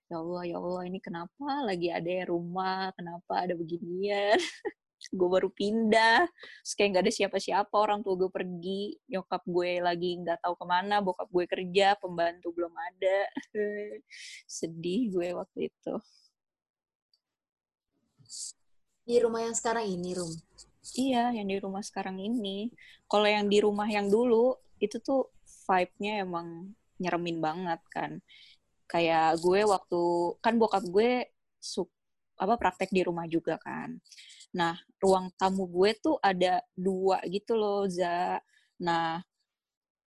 ya 0.07 0.15
Allah 0.23 0.43
ya 0.47 0.55
Allah 0.59 0.81
ini 0.87 0.99
kenapa 1.03 1.67
lagi 1.67 1.91
ada 1.91 2.27
rumah 2.31 2.91
kenapa 2.95 3.43
ada 3.47 3.53
beginian 3.55 4.39
gue 5.13 5.29
baru 5.29 5.49
pindah 5.51 6.27
terus 6.27 6.73
kayak 6.75 6.89
nggak 6.95 7.03
ada 7.07 7.13
siapa-siapa 7.13 7.75
orang 7.75 8.03
tua 8.03 8.15
gue 8.19 8.31
pergi 8.31 8.97
nyokap 9.07 9.41
gue 9.47 9.71
lagi 9.79 10.19
nggak 10.19 10.43
tahu 10.43 10.53
ke 10.59 10.65
mana 10.67 10.99
bokap 10.99 11.27
gue 11.31 11.45
kerja 11.47 11.95
pembantu 11.99 12.51
belum 12.51 12.73
ada 12.75 13.17
sedih 14.59 15.11
gue 15.11 15.27
waktu 15.35 15.71
itu 15.71 15.95
Di 19.07 19.23
rumah 19.23 19.39
yang 19.39 19.55
sekarang 19.55 19.87
ini, 19.87 20.11
Rum. 20.19 20.27
Iya, 20.99 21.31
yang 21.31 21.47
di 21.47 21.57
rumah 21.63 21.79
sekarang 21.79 22.19
ini. 22.19 22.67
Kalau 23.07 23.23
yang 23.23 23.47
di 23.47 23.63
rumah 23.63 23.87
yang 23.87 24.11
dulu, 24.11 24.51
itu 24.83 24.99
tuh 24.99 25.31
vibe-nya 25.63 26.27
emang 26.27 26.75
nyeremin 26.99 27.39
banget 27.39 27.79
kan. 27.87 28.11
Kayak 28.83 29.39
gue 29.39 29.63
waktu, 29.63 30.03
kan 30.43 30.59
bokap 30.59 30.83
gue 30.91 31.23
su- 31.55 31.87
apa 32.35 32.59
praktek 32.59 32.91
di 32.91 33.07
rumah 33.07 33.23
juga 33.31 33.55
kan. 33.63 33.95
Nah, 34.55 34.75
ruang 35.03 35.33
tamu 35.35 35.67
gue 35.67 35.91
tuh 35.99 36.15
ada 36.23 36.63
dua 36.77 37.19
gitu 37.27 37.57
loh, 37.59 37.83
Za. 37.91 38.39
Nah, 38.85 39.19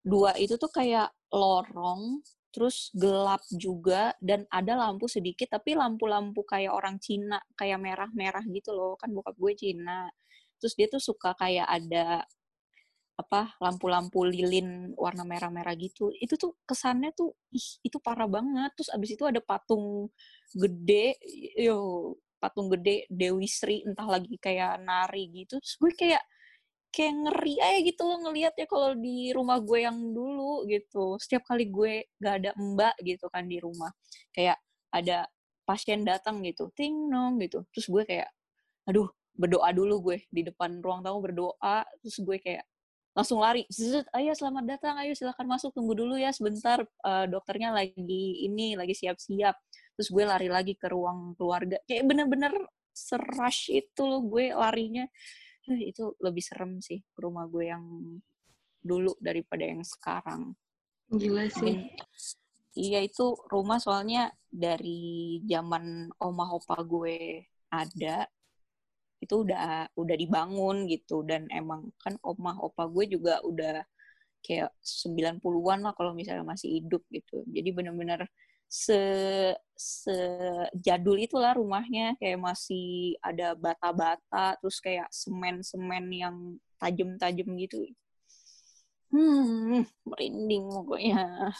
dua 0.05 0.33
itu 0.39 0.55
tuh 0.59 0.71
kayak 0.71 1.09
lorong, 1.33 2.21
terus 2.53 2.89
gelap 2.95 3.41
juga, 3.53 4.13
dan 4.23 4.45
ada 4.53 4.73
lampu 4.77 5.05
sedikit, 5.09 5.49
tapi 5.57 5.75
lampu-lampu 5.77 6.41
kayak 6.47 6.73
orang 6.73 6.97
Cina, 7.01 7.39
kayak 7.59 7.79
merah-merah 7.81 8.43
gitu 8.51 8.71
loh. 8.75 8.95
Kan 9.01 9.11
bokap 9.15 9.35
gue 9.39 9.53
Cina 9.57 10.09
terus 10.57 10.73
dia 10.73 10.89
tuh 10.89 10.97
suka 11.03 11.37
kayak 11.37 11.69
ada 11.69 12.25
apa 13.17 13.57
lampu-lampu 13.57 14.29
lilin 14.29 14.93
warna 14.93 15.25
merah-merah 15.25 15.73
gitu 15.73 16.13
itu 16.21 16.37
tuh 16.37 16.53
kesannya 16.69 17.09
tuh 17.17 17.33
ih 17.49 17.81
itu 17.81 17.97
parah 17.97 18.29
banget 18.29 18.69
terus 18.77 18.93
abis 18.93 19.17
itu 19.17 19.25
ada 19.25 19.41
patung 19.41 20.09
gede 20.53 21.17
yo 21.57 22.13
patung 22.37 22.69
gede 22.71 23.09
Dewi 23.11 23.49
Sri 23.49 23.83
entah 23.85 24.07
lagi 24.07 24.37
kayak 24.37 24.81
nari 24.81 25.29
gitu 25.33 25.57
terus 25.61 25.75
gue 25.81 25.93
kayak 25.93 26.23
kayak 26.97 27.13
ngeri 27.13 27.55
aja 27.61 27.79
gitu 27.85 28.01
loh 28.07 28.17
ngelihat 28.25 28.53
ya 28.57 28.65
kalau 28.65 28.97
di 28.97 29.29
rumah 29.35 29.61
gue 29.61 29.85
yang 29.85 29.97
dulu 30.17 30.65
gitu. 30.65 31.19
Setiap 31.21 31.45
kali 31.45 31.69
gue 31.69 32.09
gak 32.17 32.35
ada 32.43 32.51
mbak 32.57 32.95
gitu 33.03 33.29
kan 33.29 33.45
di 33.45 33.61
rumah 33.61 33.91
kayak 34.33 34.57
ada 34.89 35.27
pasien 35.67 36.01
datang 36.07 36.41
gitu 36.41 36.71
ting 36.73 37.11
nong 37.11 37.37
gitu. 37.43 37.61
Terus 37.75 37.87
gue 37.91 38.03
kayak 38.07 38.29
aduh 38.89 39.07
berdoa 39.37 39.69
dulu 39.75 40.11
gue 40.11 40.17
di 40.31 40.41
depan 40.47 40.79
ruang 40.81 41.05
tamu 41.05 41.19
berdoa. 41.21 41.85
Terus 42.01 42.17
gue 42.23 42.37
kayak 42.41 42.65
langsung 43.17 43.41
lari 43.41 43.65
Zzzz, 43.73 44.05
ayo 44.13 44.29
selamat 44.37 44.77
datang 44.77 44.95
ayo 45.01 45.17
silakan 45.17 45.49
masuk 45.49 45.73
tunggu 45.73 45.97
dulu 45.97 46.21
ya 46.21 46.29
sebentar 46.29 46.85
eh, 46.85 47.25
dokternya 47.25 47.73
lagi 47.73 48.45
ini 48.45 48.77
lagi 48.77 48.93
siap-siap 48.93 49.57
terus 49.97 50.13
gue 50.13 50.23
lari 50.23 50.47
lagi 50.47 50.77
ke 50.77 50.85
ruang 50.93 51.33
keluarga 51.33 51.81
kayak 51.89 52.05
bener-bener 52.05 52.53
serush 52.93 53.73
itu 53.73 54.01
loh 54.05 54.21
gue 54.29 54.53
larinya 54.53 55.09
Eh, 55.67 55.91
itu 55.91 56.15
lebih 56.23 56.39
serem 56.39 56.79
sih 56.79 57.03
ke 57.11 57.19
rumah 57.19 57.43
gue 57.51 57.67
yang 57.67 57.83
dulu 58.79 59.11
daripada 59.19 59.67
yang 59.67 59.83
sekarang 59.83 60.55
Gila 61.11 61.47
sih. 61.51 61.91
Iya 62.77 63.03
itu 63.03 63.35
rumah 63.51 63.79
soalnya 63.79 64.31
dari 64.47 65.39
zaman 65.43 66.07
omah 66.19 66.49
opa 66.55 66.83
gue 66.83 67.43
ada 67.67 68.27
itu 69.19 69.35
udah 69.43 69.91
udah 69.97 70.15
dibangun 70.15 70.87
gitu 70.87 71.23
dan 71.27 71.51
emang 71.51 71.91
kan 71.99 72.15
omah 72.23 72.59
opa 72.63 72.87
gue 72.87 73.17
juga 73.19 73.43
udah 73.43 73.83
kayak 74.39 74.71
90-an 74.79 75.83
lah 75.83 75.91
kalau 75.99 76.15
misalnya 76.15 76.47
masih 76.47 76.79
hidup 76.79 77.03
gitu. 77.11 77.43
Jadi 77.51 77.75
benar-benar 77.75 78.23
se 78.67 78.99
sejadul 79.77 81.21
itulah 81.21 81.55
rumahnya 81.55 82.19
kayak 82.19 82.41
masih 82.41 83.15
ada 83.23 83.55
bata-bata 83.55 84.59
terus 84.59 84.83
kayak 84.83 85.07
semen-semen 85.13 86.05
yang 86.11 86.35
tajam-tajam 86.81 87.47
gitu. 87.61 87.79
Hmm, 89.07 89.87
merinding 90.03 90.67
pokoknya. 90.67 91.53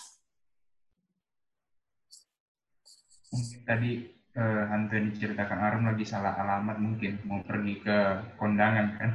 Mungkin 3.31 3.59
tadi 3.63 3.91
uh, 4.35 4.63
Hante 4.67 4.97
diceritakan 5.11 5.59
Arum 5.59 5.83
lagi 5.87 6.03
salah 6.03 6.35
alamat 6.35 6.77
mungkin 6.79 7.21
mau 7.23 7.39
pergi 7.45 7.79
ke 7.79 7.97
kondangan 8.35 8.87
kan. 8.99 9.11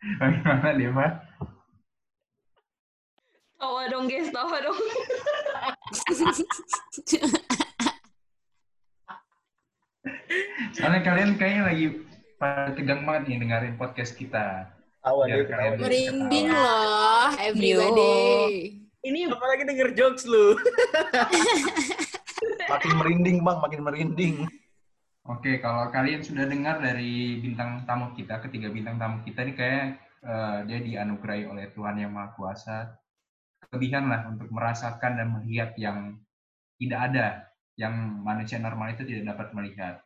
Bagaimana 0.20 0.68
dia 0.76 0.90
Pak? 0.92 1.12
Tawa 3.60 3.82
dong 3.92 4.08
guys, 4.08 4.32
tawa 4.32 4.56
dong. 4.64 4.80
Soalnya 10.74 11.00
kalian 11.02 11.34
kayaknya 11.36 11.62
lagi 11.66 11.86
pada 12.38 12.72
tegang 12.72 13.02
banget 13.02 13.22
nih 13.26 13.38
dengerin 13.42 13.74
podcast 13.76 14.14
kita. 14.14 14.70
Dia 15.02 15.44
kalian. 15.48 15.80
Merinding 15.80 16.46
loh, 16.52 17.32
everybody. 17.40 18.80
Ini 19.00 19.32
Apalagi 19.32 19.64
denger 19.64 19.96
jokes 19.96 20.28
lu. 20.28 20.54
Makin 22.72 22.92
merinding 22.96 23.42
bang, 23.42 23.58
makin 23.60 23.80
merinding. 23.84 24.36
Oke, 25.28 25.60
kalau 25.60 25.92
kalian 25.92 26.24
sudah 26.24 26.48
dengar 26.48 26.80
dari 26.80 27.36
bintang 27.42 27.84
tamu 27.84 28.14
kita, 28.16 28.40
ketiga 28.46 28.72
bintang 28.72 28.96
tamu 28.96 29.20
kita 29.26 29.44
ini 29.44 29.52
kayak 29.52 30.00
eh, 30.24 30.58
dia 30.64 30.78
dianugerahi 30.80 31.44
oleh 31.50 31.68
Tuhan 31.76 32.00
Yang 32.00 32.12
Maha 32.14 32.28
Kuasa 32.38 32.99
berlebihan 33.70 34.10
lah 34.10 34.26
untuk 34.26 34.50
merasakan 34.50 35.14
dan 35.14 35.30
melihat 35.30 35.70
yang 35.78 36.18
tidak 36.74 37.00
ada, 37.06 37.26
yang 37.78 37.94
manusia 38.18 38.58
normal 38.58 38.90
itu 38.90 39.06
tidak 39.06 39.30
dapat 39.30 39.54
melihat. 39.54 40.02